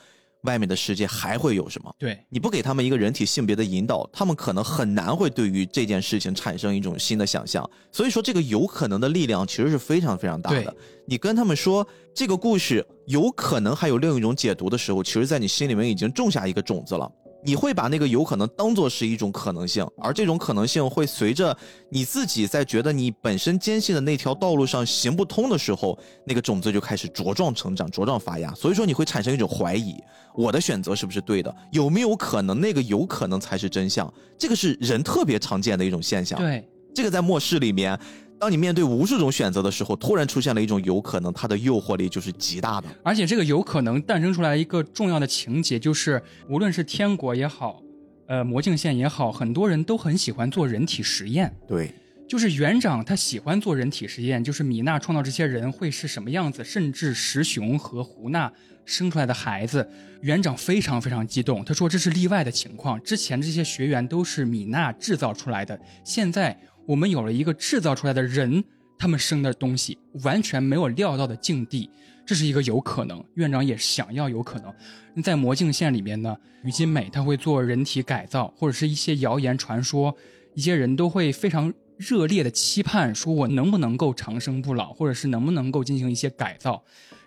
[0.47, 1.93] 外面的世界还会有什么。
[1.99, 7.69] 对，你不给他们一个人体性别的引导，他们可能很难会对于这件事情产生一种新的想象。
[7.91, 10.73] 所以说，这个有可能的力量其实是非常非常大的。
[11.05, 17.11] 你跟他们说这个故事有可能还有另一种解读的时候，其实在你心里面已经种下一个种子了。
[17.47, 21.57] 你会把那个有可能当做是一种可能性，而这种可能性会随着
[21.89, 28.53] 你自己在觉得你本身坚信的那条道路上行不通的时候，那个种子就开始茁壮成长、茁壮发芽。
[28.53, 29.95] 所以说你会产生一种怀疑：
[30.35, 31.55] 我的选择是不是对的？
[31.71, 34.13] 有没有可能那个有可能才是真相？
[34.37, 36.37] 这个是人特别常见的一种现象。
[36.37, 37.97] 对，这个在末世里面，
[38.39, 42.87] 当你面对无数种选择的时候，突然出现了一种有可能，它的诱惑力就是极大的。
[43.03, 47.81] 而且这个有可能诞生出来一个重要的情节，就是无论是天国也好，
[48.27, 51.51] 呃，魔镜县也好，很多人都很喜欢做人体实验。
[51.67, 51.91] 对，
[52.27, 58.51] 就是园长他喜欢做人体实验，就是米娜创造这些人会是什么样子，甚至石雄和胡娜
[58.85, 59.89] 生出来的孩子，
[60.21, 61.65] 园长非常非常激动。
[61.65, 66.55] 他说这是例外的情况，之前这些学员都是米娜制造出来的，现在
[66.87, 68.63] 我们有了一个制造出来的人，
[68.97, 71.89] 他们生的东西完全没有料到的境地，
[72.25, 73.21] 这是一个有可能。
[73.33, 74.73] 院长也想要有可能。
[75.21, 76.33] 在魔镜线里面呢，
[76.63, 80.15] 于金美他会做人体改造，或者是一些谣言传说，
[80.55, 86.81] 一些人都会非常热烈的期盼，说我能不能够长生不老，或者是能不能够进行一些改造，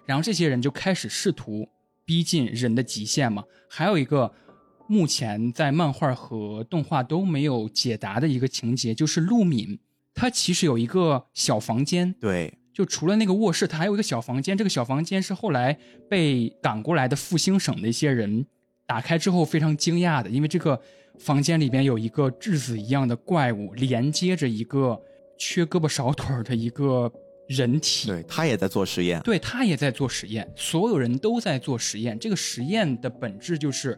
[0.07, 1.69] 然后这些人就开始试图
[2.07, 3.45] 逼近人的极限嘛。
[3.69, 4.33] 还有一个
[4.91, 9.79] 目前在漫画和动画都没有解答的一个情节，就是陆敏，
[10.13, 14.59] 他其实有一个小房间，对，就除了那个卧室，他还有一个小房间。
[14.59, 18.45] 这个小房间是后来被赶过来的复兴省的一些人
[18.85, 20.77] 打开之后非常惊讶的，因为这个
[21.21, 25.01] 房间里边有一个质子一样的怪物，连接着一个
[25.39, 27.09] 缺胳膊少腿儿的一个
[27.47, 28.09] 人体。
[28.09, 29.21] 对他也在做实验。
[29.21, 32.19] 对他也在做实验，所有人都在做实验。
[32.19, 33.97] 这个实验的本质就是，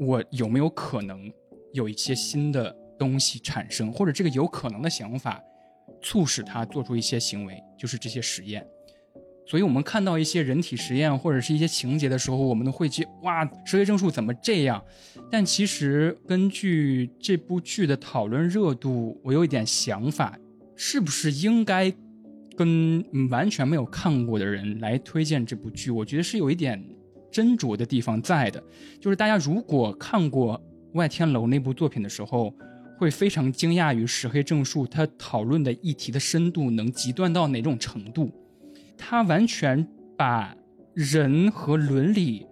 [0.00, 1.30] 我有没有可能
[1.74, 5.40] 有一些新的东西产生，或者这个有可能的想法，
[6.00, 8.66] 促使他做出一些行为，就是这些实验。
[9.46, 14.82] 所以，我们看到一些人体实验或者是一些情节的时候，我们都会去哇，蛇蝎正树怎么这样？
[15.30, 20.38] 但其实根据这部剧的讨论热度，我有一点想法，
[20.76, 21.92] 是不是应该
[22.56, 25.90] 跟完全没有看过的人来推荐这部剧？
[25.90, 26.80] 我觉得是有一点
[27.32, 28.62] 斟酌的地方在的。
[29.00, 30.58] 就是大家如果看过
[30.92, 32.54] 《外天楼》那部作品的时候，
[32.98, 38.30] 会非常惊讶于石黑正树他讨论的议题的深度能极端到哪种程度。
[38.98, 39.86] 他完全
[40.16, 40.54] 把
[40.92, 42.46] 人和伦理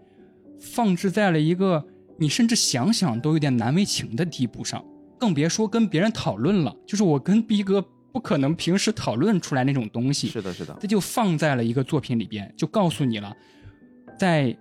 [0.59, 1.85] 放置在了一个
[2.19, 4.83] 你甚至想想都有点难为情的地步上，
[5.19, 6.75] 更别说跟别人讨论了。
[6.87, 13.37] 就是我跟逼哥不可能平时讨论出来那种东西，是的，是的，这就放在了一个作品里边，就告诉你了，
[14.19, 14.57] 在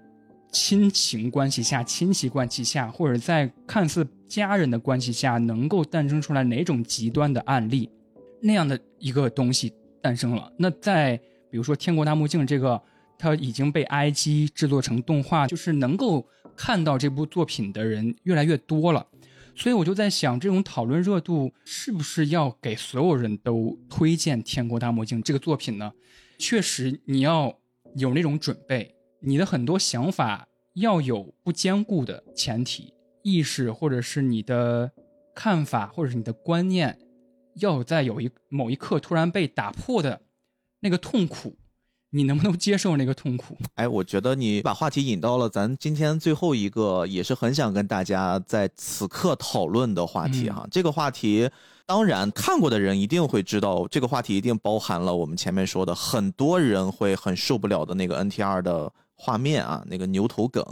[0.60, 7.88] 亲情关系下、亲戚关系下，或者在看似家人的关系下，能够诞生出来哪种极端的案例，
[8.42, 9.72] 那样的一个东西
[10.02, 10.52] 诞生了。
[10.58, 11.16] 那在
[11.52, 12.82] 比如说《天国大魔镜》这个，
[13.20, 19.06] 它已经被 IG 制作成动画，就是能够看到这部作品的人越来越多了。
[19.56, 25.92] 所以我就在想，这种讨论热度是不是要给所有人都推荐《天国大魔镜》这个作品呢？
[26.40, 27.56] 确实，你要
[27.96, 30.47] 有那种准备，你的很多想法
[30.80, 32.94] 要有不坚固的前提
[33.24, 34.92] 意识，或者是你的
[35.36, 36.98] 看法，或者是你的观念，
[37.56, 40.22] 要在有一某一刻突然被打破的
[40.80, 41.56] 那个痛苦。
[42.10, 43.58] 你能不能接受那个痛苦？
[43.76, 50.66] 哎，我觉得你把话题引到了咱今天最后一个，也是很想跟大家在此刻讨论的话题哈。
[50.72, 51.50] 这个话题，
[51.86, 60.64] 当然看过的人一定会知道，这个话题一定包含了我们前面说的很多人会很受不了的那个 NTR 的画面啊，那个牛头梗，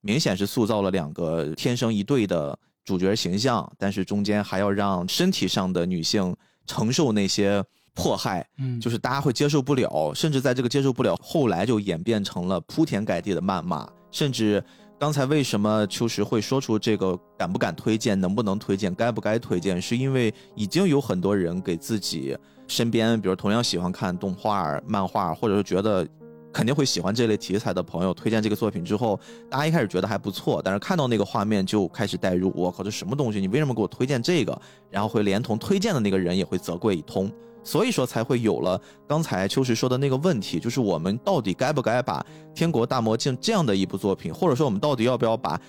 [0.00, 6.34] 明显是塑造了两个天生一对的主角形象，但是中间还要让身体上的女性
[6.66, 7.64] 承受那些。
[7.94, 14.64] 迫害，嗯，就是大家会接受不了，甚至在这个接受不了，后来就演变成了铺天盖地的谩骂，甚至
[14.98, 22.34] 刚才为什么秋实会说出这个敢不敢推荐，能不能推荐，该不该推荐，是因为已经有很多人给自己
[22.66, 26.08] 身边，比如同样喜欢看动画、漫画，或者是觉得
[26.52, 29.18] 肯定会喜欢这类题材的朋友推荐这个作品之后，
[29.48, 33.40] 大家一开始觉得还不错，但是看到那个画面就开始代入，我靠，这什么东西？
[33.40, 34.60] 你为什么给我推荐这个？
[34.90, 37.32] 然后会连同推荐的那个人也会责怪一通。
[37.64, 42.20] 所以说才会有了刚才秋实说的那个问题，就是我们到底该不该把
[42.52, 45.60] 《天国大魔镜》这样的一部作品，或者说我们到底要不要把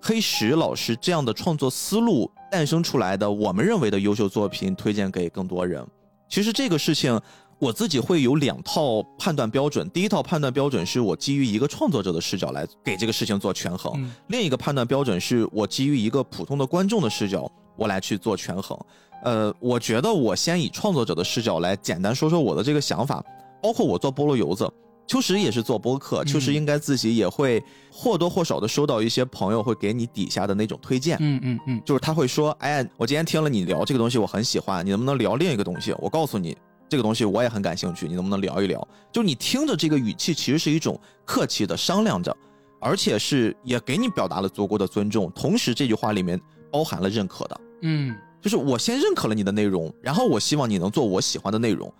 [0.00, 5.86] 黑石老师这样的创作思路诞生出来的我们认为的优秀作品推荐给更多人？
[6.26, 7.20] 其实这个事情
[7.62, 18.76] 我自己会有两套判断标准，第一套判断标准是我基于一个创作者的视角来给这个事情做权衡，另一个判断标准是我基于一个普通的观众的视角我来去做权衡。
[19.22, 23.24] 呃，我觉得我先以创作者的视角来简单说说我的这个想法，
[23.62, 24.68] 包括我做菠萝油子，
[25.06, 27.62] 秋实也是做播客，秋实应该自己也会
[27.92, 35.94] 或多或少的收到一些朋友会给你底下的那种推荐，嗯嗯嗯，就是他会说，哎，我今天听了你聊这个东西，我很喜欢，你能不能聊另一个东西？
[36.00, 36.56] 我告诉你，
[36.92, 38.86] 这个东西我也很感兴趣，你能不能聊一聊？
[39.10, 42.36] 就你听着这个语气，其实是一种客气的商量着，
[42.78, 46.38] 而且是也给你表达了足够的尊重，同时这句话里面
[46.70, 48.14] 包含了认可的，嗯。
[48.42, 51.90] 就是我先认可了你的内容，然后我希望你能做我喜欢的内容。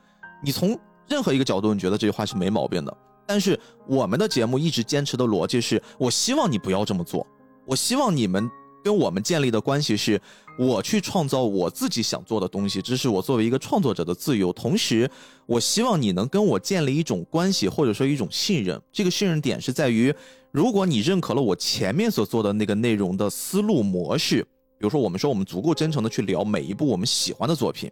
[0.43, 0.79] 你从
[1.09, 2.95] 任何一个角度，你觉得这句话是没毛病的。
[3.25, 7.27] 但是我们的节目一直坚持的逻辑是，我希望你不要这么做。
[7.65, 8.51] 我希望你们
[8.83, 10.21] 跟我们建立的关系是，
[10.59, 14.53] 我去创造我自己想做的东西，这是我作为一个创作者的自由。
[14.53, 15.11] 同时，
[15.47, 18.81] 我希望你能跟我建立一种关系，或者说一种信任。
[18.93, 20.15] 这个信任点是在于，
[20.51, 24.47] 如果你认可了我前面所做的那个内容的思路模式。
[24.79, 27.89] 比如说，我们说我们足够真诚的去聊每一部我们喜欢的作品，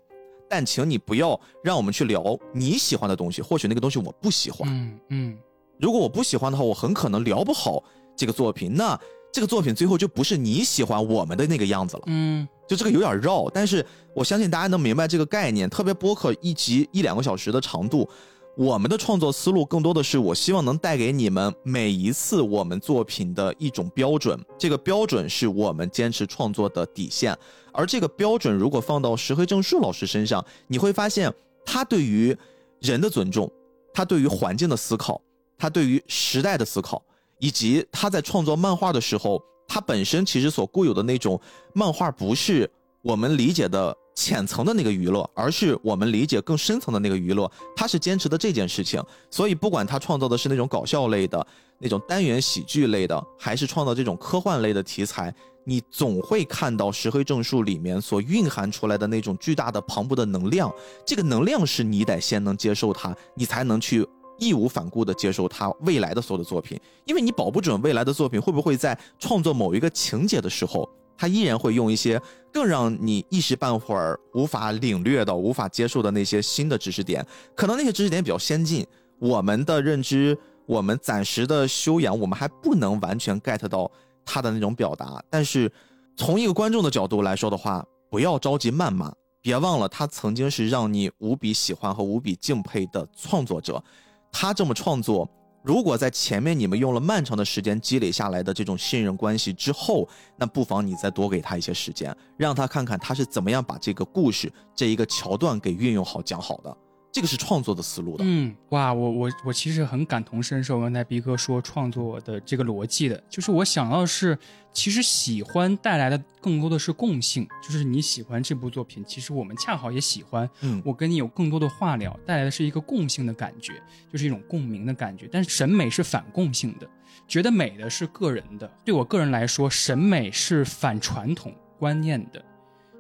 [0.49, 4.69] 但请你不要让我们去聊你喜欢的东西，或许那个东西我不喜欢。
[4.69, 5.39] 嗯嗯，
[5.79, 7.81] 如果我不喜欢的话，我很可能聊不好
[8.17, 8.99] 这个作品，那
[9.33, 12.03] 这个作品最后就不是你喜欢我们的那个样子了。
[12.07, 13.85] 嗯，就这个有点绕，但是
[14.15, 15.69] 我相信大家能明白这个概念。
[15.71, 18.09] 特别播客一集一两个小时的长度。
[18.57, 27.35] 我们的创作思路更多的是，我希望能带给你们每一次我们作品的一种标准，这个标准是我们坚持创作的底线。
[27.73, 31.33] 而这个标准如果放到石黑正树老师身上，你会发现
[31.65, 32.37] 他对于
[32.81, 33.51] 人的尊重，
[33.95, 35.23] 他对于环境的思考，
[35.57, 37.03] 他对于时代的思考，
[37.41, 41.41] 以及他在创作漫画的时候，他本身其实所固有的那种
[41.75, 42.71] 漫画不是
[43.03, 43.97] 我们理解的。
[44.13, 47.51] 浅层的那个娱乐，而是我们理解更深层的那个娱乐。
[47.75, 51.47] 他是坚持的这件事情，所以不管他创造的是那种搞笑类的、
[51.79, 55.35] 那种单元喜剧类的，还是创造这种科幻类的题材，
[55.65, 60.71] 你总会看到石黑正树里面所蕴含出来的那种巨大的磅礴的能量。
[61.07, 64.07] 这个能量是你得先能接受它，你才能去
[64.41, 70.89] 义无反顾地接受他未来的所有的作品，因为你保不准未来的作品会不会在创作某一个情节的时候。
[71.17, 72.19] 他依然会用一些
[72.51, 77.23] 更让你一时半会儿无法领略到、无法接受的那些新的知识点，
[77.55, 78.87] 可能那些知识点比较先进，
[79.19, 80.35] 我们的认知、
[80.65, 83.91] 我们暂时的修养，我们还不能完全 get 到
[84.25, 85.23] 他的那种表达。
[85.29, 85.71] 但是，
[86.17, 89.13] 从一个观众的角度来说的话，不要着急谩骂，
[89.43, 93.85] 别忘了他曾经是让你无比喜欢和无比敬佩的创作者，
[94.33, 95.29] 他这么创作。
[95.63, 106.75] 如果在前面你们用了漫长的时间积累下来的这种信任关系之后，那不妨你再多给他一些时间，让他看看他是怎么样把这个故事这一个桥段给运用好讲好的。
[107.13, 110.81] 这个是创作的思路的，嗯，哇，我我我其实很感同身受。
[110.81, 114.39] 刚才逼哥说创作的这个逻辑的，就是我想要是，
[114.73, 123.83] 其实喜欢带来的更多的是共性，就是你喜欢这部作品，其实我们恰好也喜欢，嗯，我跟你有更多的话聊，带来的是一个共性的感觉，
[124.13, 125.29] 就是一种共鸣的感觉。
[125.33, 126.89] 但是审美是反共性的，
[127.27, 128.71] 觉得美的是个人的。
[128.85, 131.53] 对我个人来说，审美是反传统。
[131.81, 132.45] 观念的，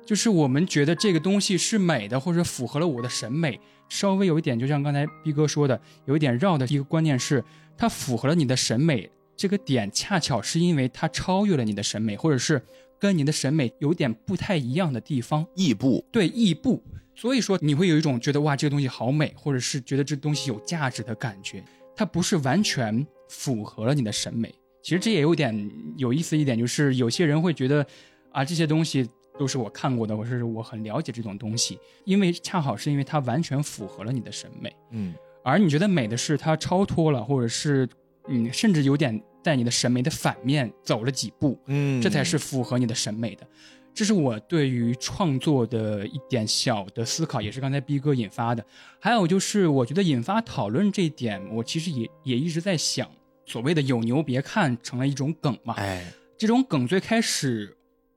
[0.06, 3.60] 就是我们觉得这个东西是美的，或者符合了我的审美，
[3.90, 7.44] 稍微有一点，就像刚才逼哥说的，有一点绕的一个观念是，
[7.76, 12.62] 它符合了你的审美，这个点恰巧是因为它超越了你的审美，或者是
[12.98, 16.82] 跟你的审美有点不太一样的地方，异步，对异步，
[17.14, 21.62] 所以说你会有一种觉得哇，这个东西好美，或者是觉得这东西有价值的感觉，
[21.96, 24.54] 它不是完全符合了你的审美。
[24.82, 27.84] 其实这也有点有意思一点，就是有些人会觉得
[28.32, 29.06] 啊，这些东西
[29.40, 37.88] 都是我看过的，我是我很了解这种东西，因为恰好是因为它完全符合了你的审美，嗯而你觉得美的是它超脱了，或者是
[38.28, 43.46] 嗯，甚至有点在你的审美的反面走了几步，嗯，这才是符合你的审美的。
[43.94, 48.62] 这是我对于创作的一点小的思考，也是刚才逼哥引发的。
[49.00, 53.10] 还有就是，我觉得引发讨论这一点，我其实也也一直在想，
[53.46, 55.74] 所谓的有牛别看成了一种梗嘛。
[55.78, 57.76] 哎，这种梗最开始，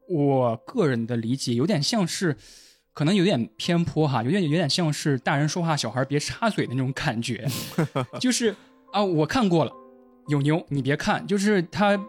[0.09, 2.35] 我个人的理解有点像是，
[2.93, 7.47] 可能有点偏颇哈，有点有点像是大人说话小孩别插嘴的那种感觉，
[8.19, 8.55] 就是
[8.91, 9.71] 啊，我看过了，
[10.27, 11.99] 有牛你别看，就是它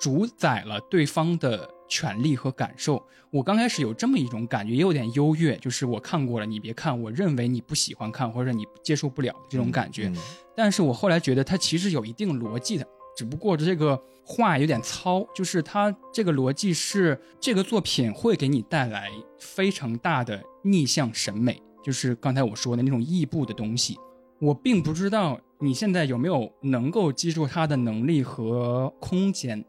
[0.00, 3.02] 主宰了对方的权利和感受。
[3.30, 10.08] 我刚开始有这么一种感觉，也有点优越，就是我看过了，你别看，我认为你不喜欢看或者你接受不了这种感觉。
[10.08, 10.16] 嗯
[10.60, 12.84] 但是我后来觉得它其实有一定逻辑的，
[13.18, 23.96] 只不过这个话有点糙，就是它这个逻辑是这个作品会给你带来非常大的逆向审美，就是刚才我说的那种异步的东西。
[24.40, 29.64] 我并不知道你现在有没有能够记住它的能力和空间，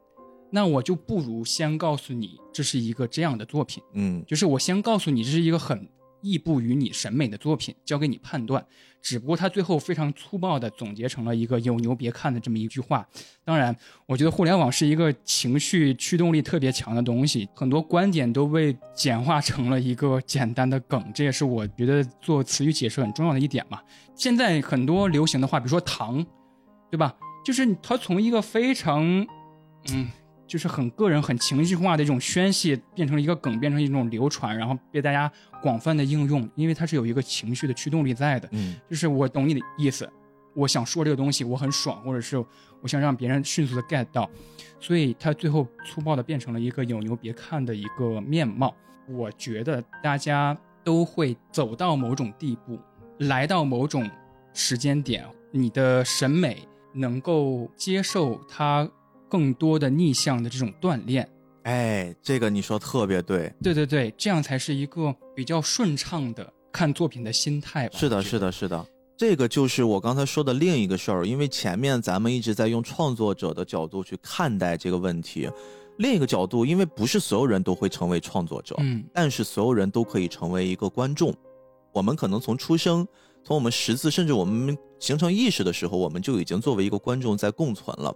[0.51, 3.81] 那我就不如先告诉你这是一个这样的作品。
[3.93, 5.89] 嗯就是我先告诉你这是一个很
[6.21, 8.65] 异步于你审美的作品，交给你判断。
[9.01, 13.07] 只不过他最后非常粗暴的总结成了一个“有牛别看”的这么一句话。
[13.45, 13.73] 当然，
[14.05, 23.79] 我觉得互联网是一个情绪驱动力特别强的东西，很多观点都被简化成了一个简单的梗，这也是我觉得做词语解释很重要的一点嘛。
[24.15, 26.25] 现在很多流行的话，比如说“糖”，
[26.91, 27.15] 对吧？
[27.45, 29.01] 就是它从一个非常，
[29.91, 30.09] 嗯。
[30.49, 35.31] 就是很个人、很情绪化的一种宣泄，变成了一个梗，变成一种流传，然后被大家
[35.61, 38.49] 广泛的应用，因为它是有一个情绪的驱动力在的。
[38.53, 40.11] 嗯就是我懂你的意思，
[40.55, 42.43] 我想说这个东西，我很爽，或者是
[42.81, 44.27] 我想让别人迅速的 get 到，
[44.79, 48.75] 所以它最后粗暴的变成了一个有牛别看的一个面貌。
[49.07, 52.79] 我觉得大家都会走到某种地步，
[53.19, 54.09] 来到某种
[54.53, 58.89] 时间点，你的审美能够接受它
[59.29, 61.29] 更多的逆向的这种锻炼。
[61.63, 67.97] 哎，这个你说特别对，对对对，这样才是一个比较顺畅的看作品的心态吧。
[67.97, 68.85] 是的，是的，是的。
[69.17, 75.49] 这个就是我刚才说的另一个事儿，因为前面咱们一直在用创作者的角度去看待这个问题，
[75.97, 81.35] 另一个角度，因为不是所有人都会成为创作者，嗯但是所有人都可以成为一个观众。
[81.91, 83.05] 我们可能从出生，
[83.43, 88.15] 从我们识字，甚至我们形成意识的时候，我们就已经作为一个观众在共存了。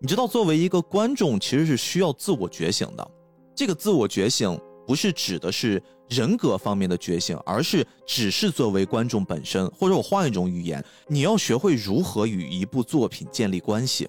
[0.00, 3.10] 你知道，作为一个观众，其实是需要自我觉醒的。
[3.54, 14.06] 这个自我觉醒不是指的是人格方面的觉醒，而是只是作为观众本身，或者我换一种语言，你要学会如何与一部作品建立关系。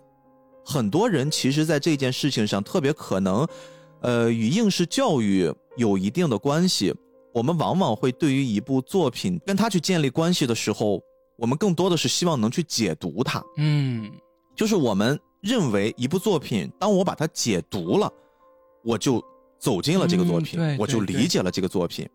[0.66, 3.48] 很多人其实在这件事情上特别可能，
[4.02, 6.94] 呃，与应试教育有一定的关系。
[7.34, 11.02] 我们往往会对于一部作品跟他去建立关系的时候，
[11.38, 13.44] 我们更多的是希望能去解读它。
[13.58, 14.12] 嗯
[14.56, 18.12] 就是我们认为一部作品，当我把它解读了，
[18.84, 19.24] 我就
[19.60, 22.10] 走进了这个作品，嗯我就理解了这个作品。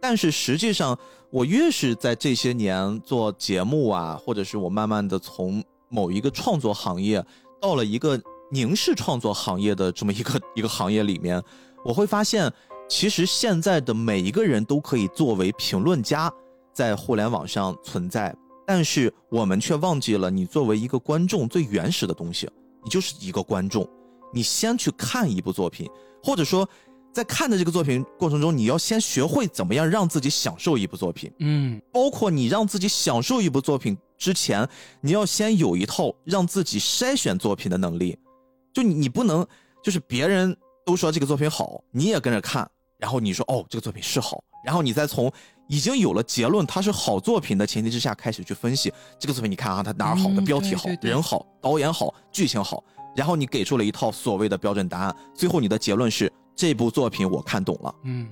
[0.00, 0.98] 但是实际上，
[1.30, 7.24] 我越是在这些年做节目啊，或者是我慢慢的从某一个创作行业
[7.60, 11.40] 到了一个凝视创作行业的这么一个 一个行业里面，
[11.84, 12.52] 我会发现，
[12.88, 16.28] 其实现在的每一个人都可以作为评论家
[16.72, 18.34] 在互联网上存在，
[18.66, 22.50] 但是我们却忘记了，你作为一个观众最原始的东西，
[22.82, 23.88] 你就是一个观众。
[24.34, 25.86] 你先去看一部作品，
[26.22, 26.66] 或者说，
[27.12, 31.30] 在看的这个作品过程中，你要先学会怎么样让自己享受一部作品。
[31.38, 34.66] 嗯包括你让自己享受一部作品之前，
[35.02, 38.18] 你要先有一套让自己筛选作品的能力。
[38.72, 39.46] 就你，你不能
[39.82, 40.56] 就是别人
[40.86, 42.66] 都说这个作品好，你也跟着看，
[42.98, 45.30] 然后你说哦这个作品是好，然后你再从
[45.68, 49.50] 已经有了结论它是好作品的前提之下开始去分析这个作品。
[49.50, 52.82] 你看啊，它哪儿好的嗯标题好，人好，导演好，剧情好，
[53.16, 57.94] 然后你给出了一套所谓的标准答案，最后你的结论是这部作品我看懂了。
[58.04, 58.28] 嗯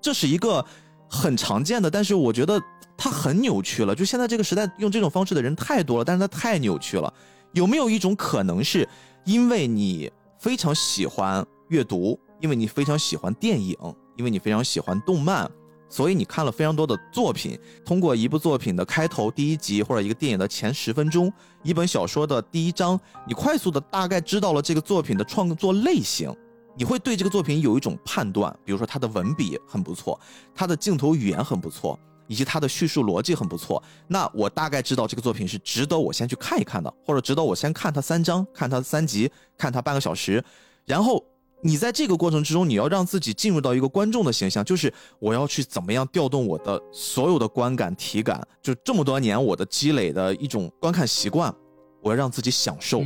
[0.00, 0.64] 这是一个
[1.08, 2.60] 很常见的，但是我觉得
[2.96, 3.94] 它很扭曲了。
[3.94, 7.12] 就现在这个时代，用这种方式的人太多了，但是它太扭曲了。
[7.52, 8.88] 有没有一种可能是，
[9.24, 13.76] 因为你非常喜欢阅读，因为你非常喜欢电影，
[14.16, 15.48] 因为你非常喜欢动漫，
[15.92, 17.58] 所以你看了非常多的作品。
[17.84, 21.30] 通过一部作品的开头第一集，或者一个电影的前十分钟，
[21.62, 26.34] 一本小说的第一章，你快速的大概知道了这个作品的创作类型。
[26.74, 30.18] 你会对这个作品有一种判断，比如说它的文笔很不错，
[30.54, 33.82] 它的镜头语言很不错，以及它的叙述逻辑很不错。
[34.08, 40.42] 那我大概知道这个作品是值得我先去看一看的，或者值得我先看它三章，看它三集，看它半个小时。
[40.86, 41.22] 然后
[41.64, 51.54] 你在这个过程之中，你要让自己进入到一个观众的形象，就是我要去怎么样调动我的所有的观感、体感，就这么多年我的积累的一种观看习惯，
[52.02, 53.02] 我要让自己享受。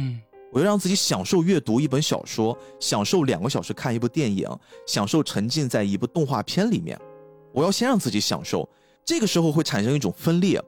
[0.53, 4.49] 我要让自己享受阅读一本小说，享受两个小时看一部电影，
[4.87, 6.99] 享受沉浸在一部动画片里面。
[7.53, 8.67] 我要先让自己享受，
[9.05, 10.63] 这个时候会产生一种分裂，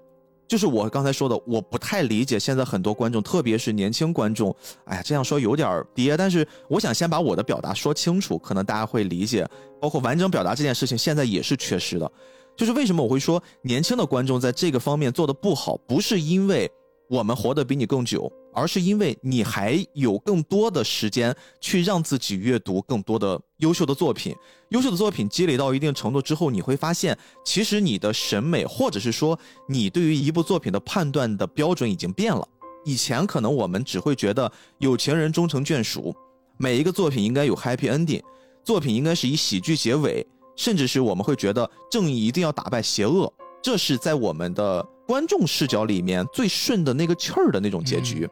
[0.49, 4.55] 就是我刚才说的，我不太理解现在很多观众，特别是年轻观众。
[4.85, 9.47] 哎呀，这样说有点憋，但是我想先把我的表达说清楚，可能大家会理解。
[9.79, 12.11] 包括完整表达这件事情，现在也是缺失的。
[12.57, 16.69] 就是为什么我会说年轻的观众在这个方面做的不好，不是因为
[17.09, 18.33] 我们活得比你更久。
[18.59, 24.35] 而是因为你还有更多的时间去让自己阅读更多的优秀的作品，
[24.71, 32.47] 优秀的作品积累到一定程度之后，你会发现，其实你的审美，或者是说你对于一部作品的判断的标准已经变了。
[32.85, 36.15] 以前可能我们只会觉得有情人终成眷属，
[36.57, 38.23] 每一个作品应该有 happy ending，
[38.65, 40.27] 作品应该是以喜剧结尾，
[40.57, 43.33] 甚至是我们会觉得正义一定要打败邪恶，
[43.63, 48.29] 这是在我们的观众视角里面最顺的那个气儿的那种结局。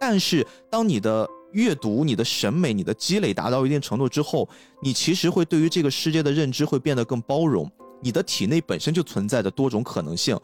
[0.00, 4.48] 但是，当你的阅读、你的审美、你的积累达到一定程度之后，
[4.82, 7.70] 你其实会对于这个世界的认知会变得更包容。
[8.02, 10.38] 你的体内本身就存在着多种可能性。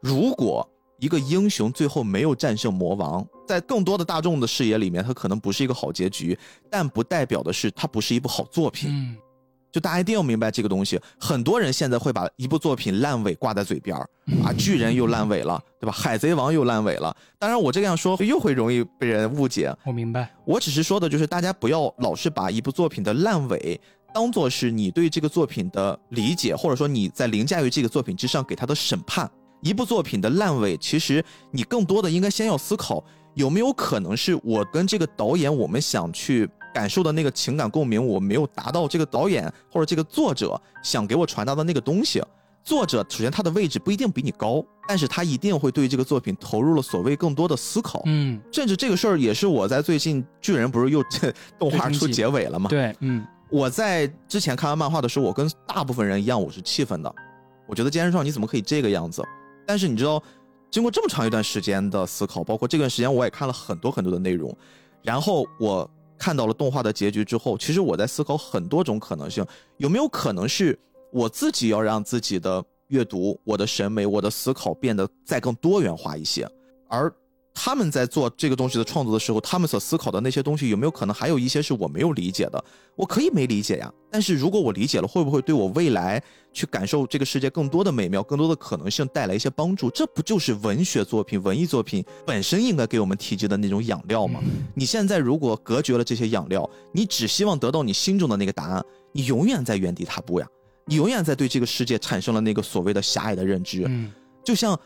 [0.00, 0.66] 如果
[0.98, 6.38] 一个英雄最后没有战胜魔王，在更多的大众的视野里面，他可能不是一个好结局，
[6.70, 9.14] 但不代表的是他不是一部好作品。
[9.72, 14.08] 就大家一定要明白这个东西，很多人现在会把一部作品烂尾挂在嘴边儿
[14.44, 15.92] 啊，巨人又烂尾了，对吧？
[15.92, 17.16] 海贼王又烂尾了。
[17.38, 19.74] 当然，我这样说又会容易被人误解。
[19.84, 23.80] 我明白，我只是说的就是大家不要老是把一部作品的烂尾
[24.12, 29.28] 当做是你对这个作品的理解，或者说你在凌驾于这个作品之上给他的审判。
[29.62, 33.02] 一部作品的烂尾，其实你更多的应该先要思考
[33.34, 36.46] 有没有可能是我跟这个导演我们想去。
[36.72, 42.22] 感受的那个情感共鸣，我没有达到这个导演或者这个作者想给我传达的那个东西。
[42.64, 48.00] 作者首先他的位置不一定比你高，但是他一定会对这个作品投入了所谓更多的思考。
[48.06, 51.02] 嗯，甚至这个事儿也是我在最近巨人不是又
[51.58, 52.70] 动画出结尾了吗？
[52.70, 57.12] 对，嗯，我在之前看完漫画的时候，我跟大部分人一样，我是气愤的。
[57.66, 59.24] 我觉得坚持创你怎么可以这个样子？
[59.66, 60.22] 但是你知道，
[60.70, 64.56] 经过这么长一段时间的思考，包括这段时间我也看了很多很多的内容，
[65.02, 65.90] 然后我。
[66.22, 69.44] 看到了动画的结局之后，其实我在思考很多种可能性，
[69.78, 70.78] 有没有可能是
[71.10, 76.48] 我自己要让自己的阅读、我的审美、我的思考变得再更多元化一些，
[76.88, 77.12] 而。
[77.54, 82.64] 他们在做这个东西的创作的时候，他们所思考的那些东西有没有可能还有一些是我没有理解的？
[82.96, 86.22] 我可以没理解呀，但是如果我理解了，会不会对我未来
[86.52, 89.90] 去感受这个世界更多的美妙、更多的可能性带来一些帮助？
[89.90, 94.40] 这不就是文学作品、文艺作品本身应该给我们提及的那种养料吗？
[94.74, 100.46] 你现在如果隔绝了这些养料，你只希望得到你心中的那个答案，你永远在原地踏步呀，
[100.86, 103.86] 你永远在对这个世界产生了那个所谓的狭隘的认知，
[104.42, 104.78] 就像。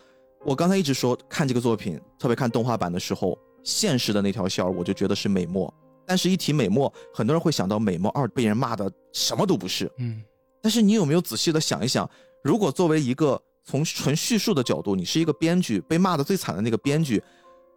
[0.46, 5.72] 我刚才一直说看这个作品，特别看动画版的时候，现实的那条线儿我就觉得是美墨。
[6.06, 9.90] 但是，一提美墨，很多人会想到美墨二被人骂的什么都不是。
[9.98, 10.22] 嗯。
[10.62, 12.08] 但是你有没有仔细的想一想，
[12.44, 17.20] 如果作为一个从纯叙述的角度，你是一个编剧，被骂的最惨的那个编剧，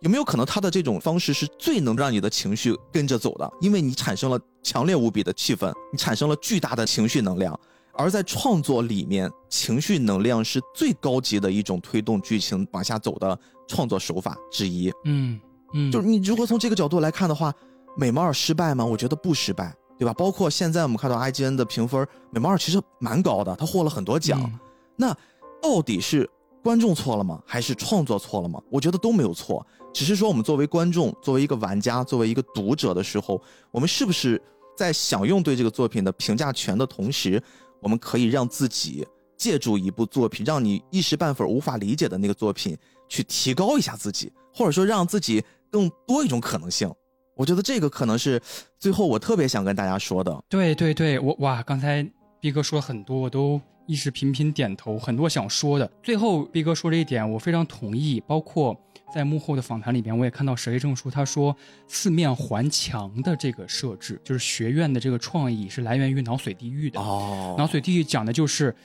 [0.02, 3.52] 有没有可能他的这种方式是最能让你的情绪跟着走的？
[3.62, 7.60] 因为你产生了强烈无比的气氛，你产生了巨大的情绪能量。
[8.00, 14.90] 而在创作里面，情绪能量是最高级的一种推动剧情往下走的创作手法之一。
[15.04, 15.38] 嗯
[15.74, 17.54] 嗯，就是你如果从这个角度来看的话，
[17.98, 18.86] 美猫二失败吗？
[18.86, 20.14] 我觉得不失败，对吧？
[20.14, 24.50] 包括现在我们看到 IGN 的评分，美猫二其实蛮高的，他获了很多奖。
[24.96, 25.14] 那
[25.62, 26.28] 到底是
[26.64, 27.44] 观众错了吗？
[27.46, 28.62] 还是创作错了吗？
[28.72, 34.42] 我觉得都没有错，只是说我们作为观众，作为一个玩家，作为一个读者的时候，我们是不是
[34.78, 37.44] 在享用对这个作品的评价权的同时？
[37.82, 39.06] 我们可以让自己
[39.38, 42.78] 借助一部作品，让你一时半会儿无法理解的那个作品，
[43.08, 46.92] 去提高一下自己，或者说让自己更多一种可能性。
[47.36, 48.42] 我觉得这个可能是
[48.78, 50.44] 最后我特别想跟大家说的。
[50.50, 52.06] 对对对，我哇，刚才
[52.42, 55.90] 毕哥说了很多，我都一直频频点头，很多想说的。
[56.04, 58.22] 最后毕哥说这一点，我非常同意。
[58.28, 58.78] 包括
[59.12, 61.56] 在幕后的访谈里边，我也看到石黑正树他说
[61.88, 67.00] 四面环墙的这个设置，就是学院的这个创意是来源于脑髓地狱的。
[67.00, 68.76] 哦，脑髓地狱讲的就是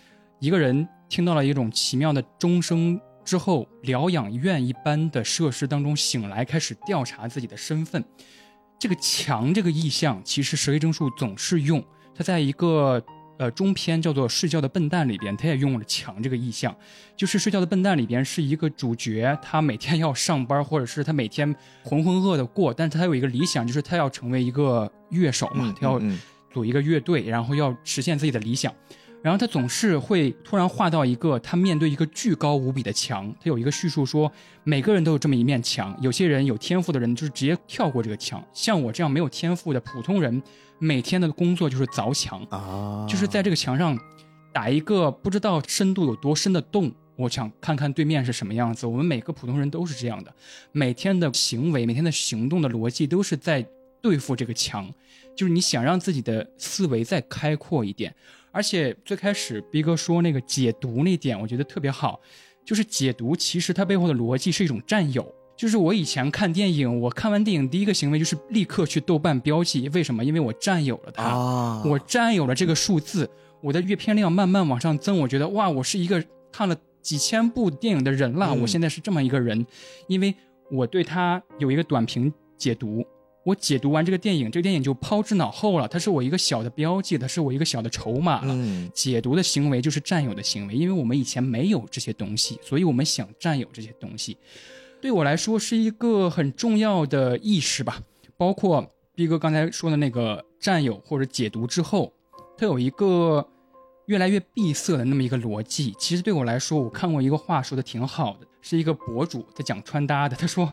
[0.40, 8.04] 一个人听到了一种奇妙的钟声之后，疗养院一般的设施当中醒来，开始调查自己的身份。
[8.78, 11.82] 这个墙这个意象，其实石黑正树总是用，
[12.14, 13.02] 他在一个
[13.44, 16.74] 呃中篇叫做《睡觉的笨蛋》里边，他也用了墙这个意象。
[17.14, 26.18] 就是《睡觉的笨蛋》里边是一个主角，他每天要上班，或者是他每天浑浑噩的过，但是他有一个理想，就是他要成为一个乐手嘛，嗯他要嗯
[26.50, 28.72] 组一个乐队，然后要实现自己的理想。
[29.24, 34.30] 然后他总是会突然画到一个他面对一个巨高无比的墙，他有一个叙述说，
[34.64, 40.42] 每个人都有这么一面墙，有些人有天赋的人就是直接跳过这个墙，像我这样没有天赋的普通人，
[40.78, 43.98] 每天的工作就是凿墙，啊，就是在这个墙上
[44.52, 46.92] 打一个不知道深度有多深的洞。
[47.16, 48.86] 我想看看对面是什么样子。
[48.86, 50.34] 我们每个普通人都是这样的，
[50.72, 53.66] 每天的行为、每天的行动的逻辑都是在
[54.02, 54.92] 对付这个墙，
[55.34, 58.14] 就是你想让自己的思维再开阔一点。
[58.54, 62.20] 而且最开始逼哥说那个解读那点，我觉得特别好，
[62.64, 65.26] 就是解读其实它背后的逻辑是一种占有。
[65.56, 70.24] 就是我以前看电影，我看完电影第一个行为就是立刻去豆瓣标记，为什么？
[70.24, 71.22] 因为我占有了它。
[71.24, 73.28] 啊，我占有了这个数字，
[73.60, 79.66] 我的阅片量慢慢往上增，我觉得哇，我是一个看了几千部电影的人了，嗯我现在是这么一个人，
[80.08, 80.34] 因为
[80.70, 83.04] 我对他有一个短评解读。
[83.44, 85.86] 我解读完这个电影，这个电影就抛之脑后了。
[85.86, 88.54] 它是我一个小的标记，它是我一个小的筹码了。
[88.54, 94.36] 嗯解读的行为就是占有的行为，因为我们以前没有这些东西，所以我们想占有这些东西。
[95.00, 98.00] 对我来说是一个很重要的意识吧。
[98.36, 102.10] 包括逼哥刚才说的那个占有或者解读之后，
[102.56, 103.46] 它有一个
[104.06, 105.94] 越来越闭塞的那么一个逻辑。
[105.98, 110.72] 其实对我来说，我看过一个话说的挺好的，是一个博主在讲穿搭的，他说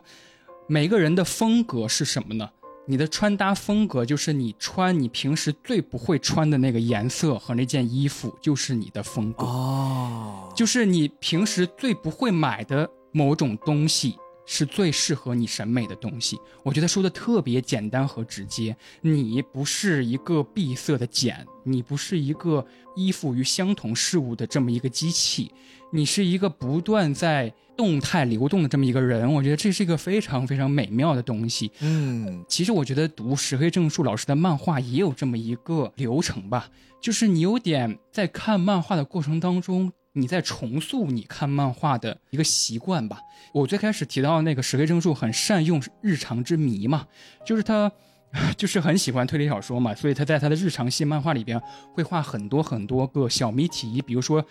[0.66, 2.48] 每个人的风格是什么呢？
[2.84, 9.44] 你的穿搭风格就是你穿你平时最不会穿的那个颜色和那件衣服，就是你的风格。
[9.44, 16.36] 哦，就是你平时最不会买的某种东西，是最适合你审美的东西。
[16.64, 18.76] 我觉得说的特别简单和直接。
[19.00, 25.52] 你不是一个闭塞的茧，你不是一个依附于相同事物的这么一个机器，
[25.92, 29.32] 你是一个不断在动态流动的这么一个人。
[29.32, 31.70] 我觉得这是一个非常非常美妙的东西。
[31.80, 36.68] 嗯其实我觉得读石黑正树老师的漫画也有这么一个流程吧，
[37.00, 43.18] 就是你有点在看漫画的过程当中，你在重塑你看漫画的一个习惯吧。
[43.52, 47.06] 我最开始提到那个石黑正树很善用日常之谜嘛，
[47.44, 47.90] 就是他。
[48.56, 51.60] 就是很喜欢推理小说嘛，所以他在他的日常系漫画里边
[51.92, 54.42] 会画很多很多个小谜题，比如说，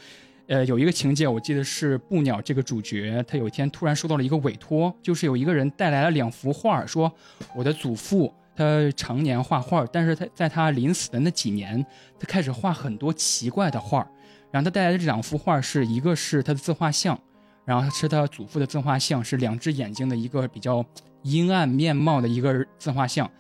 [0.52, 7.10] 呃，有一个情节我记得是布鸟这个主角，他有一天突然收到了一个委托，就是有一个人带来了两幅画，说
[7.56, 11.82] 我的祖父他常年画画，但是他在他临死的那几年，
[12.20, 14.06] 他开始画很多奇怪的画。
[14.52, 17.18] 然后他带来的这两幅画是一个是他的自画像，
[17.64, 20.86] 然后是他祖父的自画像，是两只眼睛的一个比较
[21.22, 23.32] 阴暗面貌的一个自画像。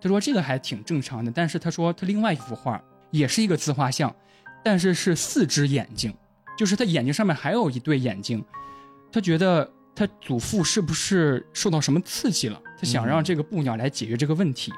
[0.00, 2.80] 他说这个还挺正常的，但是他说他另外一幅画
[3.10, 4.14] 也是一个自画像，
[4.62, 6.14] 但是是四只眼睛，
[6.60, 8.44] 就是他眼睛上面还有一对眼睛。
[9.10, 12.60] 他觉得他祖父是不是受到什么刺激了？
[12.78, 14.70] 他想让这个布鸟来解决这个问题。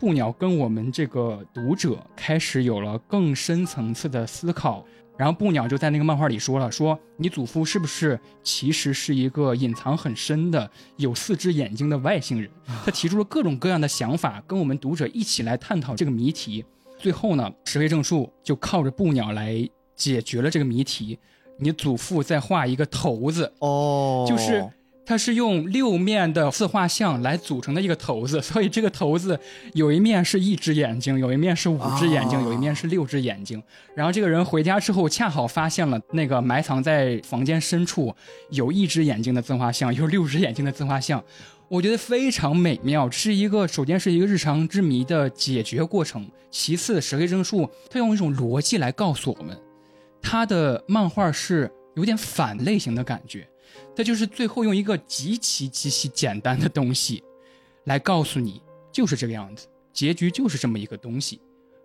[0.00, 4.84] 布鸟跟我们这个读者开始有了更深层次的思考，
[5.16, 12.50] 然后布鸟就在那个漫画里说了：“说你祖父是不是其实是一个隐藏很深的有四只眼睛的外星人？”
[12.84, 16.64] 他提出了各种各样的想法，跟我们读者一起来探讨这个谜题。
[16.98, 21.18] 最后呢，石黑正树就靠着布鸟来解决了这个谜题。
[21.58, 24.64] 你祖父在画一个头子，哦，就是
[25.04, 29.40] 它是用六面的自画像来组成的一个头子，所以这个头子
[29.72, 33.60] 有一面是一只眼睛，有一面是五只眼睛，啊有一面是六只眼睛。
[33.96, 38.14] 然后这个人回家之后，恰好发现了那个埋藏在房间深处
[38.50, 41.20] 有一只眼睛的自画像，有六只眼睛的自画像。
[41.68, 49.58] 我觉得非常美妙，是一个首先是一个日常之谜的解决过程，其次石黑正树他用一种逻辑来告诉我们，
[50.22, 53.48] 他的漫画是有点反类型的感觉，
[53.96, 57.22] 他就是最后用一个极其极其简单的东西，
[57.84, 58.62] 来告诉你
[58.92, 61.40] 就是这个样子，结局就是这么一个东西，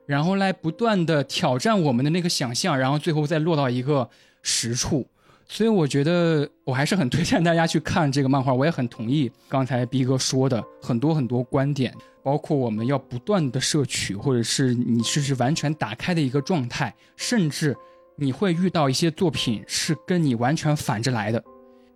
[0.06, 4.10] 然后来不断的挑战我们的那个想象，然后最后再落到一个
[4.42, 5.08] 实处。
[5.46, 11.94] 所以我觉得我还是很推荐大家去看这个漫画，我也很同意刚才逼哥说的很多很多观点，
[12.24, 17.76] 包括我们要不断的摄取，或者是你是是完全打开的一个状态，甚至
[18.16, 21.44] 你会遇到一些作品是跟你完全反着来的，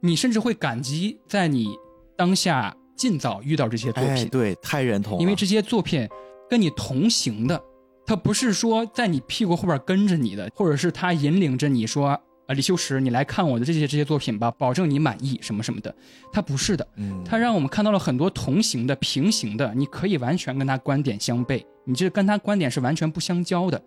[0.02, 1.76] 你甚至会感激在你
[2.15, 5.22] 当下尽早遇到这些作哎，品，对，太认同了。
[5.22, 6.07] 因为这些作品
[6.49, 7.61] 跟你同行的，
[8.06, 12.19] 它不是说在你屁股后边跟着你的，或者是他引领着你说啊，
[12.56, 15.94] 李修石，你来看我的这些这些作品吧，保证你满意什么什么的，
[16.31, 23.80] 他不是的，嗯，它让我们看到了很多同行的、平行的，你可以完全跟他观点相悖，你这跟他观点是完全不相交的。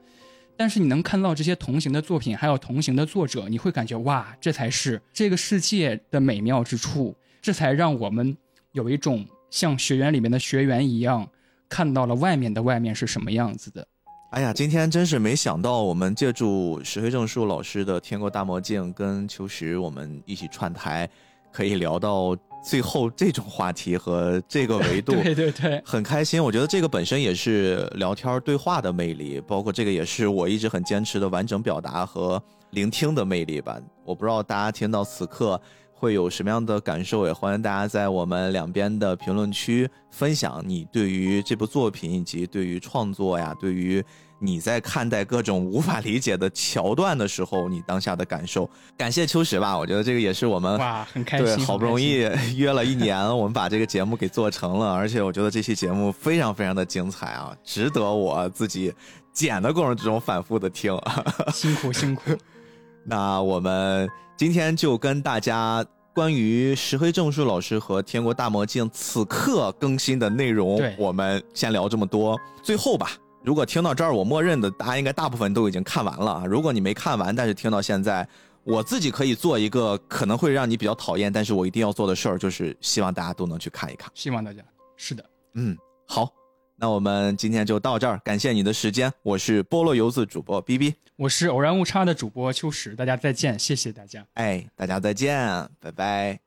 [0.61, 8.37] 但是你能看到这些同行的作品，还有同行的作者，你会感觉哇，这才是这个世界的美妙之处，这才让我们
[8.73, 11.27] 有一种像学员里面的学员一样，
[11.67, 13.89] 看到了外面的外面是什么样子的。
[14.33, 21.09] 哎呀，今天真是没想到，我们借助石黑正树老师的《天国大魔镜》跟秋实，我们一起串台，
[21.51, 25.13] 可以聊到最后这种话题和这个维度。
[25.23, 33.79] 对对对，很开心，我觉得这个本身也是聊天对话的魅力，包括这个也是我一直很坚持的完整表达和聆听的魅力吧。
[34.05, 35.61] 我不知道大家听到此刻
[35.93, 44.03] 会有什么样的感受，也欢迎大家在我们两边的评论区分享你对于这部作品以及对于创作呀，对于
[44.43, 48.69] 你在看待各种无法理解的桥段的时候，你当下的感受。
[48.97, 52.27] 感谢秋实吧，我觉得这个也是我们哇，很开心对，好不容易
[52.57, 58.93] 约了一年，我们把这个节目给做成了，而且我觉得这期节目非常非常的精彩啊，值得我自己
[59.33, 60.99] 剪的过程之中反复的听。
[61.53, 62.23] 辛苦辛苦。
[63.05, 65.85] 那我们今天就跟大家
[66.15, 72.39] 关于石黑正树老师和天国大魔镜此刻更新的内容，我们先聊这么多。
[72.63, 73.11] 最后吧，
[73.43, 76.45] 如果听到这儿，我默认的大家应该大部分都已经看完了啊。
[76.45, 78.29] 如果你没看完，但是听到现在，
[78.65, 84.11] 我自己可以做一个可能会让你比较讨厌，但是我一定要做的事儿，就是希望大家都能去看一看。
[84.15, 84.63] 希望大家
[84.97, 85.75] 是的，嗯，
[86.07, 86.29] 好，
[86.77, 94.23] 那我们今天就到这儿，感谢你的时间，我是菠萝游子主播 B B，我是偶然误差的主播秋实，大家再见，谢谢大家。
[94.35, 96.39] 哎，大家再见，拜拜。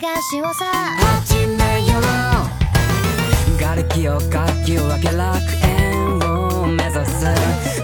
[0.00, 0.64] 宝探しをさ。
[0.96, 3.58] 始めよう。
[3.60, 7.77] 瓦礫をかき分け楽園を目指す。